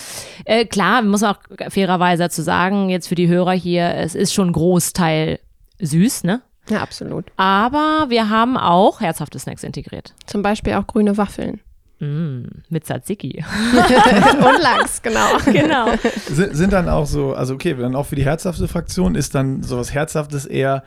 äh, 0.45 0.65
klar, 0.65 1.03
muss 1.03 1.21
man 1.21 1.35
auch 1.35 1.39
fairerweise 1.69 2.23
dazu 2.23 2.41
sagen, 2.41 2.89
jetzt 2.89 3.07
für 3.07 3.13
die 3.13 3.27
Hörer 3.27 3.51
hier, 3.51 3.93
es 3.93 4.15
ist 4.15 4.33
schon 4.33 4.47
ein 4.49 4.53
Großteil 4.53 5.37
süß, 5.79 6.23
ne? 6.23 6.41
Ja, 6.69 6.81
absolut. 6.81 7.25
Aber 7.37 8.05
wir 8.09 8.29
haben 8.29 8.57
auch 8.57 9.01
herzhafte 9.01 9.37
Snacks 9.39 9.63
integriert. 9.63 10.13
Zum 10.25 10.41
Beispiel 10.41 10.73
auch 10.73 10.87
grüne 10.87 11.17
Waffeln. 11.17 11.59
Mm, 11.99 12.47
mit 12.69 12.85
Tzatziki. 12.85 13.43
Und 13.73 14.61
Lachs, 14.61 15.01
genau. 15.01 15.37
genau. 15.45 15.87
Sind, 16.27 16.55
sind 16.55 16.73
dann 16.73 16.89
auch 16.89 17.05
so, 17.05 17.33
also 17.33 17.53
okay, 17.53 17.73
dann 17.75 17.95
auch 17.95 18.05
für 18.05 18.15
die 18.15 18.25
herzhafte 18.25 18.67
Fraktion 18.67 19.15
ist 19.15 19.33
dann 19.33 19.63
sowas 19.63 19.93
Herzhaftes 19.93 20.45
eher 20.45 20.83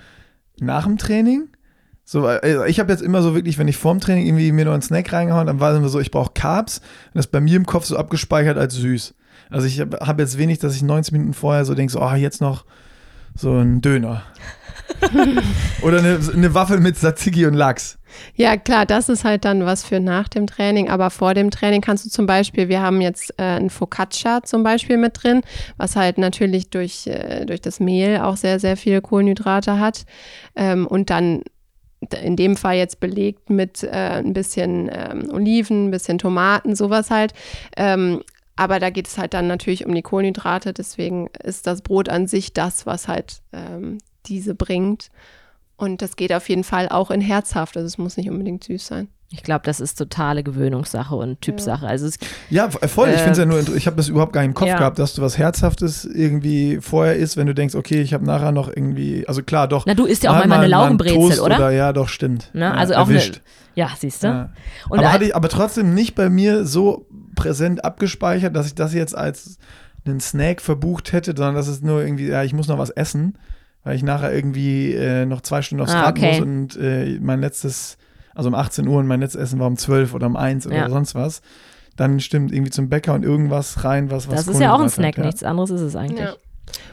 nach 0.61 0.85
dem 0.85 0.99
Training? 0.99 1.49
So, 2.05 2.27
also 2.27 2.65
ich 2.65 2.81
habe 2.81 2.93
jetzt 2.93 3.03
immer 3.03 3.23
so 3.23 3.35
wirklich, 3.35 3.59
wenn 3.59 3.69
ich 3.69 3.77
vorm 3.77 4.01
Training 4.01 4.27
irgendwie 4.27 4.53
mir 4.53 4.65
noch 4.65 4.73
einen 4.73 4.83
Snack 4.83 5.13
reingehauen, 5.13 5.47
dann 5.47 5.61
war 5.61 5.73
es 5.73 5.79
immer 5.79 5.89
so, 5.89 6.01
ich 6.01 6.11
brauche 6.11 6.33
Carbs 6.33 6.79
und 6.79 7.17
das 7.17 7.27
ist 7.27 7.33
bei 7.33 7.41
mir 7.41 7.57
im 7.57 7.67
Kopf 7.67 7.85
so 7.85 7.97
abgespeichert 7.97 8.59
als 8.59 8.75
süß. 8.75 9.15
Also 9.51 9.67
ich 9.67 9.81
habe 9.81 9.99
hab 9.99 10.19
jetzt 10.19 10.37
wenig, 10.39 10.59
dass 10.59 10.75
ich 10.75 10.83
90 10.83 11.13
Minuten 11.13 11.35
vorher 11.35 11.65
so 11.65 11.75
denke, 11.75 11.93
so, 11.93 12.01
ah, 12.01 12.17
jetzt 12.17 12.41
noch 12.41 12.65
so 13.39 13.55
ein 13.55 13.81
Döner. 13.81 14.23
Oder 15.83 15.99
eine, 15.99 16.19
eine 16.35 16.55
Waffel 16.55 16.81
mit 16.81 16.97
Tzatziki 16.97 17.47
und 17.47 17.55
Lachs. 17.55 17.99
Ja, 18.35 18.57
klar, 18.57 18.85
das 18.85 19.09
ist 19.09 19.25
halt 19.25 19.45
dann 19.45 19.65
was 19.65 19.85
für 19.85 20.01
nach 20.01 20.29
dem 20.29 20.47
Training, 20.47 20.89
aber 20.89 21.11
vor 21.11 21.35
dem 21.35 21.51
Training 21.51 21.81
kannst 21.81 22.05
du 22.05 22.11
zum 22.11 22.27
Beispiel, 22.27 22.69
wir 22.69 22.81
haben 22.81 23.01
jetzt 23.01 23.33
äh, 23.39 23.43
ein 23.43 23.71
Focaccia 23.71 24.43
zum 24.43 24.63
Beispiel 24.63 24.97
mit 24.97 25.23
drin, 25.23 25.43
was 25.77 25.95
halt 25.95 26.19
natürlich 26.19 26.71
durch, 26.71 27.07
äh, 27.07 27.45
durch 27.45 27.61
das 27.61 27.81
Mehl 27.81 28.19
auch 28.19 28.37
sehr, 28.37 28.59
sehr 28.59 28.77
viele 28.77 29.03
Kohlenhydrate 29.03 29.79
hat 29.79 30.05
ähm, 30.57 30.87
und 30.87 31.11
dann 31.11 31.43
in 32.23 32.37
dem 32.37 32.57
Fall 32.57 32.77
jetzt 32.77 32.99
belegt 32.99 33.51
mit 33.51 33.83
äh, 33.83 33.91
ein 33.91 34.33
bisschen 34.33 34.91
ähm, 34.93 35.31
Oliven, 35.31 35.89
ein 35.89 35.91
bisschen 35.91 36.19
Tomaten, 36.19 36.75
sowas 36.75 37.11
halt. 37.11 37.35
Ähm, 37.77 38.23
aber 38.59 38.81
da 38.81 38.91
geht 38.91 39.07
es 39.07 39.19
halt 39.19 39.35
dann 39.35 39.47
natürlich 39.47 39.87
um 39.87 39.95
die 39.95 40.03
Kohlenhydrate, 40.03 40.73
deswegen 40.73 41.29
ist 41.45 41.69
das 41.69 41.81
Brot 41.81 42.09
an 42.09 42.27
sich 42.27 42.53
das, 42.53 42.87
was 42.87 43.07
halt 43.07 43.41
ähm, 43.53 43.99
diese 44.27 44.57
bringt. 44.57 45.11
Und 45.79 46.03
das 46.03 46.17
geht 46.17 46.33
auf 46.35 46.49
jeden 46.51 46.65
Fall 46.65 46.89
auch 46.91 47.11
in 47.11 47.21
herzhaft, 47.23 47.77
also 47.77 47.87
es 47.87 47.97
muss 47.99 48.17
nicht 48.19 48.29
unbedingt 48.29 48.65
süß 48.65 48.87
sein. 48.87 49.09
Ich 49.31 49.43
glaube, 49.43 49.61
das 49.65 49.79
ist 49.79 49.97
totale 49.97 50.43
Gewöhnungssache 50.43 51.15
und 51.15 51.41
Typsache. 51.43 51.87
Also 51.87 52.07
es, 52.07 52.19
Ja, 52.51 52.71
voll. 52.71 53.09
Ich 53.11 53.15
Äh, 53.17 53.19
finde 53.19 53.33
es 53.33 53.39
ja 53.39 53.45
nur, 53.45 53.77
ich 53.77 53.87
habe 53.87 53.97
das 53.97 54.09
überhaupt 54.09 54.33
gar 54.33 54.41
nicht 54.41 54.49
im 54.49 54.55
Kopf 54.55 54.69
ja. 54.69 54.79
gehabt, 54.79 54.99
dass 54.99 55.15
du 55.15 55.23
was 55.23 55.37
Herzhaftes 55.39 56.05
irgendwie 56.07 56.79
vorher 56.81 57.15
isst, 57.17 57.37
wenn 57.37 57.47
du 57.47 57.55
denkst, 57.55 57.75
okay, 57.75 58.01
ich 58.01 58.15
habe 58.15 58.25
nachher 58.25 58.53
noch 58.53 58.69
irgendwie, 58.69 59.29
also 59.29 59.43
klar, 59.43 59.69
doch. 59.69 59.85
na, 59.87 59.95
du 59.95 60.07
isst 60.07 60.23
ja 60.25 60.31
auch 60.31 60.35
mal- 60.35 60.43
eine 60.45 60.49
mal 60.49 60.61
einen 60.61 60.71
Laugenbrezel, 60.71 61.17
Toast 61.19 61.41
oder? 61.43 61.71
Ja, 61.71 61.93
doch, 61.93 62.09
stimmt. 62.09 62.51
Ne? 62.55 62.63
Ja, 62.63 62.73
Also 62.73 62.95
auch 62.95 63.07
eine- 63.07 63.19
erwischt. 63.19 63.43
Ja, 63.75 63.91
siehst 63.97 64.23
du? 64.25 64.29
Ja. 64.29 64.51
Und 64.89 64.99
aber, 65.01 65.13
hatte 65.13 65.25
ich, 65.27 65.37
aber 65.37 65.49
trotzdem 65.51 65.93
nicht 65.95 66.15
bei 66.15 66.31
mir 66.31 66.65
so 66.65 67.07
präsent 67.37 67.85
abgespeichert, 67.85 68.57
dass 68.57 68.67
ich 68.67 68.75
das 68.75 68.95
jetzt 68.95 69.17
als 69.17 69.59
einen 70.07 70.21
Snack 70.21 70.61
verbucht 70.63 71.13
hätte, 71.13 71.35
sondern 71.37 71.55
dass 71.55 71.69
es 71.69 71.83
nur 71.83 72.03
irgendwie, 72.03 72.29
ja, 72.29 72.43
ich 72.43 72.55
muss 72.55 72.67
noch 72.67 72.79
was 72.79 72.91
essen, 72.91 73.37
weil 73.85 73.97
ich 73.97 74.03
nachher 74.03 74.33
irgendwie 74.35 74.93
äh, 74.93 75.25
noch 75.27 75.41
zwei 75.41 75.63
Stunden 75.63 75.83
aufs 75.83 75.93
Ah, 75.95 76.03
Rad 76.03 76.19
okay. 76.19 76.33
muss 76.33 76.41
und 76.41 76.77
äh, 76.77 77.19
mein 77.21 77.41
letztes, 77.41 77.97
also 78.35 78.49
um 78.49 78.55
18 78.55 78.87
Uhr 78.87 78.99
und 78.99 79.07
mein 79.07 79.21
letztes 79.21 79.41
Essen 79.41 79.59
war 79.59 79.67
um 79.67 79.77
12 79.77 80.15
oder 80.15 80.27
um 80.27 80.37
1 80.37 80.67
oder 80.67 80.77
Ja. 80.77 80.91
sonst 80.91 81.15
was. 81.15 81.41
Dann 81.97 82.21
stimmt 82.21 82.53
irgendwie 82.53 82.71
zum 82.71 82.89
Bäcker 82.89 83.15
und 83.15 83.25
irgendwas 83.25 83.85
rein, 83.85 84.11
was 84.11 84.29
was 84.29 84.45
das 84.47 84.55
ist 84.55 84.61
ja 84.61 84.75
auch 84.75 84.81
ein 84.81 84.89
Snack, 84.89 85.15
hat, 85.17 85.19
ja. 85.19 85.25
nichts 85.27 85.43
anderes 85.43 85.71
ist 85.71 85.81
es 85.81 85.97
eigentlich. 85.97 86.21
Ja. 86.21 86.35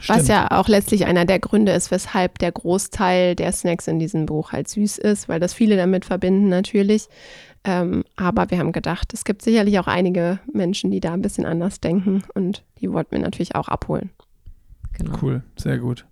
Stimmt. 0.00 0.18
Was 0.20 0.28
ja 0.28 0.50
auch 0.52 0.68
letztlich 0.68 1.04
einer 1.04 1.26
der 1.26 1.38
Gründe 1.38 1.72
ist, 1.72 1.90
weshalb 1.90 2.38
der 2.38 2.50
Großteil 2.50 3.36
der 3.36 3.52
Snacks 3.52 3.86
in 3.88 3.98
diesem 3.98 4.24
Buch 4.26 4.52
halt 4.52 4.68
süß 4.68 4.96
ist, 4.98 5.28
weil 5.28 5.38
das 5.38 5.52
viele 5.52 5.76
damit 5.76 6.06
verbinden 6.06 6.48
natürlich. 6.48 7.08
Ähm, 7.62 8.04
aber 8.16 8.50
wir 8.50 8.58
haben 8.58 8.72
gedacht, 8.72 9.12
es 9.12 9.24
gibt 9.24 9.42
sicherlich 9.42 9.78
auch 9.78 9.86
einige 9.86 10.38
Menschen, 10.52 10.90
die 10.90 11.00
da 11.00 11.12
ein 11.12 11.20
bisschen 11.20 11.44
anders 11.44 11.78
denken 11.80 12.22
und 12.34 12.64
die 12.80 12.90
wollten 12.90 13.12
wir 13.12 13.18
natürlich 13.18 13.54
auch 13.54 13.68
abholen. 13.68 14.10
Genau. 14.94 15.18
Cool, 15.20 15.42
sehr 15.56 15.76
gut. 15.78 16.06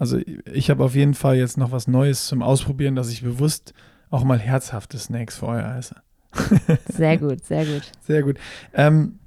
Also 0.00 0.18
ich 0.50 0.70
habe 0.70 0.82
auf 0.82 0.94
jeden 0.94 1.12
Fall 1.12 1.36
jetzt 1.36 1.58
noch 1.58 1.72
was 1.72 1.86
Neues 1.86 2.26
zum 2.26 2.42
Ausprobieren, 2.42 2.96
dass 2.96 3.10
ich 3.10 3.22
bewusst 3.22 3.74
auch 4.08 4.24
mal 4.24 4.38
herzhafte 4.38 4.98
Snacks 4.98 5.36
vorher 5.36 5.76
esse. 5.76 5.96
Sehr 6.88 7.18
gut, 7.18 7.44
sehr 7.44 7.66
gut. 7.66 7.82
Sehr 8.06 8.22
gut. 8.22 8.38
Ähm, 8.72 9.18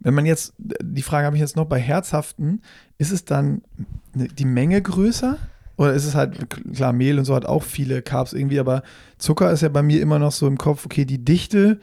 wenn 0.00 0.14
man 0.14 0.26
jetzt, 0.26 0.54
die 0.58 1.02
Frage 1.02 1.26
habe 1.26 1.36
ich 1.36 1.40
jetzt 1.40 1.54
noch 1.54 1.66
bei 1.66 1.78
herzhaften, 1.78 2.62
ist 2.98 3.12
es 3.12 3.24
dann 3.24 3.62
ne- 4.12 4.26
die 4.26 4.44
Menge 4.44 4.82
größer? 4.82 5.38
Oder 5.76 5.92
ist 5.92 6.04
es 6.04 6.16
halt, 6.16 6.50
klar, 6.74 6.92
Mehl 6.92 7.18
und 7.18 7.24
so 7.24 7.34
hat 7.36 7.46
auch 7.46 7.62
viele 7.62 8.02
Carbs 8.02 8.32
irgendwie, 8.32 8.58
aber 8.58 8.82
Zucker 9.18 9.52
ist 9.52 9.62
ja 9.62 9.68
bei 9.68 9.82
mir 9.82 10.00
immer 10.00 10.18
noch 10.18 10.32
so 10.32 10.48
im 10.48 10.58
Kopf, 10.58 10.84
okay, 10.84 11.04
die 11.04 11.24
Dichte, 11.24 11.78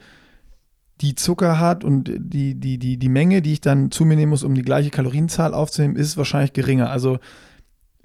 die 1.00 1.14
Zucker 1.14 1.58
hat 1.58 1.84
und 1.84 2.12
die, 2.18 2.54
die, 2.54 2.76
die, 2.78 2.98
die 2.98 3.08
Menge, 3.08 3.40
die 3.40 3.54
ich 3.54 3.60
dann 3.62 3.90
zu 3.90 4.04
mir 4.04 4.16
nehmen 4.16 4.30
muss, 4.30 4.44
um 4.44 4.54
die 4.54 4.62
gleiche 4.62 4.90
Kalorienzahl 4.90 5.54
aufzunehmen, 5.54 5.96
ist 5.96 6.18
wahrscheinlich 6.18 6.52
geringer. 6.52 6.90
Also 6.90 7.18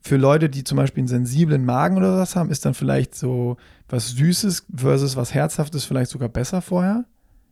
für 0.05 0.17
Leute, 0.17 0.49
die 0.49 0.63
zum 0.63 0.77
Beispiel 0.77 1.01
einen 1.01 1.07
sensiblen 1.07 1.65
Magen 1.65 1.97
oder 1.97 2.15
was 2.19 2.35
haben, 2.35 2.51
ist 2.51 2.63
dann 2.63 2.75
vielleicht 2.75 3.15
so 3.15 3.57
was 3.89 4.11
Süßes 4.11 4.67
versus 4.75 5.15
was 5.15 5.33
Herzhaftes 5.33 5.83
vielleicht 5.83 6.11
sogar 6.11 6.29
besser 6.29 6.61
vorher? 6.61 7.05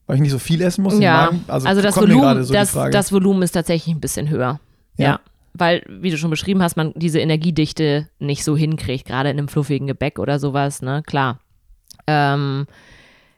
Weil 0.06 0.18
ich 0.18 0.22
nicht 0.22 0.32
so 0.32 0.38
viel 0.38 0.62
essen 0.62 0.84
muss. 0.84 1.00
Ja, 1.00 1.26
Magen? 1.26 1.46
also, 1.48 1.68
also, 1.68 1.82
das, 1.82 1.98
Volumen, 1.98 2.44
so 2.44 2.54
das, 2.54 2.74
das 2.74 3.12
Volumen 3.12 3.42
ist 3.42 3.54
tatsächlich 3.54 3.96
ein 3.96 4.02
bisschen 4.02 4.30
höher. 4.30 4.60
Ja. 4.98 5.10
Ja. 5.10 5.20
Weil, 5.56 5.84
wie 5.90 6.12
du 6.12 6.18
schon 6.18 6.30
beschrieben 6.30 6.62
hast, 6.62 6.78
man 6.78 6.94
diese 6.96 7.20
Energiedichte 7.20 8.08
nicht 8.20 8.44
so 8.44 8.56
hinkriegt, 8.56 9.08
gerade 9.08 9.32
in 9.32 9.40
einem 9.40 9.48
fluffigen 9.48 9.88
Gebäck 9.88 10.20
oder 10.20 10.38
sowas, 10.38 10.84
ne? 10.84 11.02
Klar. 11.08 11.40
Ähm, 12.06 12.68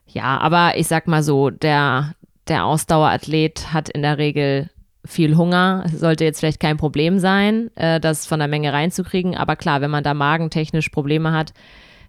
ja, 0.08 0.40
aber 0.40 0.78
ich 0.78 0.88
sag 0.88 1.08
mal 1.08 1.24
so, 1.24 1.52
der, 1.52 2.16
der 2.50 2.66
Ausdauerathlet 2.66 3.72
hat 3.72 3.88
in 3.88 4.02
der 4.02 4.18
Regel 4.18 4.70
viel 5.06 5.38
Hunger. 5.38 5.86
Sollte 5.94 6.24
jetzt 6.24 6.40
vielleicht 6.40 6.60
kein 6.60 6.78
Problem 6.78 7.20
sein, 7.20 7.70
äh, 7.76 8.00
das 8.00 8.26
von 8.26 8.40
der 8.40 8.48
Menge 8.48 8.74
reinzukriegen. 8.74 9.36
Aber 9.36 9.56
klar, 9.56 9.82
wenn 9.82 9.92
man 9.92 10.04
da 10.04 10.14
magentechnisch 10.14 10.90
Probleme 10.90 11.32
hat, 11.32 11.54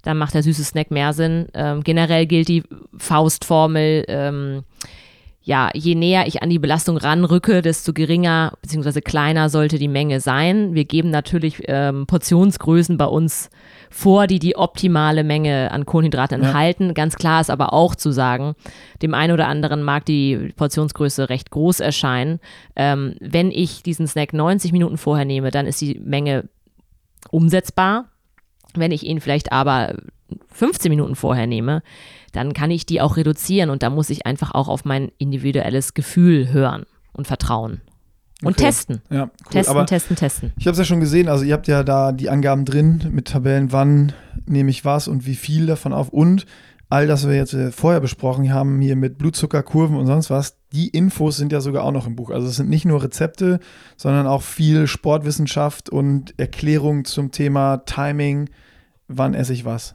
dann 0.02 0.18
macht 0.18 0.34
der 0.34 0.42
süße 0.42 0.64
Snack 0.64 0.90
mehr 0.90 1.12
Sinn. 1.12 1.46
Ähm, 1.54 1.82
generell 1.82 2.26
gilt 2.26 2.48
die 2.48 2.62
Faustformel, 2.96 4.04
ähm, 4.08 4.62
ja, 5.48 5.70
je 5.74 5.94
näher 5.94 6.26
ich 6.26 6.42
an 6.42 6.50
die 6.50 6.58
Belastung 6.58 6.96
ranrücke, 6.96 7.62
desto 7.62 7.92
geringer 7.92 8.54
bzw. 8.62 9.00
kleiner 9.00 9.48
sollte 9.48 9.78
die 9.78 9.86
Menge 9.86 10.18
sein. 10.18 10.74
Wir 10.74 10.84
geben 10.84 11.10
natürlich 11.10 11.62
ähm, 11.68 12.04
Portionsgrößen 12.08 12.96
bei 12.96 13.04
uns 13.04 13.48
vor, 13.88 14.26
die 14.26 14.40
die 14.40 14.56
optimale 14.56 15.22
Menge 15.22 15.70
an 15.70 15.86
Kohlenhydraten 15.86 16.40
Ja. 16.42 16.48
enthalten. 16.48 16.94
Ganz 16.94 17.14
klar 17.14 17.40
ist 17.40 17.50
aber 17.50 17.72
auch 17.72 17.94
zu 17.94 18.10
sagen, 18.10 18.54
dem 19.02 19.14
einen 19.14 19.32
oder 19.34 19.46
anderen 19.46 19.84
mag 19.84 20.04
die 20.04 20.52
Portionsgröße 20.56 21.28
recht 21.28 21.52
groß 21.52 21.78
erscheinen. 21.78 22.40
Ähm, 22.74 23.14
wenn 23.20 23.52
ich 23.52 23.84
diesen 23.84 24.08
Snack 24.08 24.32
90 24.32 24.72
Minuten 24.72 24.96
vorher 24.98 25.24
nehme, 25.26 25.52
dann 25.52 25.66
ist 25.66 25.80
die 25.80 26.00
Menge 26.00 26.48
umsetzbar. 27.30 28.06
Wenn 28.74 28.90
ich 28.90 29.06
ihn 29.06 29.20
vielleicht 29.20 29.52
aber 29.52 29.94
15 30.52 30.90
Minuten 30.90 31.14
vorher 31.14 31.46
nehme, 31.46 31.82
dann 32.36 32.52
kann 32.52 32.70
ich 32.70 32.86
die 32.86 33.00
auch 33.00 33.16
reduzieren 33.16 33.70
und 33.70 33.82
da 33.82 33.90
muss 33.90 34.10
ich 34.10 34.26
einfach 34.26 34.52
auch 34.54 34.68
auf 34.68 34.84
mein 34.84 35.10
individuelles 35.18 35.94
Gefühl 35.94 36.52
hören 36.52 36.84
und 37.12 37.26
vertrauen. 37.26 37.80
Und 38.42 38.52
Okay. 38.52 38.64
testen. 38.66 39.00
ja, 39.10 39.22
cool. 39.24 39.30
Testen, 39.50 39.70
Aber 39.74 39.86
testen, 39.86 40.14
testen. 40.16 40.52
ich 40.58 40.66
habe 40.66 40.72
es 40.72 40.78
ja 40.78 40.84
schon 40.84 41.00
gesehen, 41.00 41.28
also 41.28 41.42
ihr 41.44 41.54
habt 41.54 41.68
ja 41.68 41.82
da 41.82 42.12
die 42.12 42.28
Angaben 42.28 42.64
drin 42.66 43.08
mit 43.10 43.28
Tabellen, 43.28 43.72
wann 43.72 44.12
nehme 44.46 44.70
ich 44.70 44.84
was 44.84 45.08
und 45.08 45.26
wie 45.26 45.34
viel 45.34 45.66
davon 45.66 45.92
auf 45.94 46.10
und 46.10 46.44
all 46.88 47.06
das, 47.06 47.22
was 47.24 47.30
wir 47.30 47.36
jetzt 47.36 47.54
äh, 47.54 47.72
vorher 47.72 48.00
besprochen 48.00 48.52
haben, 48.52 48.80
hier 48.80 48.94
mit 48.94 49.18
Blutzuckerkurven 49.18 49.96
und 49.96 50.06
sonst 50.06 50.30
was, 50.30 50.58
die 50.72 50.88
Infos 50.88 51.36
sind 51.36 51.50
ja 51.50 51.60
sogar 51.60 51.82
auch 51.82 51.90
noch 51.92 52.06
im 52.06 52.14
Buch. 52.14 52.30
Also 52.30 52.46
es 52.46 52.56
sind 52.56 52.68
nicht 52.68 52.84
nur 52.84 53.02
Rezepte, 53.02 53.58
sondern 53.96 54.26
auch 54.26 54.42
viel 54.42 54.86
Sportwissenschaft 54.86 55.88
und 55.90 56.38
Erklärung 56.38 57.04
zum 57.04 57.32
Thema 57.32 57.78
Timing, 57.86 58.50
wann 59.08 59.34
esse 59.34 59.52
ich 59.54 59.64
was. 59.64 59.94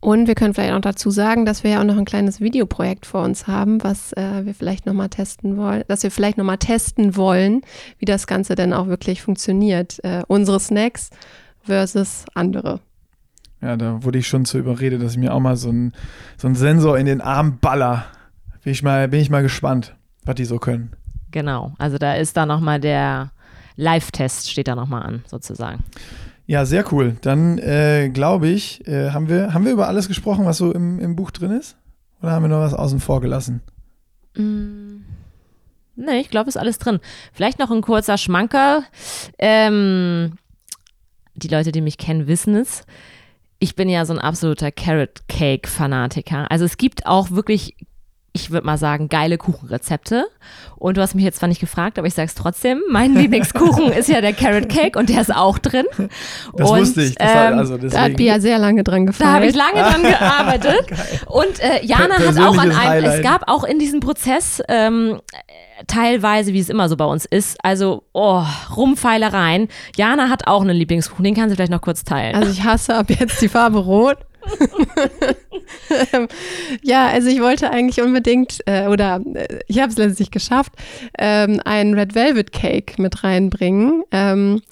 Und 0.00 0.28
wir 0.28 0.34
können 0.34 0.54
vielleicht 0.54 0.74
auch 0.74 0.80
dazu 0.80 1.10
sagen, 1.10 1.46
dass 1.46 1.64
wir 1.64 1.72
ja 1.72 1.80
auch 1.80 1.84
noch 1.84 1.96
ein 1.96 2.04
kleines 2.04 2.40
Videoprojekt 2.40 3.06
vor 3.06 3.22
uns 3.22 3.46
haben, 3.46 3.82
was 3.82 4.12
äh, 4.12 4.44
wir 4.44 4.54
vielleicht 4.54 4.86
nochmal 4.86 5.08
testen 5.08 5.56
wollen, 5.56 5.84
dass 5.88 6.02
wir 6.02 6.10
vielleicht 6.10 6.38
nochmal 6.38 6.58
testen 6.58 7.16
wollen, 7.16 7.62
wie 7.98 8.04
das 8.04 8.26
Ganze 8.26 8.54
denn 8.54 8.72
auch 8.72 8.86
wirklich 8.88 9.22
funktioniert. 9.22 10.02
Äh, 10.04 10.22
unsere 10.28 10.60
Snacks 10.60 11.10
versus 11.62 12.24
andere. 12.34 12.80
Ja, 13.62 13.76
da 13.76 14.04
wurde 14.04 14.18
ich 14.18 14.28
schon 14.28 14.44
zu 14.44 14.58
überredet, 14.58 15.02
dass 15.02 15.12
ich 15.12 15.18
mir 15.18 15.34
auch 15.34 15.40
mal 15.40 15.56
so 15.56 15.70
einen 15.70 15.92
so 16.36 16.46
einen 16.46 16.54
Sensor 16.54 16.98
in 16.98 17.06
den 17.06 17.20
Arm 17.20 17.58
baller. 17.58 18.04
Bin 18.62 18.72
ich 18.72 18.82
mal, 18.82 19.08
bin 19.08 19.20
ich 19.20 19.30
mal 19.30 19.42
gespannt, 19.42 19.96
was 20.24 20.34
die 20.34 20.44
so 20.44 20.58
können. 20.58 20.92
Genau. 21.30 21.74
Also 21.78 21.98
da 21.98 22.14
ist 22.14 22.36
da 22.36 22.46
nochmal 22.46 22.80
der 22.80 23.32
Live-Test 23.76 24.50
steht 24.50 24.68
da 24.68 24.74
nochmal 24.74 25.02
an, 25.02 25.24
sozusagen. 25.26 25.84
Ja, 26.46 26.64
sehr 26.64 26.90
cool. 26.92 27.16
Dann 27.22 27.58
äh, 27.58 28.08
glaube 28.08 28.48
ich, 28.48 28.86
äh, 28.86 29.10
haben, 29.10 29.28
wir, 29.28 29.52
haben 29.52 29.64
wir 29.64 29.72
über 29.72 29.88
alles 29.88 30.08
gesprochen, 30.08 30.44
was 30.44 30.58
so 30.58 30.72
im, 30.72 31.00
im 31.00 31.16
Buch 31.16 31.30
drin 31.32 31.50
ist? 31.50 31.76
Oder 32.22 32.32
haben 32.32 32.42
wir 32.42 32.48
noch 32.48 32.60
was 32.60 32.74
außen 32.74 33.00
vor 33.00 33.20
gelassen? 33.20 33.62
Mm. 34.36 35.04
Nee, 35.96 36.20
ich 36.20 36.30
glaube, 36.30 36.48
ist 36.48 36.58
alles 36.58 36.78
drin. 36.78 37.00
Vielleicht 37.32 37.58
noch 37.58 37.70
ein 37.70 37.80
kurzer 37.80 38.18
Schmanker. 38.18 38.84
Ähm, 39.38 40.34
die 41.34 41.48
Leute, 41.48 41.72
die 41.72 41.80
mich 41.80 41.98
kennen, 41.98 42.26
wissen 42.26 42.54
es. 42.54 42.84
Ich 43.58 43.74
bin 43.74 43.88
ja 43.88 44.04
so 44.04 44.12
ein 44.12 44.18
absoluter 44.18 44.70
Carrot 44.70 45.26
Cake 45.28 45.68
Fanatiker. 45.68 46.50
Also 46.50 46.66
es 46.66 46.76
gibt 46.76 47.06
auch 47.06 47.30
wirklich 47.30 47.76
ich 48.36 48.50
würde 48.50 48.66
mal 48.66 48.78
sagen, 48.78 49.08
geile 49.08 49.38
Kuchenrezepte. 49.38 50.26
Und 50.76 50.96
du 50.96 51.00
hast 51.00 51.14
mich 51.14 51.24
jetzt 51.24 51.38
zwar 51.38 51.48
nicht 51.48 51.60
gefragt, 51.60 51.98
aber 51.98 52.06
ich 52.06 52.14
sage 52.14 52.26
es 52.26 52.34
trotzdem. 52.34 52.82
Mein 52.90 53.14
Lieblingskuchen 53.14 53.92
ist 53.92 54.08
ja 54.08 54.20
der 54.20 54.34
Carrot 54.34 54.68
Cake 54.68 54.98
und 54.98 55.08
der 55.08 55.22
ist 55.22 55.34
auch 55.34 55.58
drin. 55.58 55.86
Das 56.54 56.70
und, 56.70 56.78
wusste 56.78 57.02
ich. 57.02 57.14
Das 57.14 57.30
ähm, 57.34 57.58
also 57.58 57.78
da 57.78 58.02
hat 58.02 58.16
Bia 58.16 58.38
sehr 58.40 58.58
lange 58.58 58.84
dran 58.84 59.06
gefeilt. 59.06 59.28
Da 59.28 59.34
habe 59.34 59.46
ich 59.46 59.54
lange 59.54 59.80
dran 59.80 60.02
gearbeitet. 60.02 60.86
und 61.26 61.60
äh, 61.60 61.84
Jana 61.84 62.18
hat 62.18 62.38
auch 62.38 62.58
an 62.58 62.70
einem, 62.70 62.78
Highlight. 62.78 63.14
es 63.16 63.22
gab 63.22 63.48
auch 63.48 63.64
in 63.64 63.78
diesem 63.78 64.00
Prozess 64.00 64.62
ähm, 64.68 65.20
teilweise, 65.86 66.52
wie 66.52 66.60
es 66.60 66.68
immer 66.68 66.88
so 66.88 66.96
bei 66.96 67.04
uns 67.04 67.24
ist, 67.24 67.62
also 67.64 68.04
oh, 68.12 68.42
Rumfeilereien. 68.76 69.68
Jana 69.96 70.28
hat 70.28 70.46
auch 70.46 70.62
einen 70.62 70.76
Lieblingskuchen, 70.76 71.24
den 71.24 71.34
kann 71.34 71.48
sie 71.48 71.56
vielleicht 71.56 71.72
noch 71.72 71.82
kurz 71.82 72.04
teilen. 72.04 72.34
Also 72.34 72.50
ich 72.50 72.64
hasse 72.64 72.94
ab 72.94 73.06
jetzt 73.08 73.40
die 73.40 73.48
Farbe 73.48 73.78
Rot. 73.78 74.18
ja, 76.82 77.08
also 77.08 77.28
ich 77.28 77.40
wollte 77.40 77.70
eigentlich 77.70 78.04
unbedingt, 78.04 78.60
äh, 78.66 78.86
oder 78.86 79.20
äh, 79.34 79.60
ich 79.66 79.80
habe 79.80 79.90
es 79.90 79.98
letztlich 79.98 80.30
geschafft, 80.30 80.72
ähm, 81.18 81.60
einen 81.64 81.94
Red 81.94 82.14
Velvet 82.14 82.52
Cake 82.52 83.00
mit 83.00 83.24
reinbringen. 83.24 84.02
Ähm, 84.10 84.62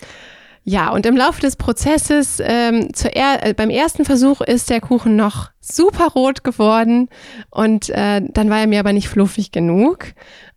ja, 0.66 0.90
und 0.90 1.04
im 1.04 1.14
Laufe 1.14 1.42
des 1.42 1.56
Prozesses, 1.56 2.40
ähm, 2.42 2.88
er, 3.12 3.46
äh, 3.46 3.52
beim 3.52 3.68
ersten 3.68 4.06
Versuch 4.06 4.40
ist 4.40 4.70
der 4.70 4.80
Kuchen 4.80 5.14
noch 5.14 5.50
super 5.60 6.08
rot 6.14 6.42
geworden 6.42 7.10
und 7.50 7.90
äh, 7.90 8.22
dann 8.26 8.48
war 8.48 8.60
er 8.60 8.66
mir 8.66 8.80
aber 8.80 8.94
nicht 8.94 9.08
fluffig 9.08 9.52
genug. 9.52 10.06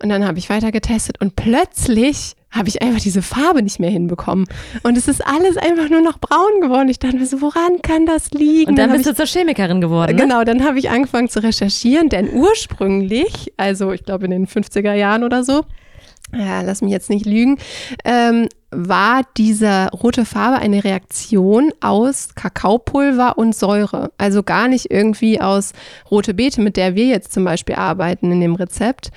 Und 0.01 0.07
dann 0.07 0.25
habe 0.25 0.39
ich 0.39 0.49
weiter 0.49 0.71
getestet 0.71 1.19
und 1.19 1.35
plötzlich 1.35 2.36
habe 2.51 2.69
ich 2.69 2.81
einfach 2.81 3.01
diese 3.01 3.21
Farbe 3.21 3.61
nicht 3.61 3.79
mehr 3.79 3.89
hinbekommen. 3.89 4.45
Und 4.83 4.97
es 4.97 5.07
ist 5.07 5.25
alles 5.25 5.57
einfach 5.57 5.89
nur 5.89 6.01
noch 6.01 6.17
braun 6.19 6.61
geworden. 6.61 6.89
Ich 6.89 6.99
dachte 6.99 7.17
mir 7.17 7.25
so, 7.25 7.41
woran 7.41 7.81
kann 7.81 8.05
das 8.05 8.31
liegen? 8.31 8.71
Und 8.71 8.77
dann, 8.77 8.89
dann 8.89 8.97
bist 8.97 9.09
ich, 9.09 9.15
du 9.15 9.25
zur 9.25 9.25
Chemikerin 9.25 9.81
geworden. 9.81 10.15
Ne? 10.15 10.21
Genau, 10.21 10.43
dann 10.43 10.63
habe 10.63 10.79
ich 10.79 10.89
angefangen 10.89 11.29
zu 11.29 11.43
recherchieren, 11.43 12.09
denn 12.09 12.33
ursprünglich, 12.33 13.53
also 13.57 13.91
ich 13.91 14.03
glaube 14.03 14.25
in 14.25 14.31
den 14.31 14.47
50er 14.47 14.93
Jahren 14.93 15.23
oder 15.23 15.43
so, 15.43 15.63
ja, 16.33 16.61
lass 16.61 16.81
mich 16.81 16.91
jetzt 16.91 17.09
nicht 17.09 17.25
lügen, 17.25 17.57
ähm, 18.03 18.49
war 18.69 19.21
diese 19.37 19.87
rote 19.93 20.25
Farbe 20.25 20.57
eine 20.57 20.83
Reaktion 20.83 21.71
aus 21.79 22.35
Kakaopulver 22.35 23.37
und 23.37 23.55
Säure. 23.55 24.11
Also 24.17 24.43
gar 24.43 24.67
nicht 24.67 24.91
irgendwie 24.91 25.39
aus 25.39 25.71
rote 26.11 26.33
Beete, 26.33 26.61
mit 26.61 26.75
der 26.75 26.95
wir 26.95 27.05
jetzt 27.05 27.31
zum 27.31 27.45
Beispiel 27.45 27.75
arbeiten 27.75 28.31
in 28.31 28.41
dem 28.41 28.55
Rezept. 28.55 29.11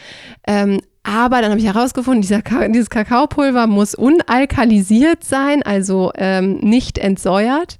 Ähm, 0.47 0.81
aber 1.03 1.41
dann 1.41 1.51
habe 1.51 1.61
ich 1.61 1.67
herausgefunden, 1.67 2.23
dieser, 2.23 2.43
dieses 2.69 2.91
Kakaopulver 2.91 3.67
muss 3.67 3.95
unalkalisiert 3.95 5.25
sein, 5.25 5.63
also 5.63 6.13
ähm, 6.15 6.59
nicht 6.59 6.99
entsäuert. 6.99 7.79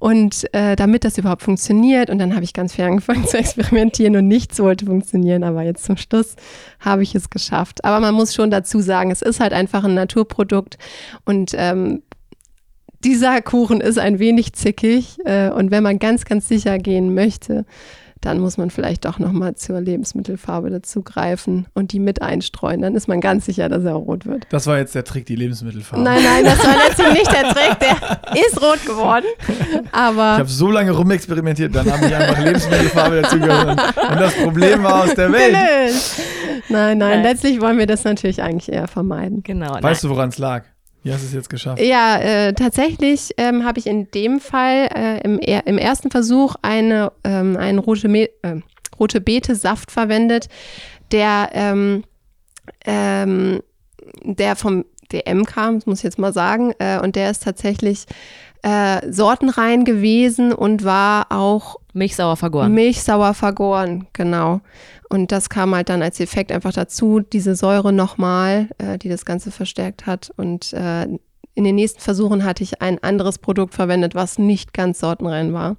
Und 0.00 0.52
äh, 0.54 0.76
damit 0.76 1.04
das 1.04 1.18
überhaupt 1.18 1.42
funktioniert, 1.42 2.08
und 2.08 2.18
dann 2.18 2.34
habe 2.34 2.42
ich 2.42 2.54
ganz 2.54 2.74
viel 2.74 2.86
angefangen 2.86 3.24
zu 3.28 3.36
experimentieren 3.36 4.16
und 4.16 4.26
nichts 4.26 4.58
wollte 4.58 4.86
funktionieren, 4.86 5.44
aber 5.44 5.62
jetzt 5.62 5.84
zum 5.84 5.98
Schluss 5.98 6.36
habe 6.80 7.02
ich 7.02 7.14
es 7.14 7.30
geschafft. 7.30 7.84
Aber 7.84 8.00
man 8.00 8.14
muss 8.14 8.34
schon 8.34 8.50
dazu 8.50 8.80
sagen, 8.80 9.10
es 9.10 9.20
ist 9.20 9.40
halt 9.40 9.52
einfach 9.52 9.84
ein 9.84 9.94
Naturprodukt 9.94 10.78
und 11.26 11.52
ähm, 11.54 12.02
dieser 13.04 13.42
Kuchen 13.42 13.80
ist 13.80 13.98
ein 13.98 14.18
wenig 14.18 14.54
zickig 14.54 15.18
äh, 15.26 15.50
und 15.50 15.70
wenn 15.70 15.82
man 15.82 15.98
ganz, 15.98 16.24
ganz 16.24 16.48
sicher 16.48 16.78
gehen 16.78 17.14
möchte, 17.14 17.66
dann 18.20 18.38
muss 18.38 18.58
man 18.58 18.70
vielleicht 18.70 19.04
doch 19.04 19.18
nochmal 19.18 19.54
zur 19.54 19.80
Lebensmittelfarbe 19.80 20.70
dazu 20.70 21.02
greifen 21.02 21.66
und 21.74 21.92
die 21.92 21.98
mit 21.98 22.20
einstreuen. 22.20 22.82
Dann 22.82 22.94
ist 22.94 23.08
man 23.08 23.20
ganz 23.20 23.46
sicher, 23.46 23.68
dass 23.68 23.84
er 23.84 23.94
rot 23.94 24.26
wird. 24.26 24.46
Das 24.50 24.66
war 24.66 24.78
jetzt 24.78 24.94
der 24.94 25.04
Trick, 25.04 25.26
die 25.26 25.36
Lebensmittelfarbe. 25.36 26.04
Nein, 26.04 26.22
nein, 26.22 26.44
das 26.44 26.58
war 26.58 26.76
letztlich 26.88 27.12
nicht 27.12 27.32
der 27.32 27.42
Trick. 27.50 27.78
Der 27.80 28.46
ist 28.46 28.60
rot 28.60 28.84
geworden. 28.84 29.24
Aber 29.92 30.34
ich 30.34 30.40
habe 30.40 30.48
so 30.48 30.70
lange 30.70 30.90
rumexperimentiert, 30.90 31.74
dann 31.74 31.90
habe 31.90 32.06
ich 32.06 32.14
einfach 32.14 32.42
Lebensmittelfarbe 32.42 33.22
dazu 33.22 33.38
gehört. 33.38 33.80
Und 34.10 34.20
das 34.20 34.34
Problem 34.34 34.82
war 34.82 35.04
aus 35.04 35.14
der 35.14 35.32
Welt. 35.32 35.56
Nein, 36.68 36.98
nein, 36.98 37.22
letztlich 37.22 37.60
wollen 37.60 37.78
wir 37.78 37.86
das 37.86 38.04
natürlich 38.04 38.42
eigentlich 38.42 38.70
eher 38.70 38.86
vermeiden. 38.86 39.42
Genau. 39.42 39.78
Weißt 39.80 40.04
du, 40.04 40.10
woran 40.10 40.28
es 40.28 40.38
lag? 40.38 40.64
Wie 41.02 41.12
hast 41.12 41.22
du 41.22 41.26
es 41.26 41.32
jetzt 41.32 41.50
geschafft? 41.50 41.80
Ja, 41.82 42.18
äh, 42.18 42.52
tatsächlich 42.52 43.30
ähm, 43.38 43.64
habe 43.64 43.78
ich 43.78 43.86
in 43.86 44.10
dem 44.10 44.40
Fall 44.40 44.88
äh, 44.94 45.20
im, 45.22 45.38
im, 45.38 45.78
ersten 45.78 46.10
Versuch 46.10 46.56
eine, 46.62 47.12
ähm, 47.24 47.56
einen 47.56 47.78
rote, 47.78 48.08
äh, 48.08 48.60
rote 48.98 49.20
Beete-Saft 49.20 49.90
verwendet, 49.90 50.48
der, 51.10 51.50
ähm, 51.54 52.04
ähm 52.84 53.62
der 54.22 54.56
vom 54.56 54.84
DM 55.12 55.44
kam, 55.44 55.76
das 55.76 55.86
muss 55.86 55.98
ich 55.98 56.04
jetzt 56.04 56.18
mal 56.18 56.32
sagen. 56.32 56.72
Äh, 56.78 57.00
und 57.00 57.16
der 57.16 57.30
ist 57.30 57.42
tatsächlich 57.42 58.06
äh, 58.62 59.10
sortenrein 59.10 59.84
gewesen 59.84 60.52
und 60.52 60.84
war 60.84 61.26
auch 61.30 61.79
milchsauer 61.92 62.36
vergoren. 62.36 62.72
Milchsauer 62.72 63.34
vergoren, 63.34 64.06
genau. 64.12 64.60
Und 65.08 65.32
das 65.32 65.48
kam 65.48 65.74
halt 65.74 65.88
dann 65.88 66.02
als 66.02 66.20
Effekt 66.20 66.52
einfach 66.52 66.72
dazu, 66.72 67.20
diese 67.20 67.54
Säure 67.56 67.92
nochmal, 67.92 68.68
äh, 68.78 68.98
die 68.98 69.08
das 69.08 69.24
Ganze 69.24 69.50
verstärkt 69.50 70.06
hat. 70.06 70.30
Und 70.36 70.72
äh, 70.72 71.06
in 71.54 71.64
den 71.64 71.74
nächsten 71.74 72.00
Versuchen 72.00 72.44
hatte 72.44 72.62
ich 72.62 72.80
ein 72.80 73.02
anderes 73.02 73.38
Produkt 73.38 73.74
verwendet, 73.74 74.14
was 74.14 74.38
nicht 74.38 74.72
ganz 74.72 75.00
sortenrein 75.00 75.52
war. 75.52 75.76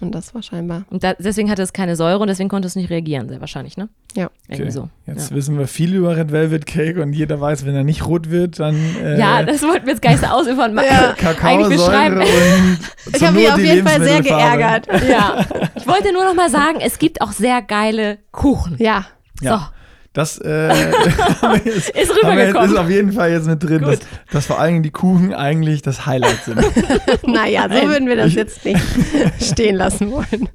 Und 0.00 0.14
das 0.14 0.34
war 0.34 0.42
scheinbar. 0.42 0.84
Und 0.90 1.04
da, 1.04 1.14
deswegen 1.14 1.50
hatte 1.50 1.62
es 1.62 1.72
keine 1.72 1.96
Säure 1.96 2.18
und 2.18 2.28
deswegen 2.28 2.48
konnte 2.48 2.66
es 2.66 2.76
nicht 2.76 2.90
reagieren, 2.90 3.28
sehr 3.28 3.40
wahrscheinlich, 3.40 3.76
ne? 3.76 3.88
Ja. 4.14 4.30
Irgendwie 4.48 4.62
okay. 4.64 4.70
so. 4.70 4.88
Jetzt 5.06 5.30
ja. 5.30 5.36
wissen 5.36 5.58
wir 5.58 5.66
viel 5.66 5.94
über 5.94 6.16
Red 6.16 6.32
Velvet 6.32 6.66
Cake 6.66 7.00
und 7.00 7.12
jeder 7.12 7.40
weiß, 7.40 7.64
wenn 7.64 7.74
er 7.74 7.84
nicht 7.84 8.06
rot 8.06 8.30
wird, 8.30 8.58
dann. 8.58 8.76
Äh, 9.02 9.18
ja, 9.18 9.42
das 9.42 9.62
wollten 9.62 9.86
wir 9.86 9.92
jetzt 9.92 10.02
gar 10.02 10.10
nicht 10.10 10.20
so 10.20 10.26
ausübern. 10.26 10.76
ja. 10.76 11.14
Kakao, 11.16 11.70
Säure 11.70 12.20
und 12.20 12.24
Ich 13.14 13.22
habe 13.22 13.36
mich 13.36 13.50
auf 13.50 13.58
jeden 13.58 13.86
Fall 13.86 14.02
sehr 14.02 14.20
geärgert. 14.20 14.88
Ja. 15.08 15.44
Ich 15.76 15.86
wollte 15.86 16.12
nur 16.12 16.24
noch 16.24 16.34
mal 16.34 16.48
sagen, 16.48 16.78
es 16.80 16.98
gibt 16.98 17.20
auch 17.20 17.32
sehr 17.32 17.62
geile 17.62 18.18
Kuchen. 18.32 18.76
Ja. 18.78 19.06
ja. 19.40 19.70
Das 20.14 20.38
äh, 20.38 20.68
ist, 21.64 21.90
ist 21.90 22.10
rübergekommen. 22.10 22.70
Ist 22.70 22.78
auf 22.78 22.88
jeden 22.88 23.12
Fall 23.12 23.32
jetzt 23.32 23.48
mit 23.48 23.62
drin, 23.62 23.82
dass, 23.82 23.98
dass, 24.30 24.46
vor 24.46 24.60
allem 24.60 24.84
die 24.84 24.92
Kuchen 24.92 25.34
eigentlich 25.34 25.82
das 25.82 26.06
Highlight 26.06 26.44
sind. 26.44 26.58
naja, 27.26 27.64
so 27.68 27.88
würden 27.88 28.06
wir 28.06 28.14
das 28.14 28.32
jetzt 28.32 28.64
nicht 28.64 28.80
stehen 29.40 29.74
lassen 29.74 30.12
wollen. 30.12 30.48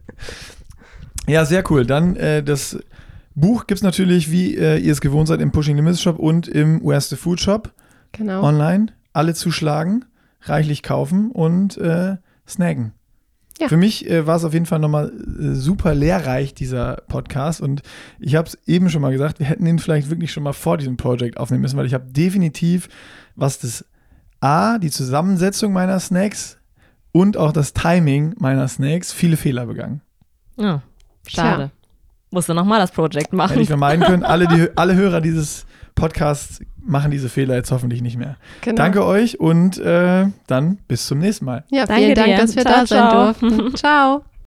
Ja, 1.28 1.43
sehr 1.43 1.70
cool. 1.70 1.86
Dann 1.86 2.16
äh, 2.16 2.41
das 2.41 2.80
Buch 3.36 3.68
gibt 3.68 3.80
es 3.80 3.84
natürlich, 3.84 4.32
wie 4.32 4.55
äh, 4.55 4.78
ihr 4.78 4.93
es 4.93 5.01
gewohnt 5.01 5.28
seid, 5.28 5.41
im 5.41 5.51
Pushing 5.51 5.76
Limits 5.76 6.01
Shop 6.01 6.18
und 6.18 6.47
im 6.47 6.82
Where's 6.82 7.10
the 7.10 7.18
Food 7.18 7.41
Shop 7.41 7.74
genau. 8.14 8.41
online. 8.41 8.88
Alle 9.12 9.34
zuschlagen, 9.34 10.05
reichlich 10.43 10.84
kaufen 10.84 11.32
und 11.32 11.78
äh, 11.78 12.16
snacken. 12.47 12.93
Ja. 13.60 13.68
Für 13.68 13.78
mich 13.78 14.10
äh, 14.10 14.26
war 14.26 14.38
es 14.38 14.45
auf 14.45 14.53
jeden 14.53 14.66
Fall 14.66 14.80
nochmal 14.80 15.12
äh, 15.12 15.53
super 15.53 15.93
lehrreich, 15.93 16.53
dieser 16.53 16.97
Podcast. 17.07 17.60
Und 17.60 17.82
ich 18.20 18.36
habe 18.36 18.47
es 18.47 18.57
eben 18.66 18.89
schon 18.89 19.01
mal 19.01 19.12
gesagt, 19.12 19.39
wir 19.39 19.47
hätten 19.47 19.66
ihn 19.66 19.80
vielleicht 19.80 20.10
wirklich 20.10 20.32
schon 20.32 20.43
mal 20.43 20.53
vor 20.53 20.78
diesem 20.78 20.95
Projekt 20.95 21.38
aufnehmen 21.38 21.62
müssen, 21.62 21.78
weil 21.78 21.86
ich 21.86 21.93
habe 21.93 22.05
definitiv, 22.05 22.88
was 23.36 23.60
das 23.60 23.86
A, 24.39 24.78
die 24.78 24.91
Zusammensetzung 24.91 25.74
meiner 25.74 25.99
Snacks 25.99 26.57
und 27.12 27.36
auch 27.36 27.51
das 27.51 27.74
Timing 27.74 28.36
meiner 28.39 28.68
Snacks, 28.68 29.12
viele 29.12 29.36
Fehler 29.36 29.66
begangen. 29.66 30.01
Ja, 30.55 30.82
schade. 31.28 31.57
Tja. 31.57 31.72
Musst 32.32 32.47
du 32.47 32.53
nochmal 32.53 32.80
das 32.80 32.91
Projekt 32.91 33.34
machen. 33.34 33.49
Hätte 33.49 33.62
ich 33.62 33.68
vermeiden 33.68 34.05
können. 34.05 34.24
Alle, 34.24 34.47
die, 34.47 34.70
alle 34.78 34.95
Hörer 34.95 35.20
dieses 35.20 35.66
Podcasts 35.95 36.62
machen 36.86 37.11
diese 37.11 37.30
Fehler 37.30 37.55
jetzt 37.55 37.71
hoffentlich 37.71 38.01
nicht 38.01 38.17
mehr. 38.17 38.38
Genau. 38.61 38.75
Danke 38.75 39.05
euch 39.05 39.39
und 39.39 39.77
äh, 39.77 40.25
dann 40.47 40.77
bis 40.88 41.07
zum 41.07 41.19
nächsten 41.19 41.45
Mal. 41.45 41.63
Ja, 41.69 41.86
vielen 41.88 42.15
Dank, 42.15 42.27
dir. 42.27 42.38
dass 42.38 42.55
wir 42.55 42.63
ciao, 42.63 42.75
da 42.75 42.86
sein 42.86 43.09
durften. 43.09 43.75
ciao. 43.75 44.23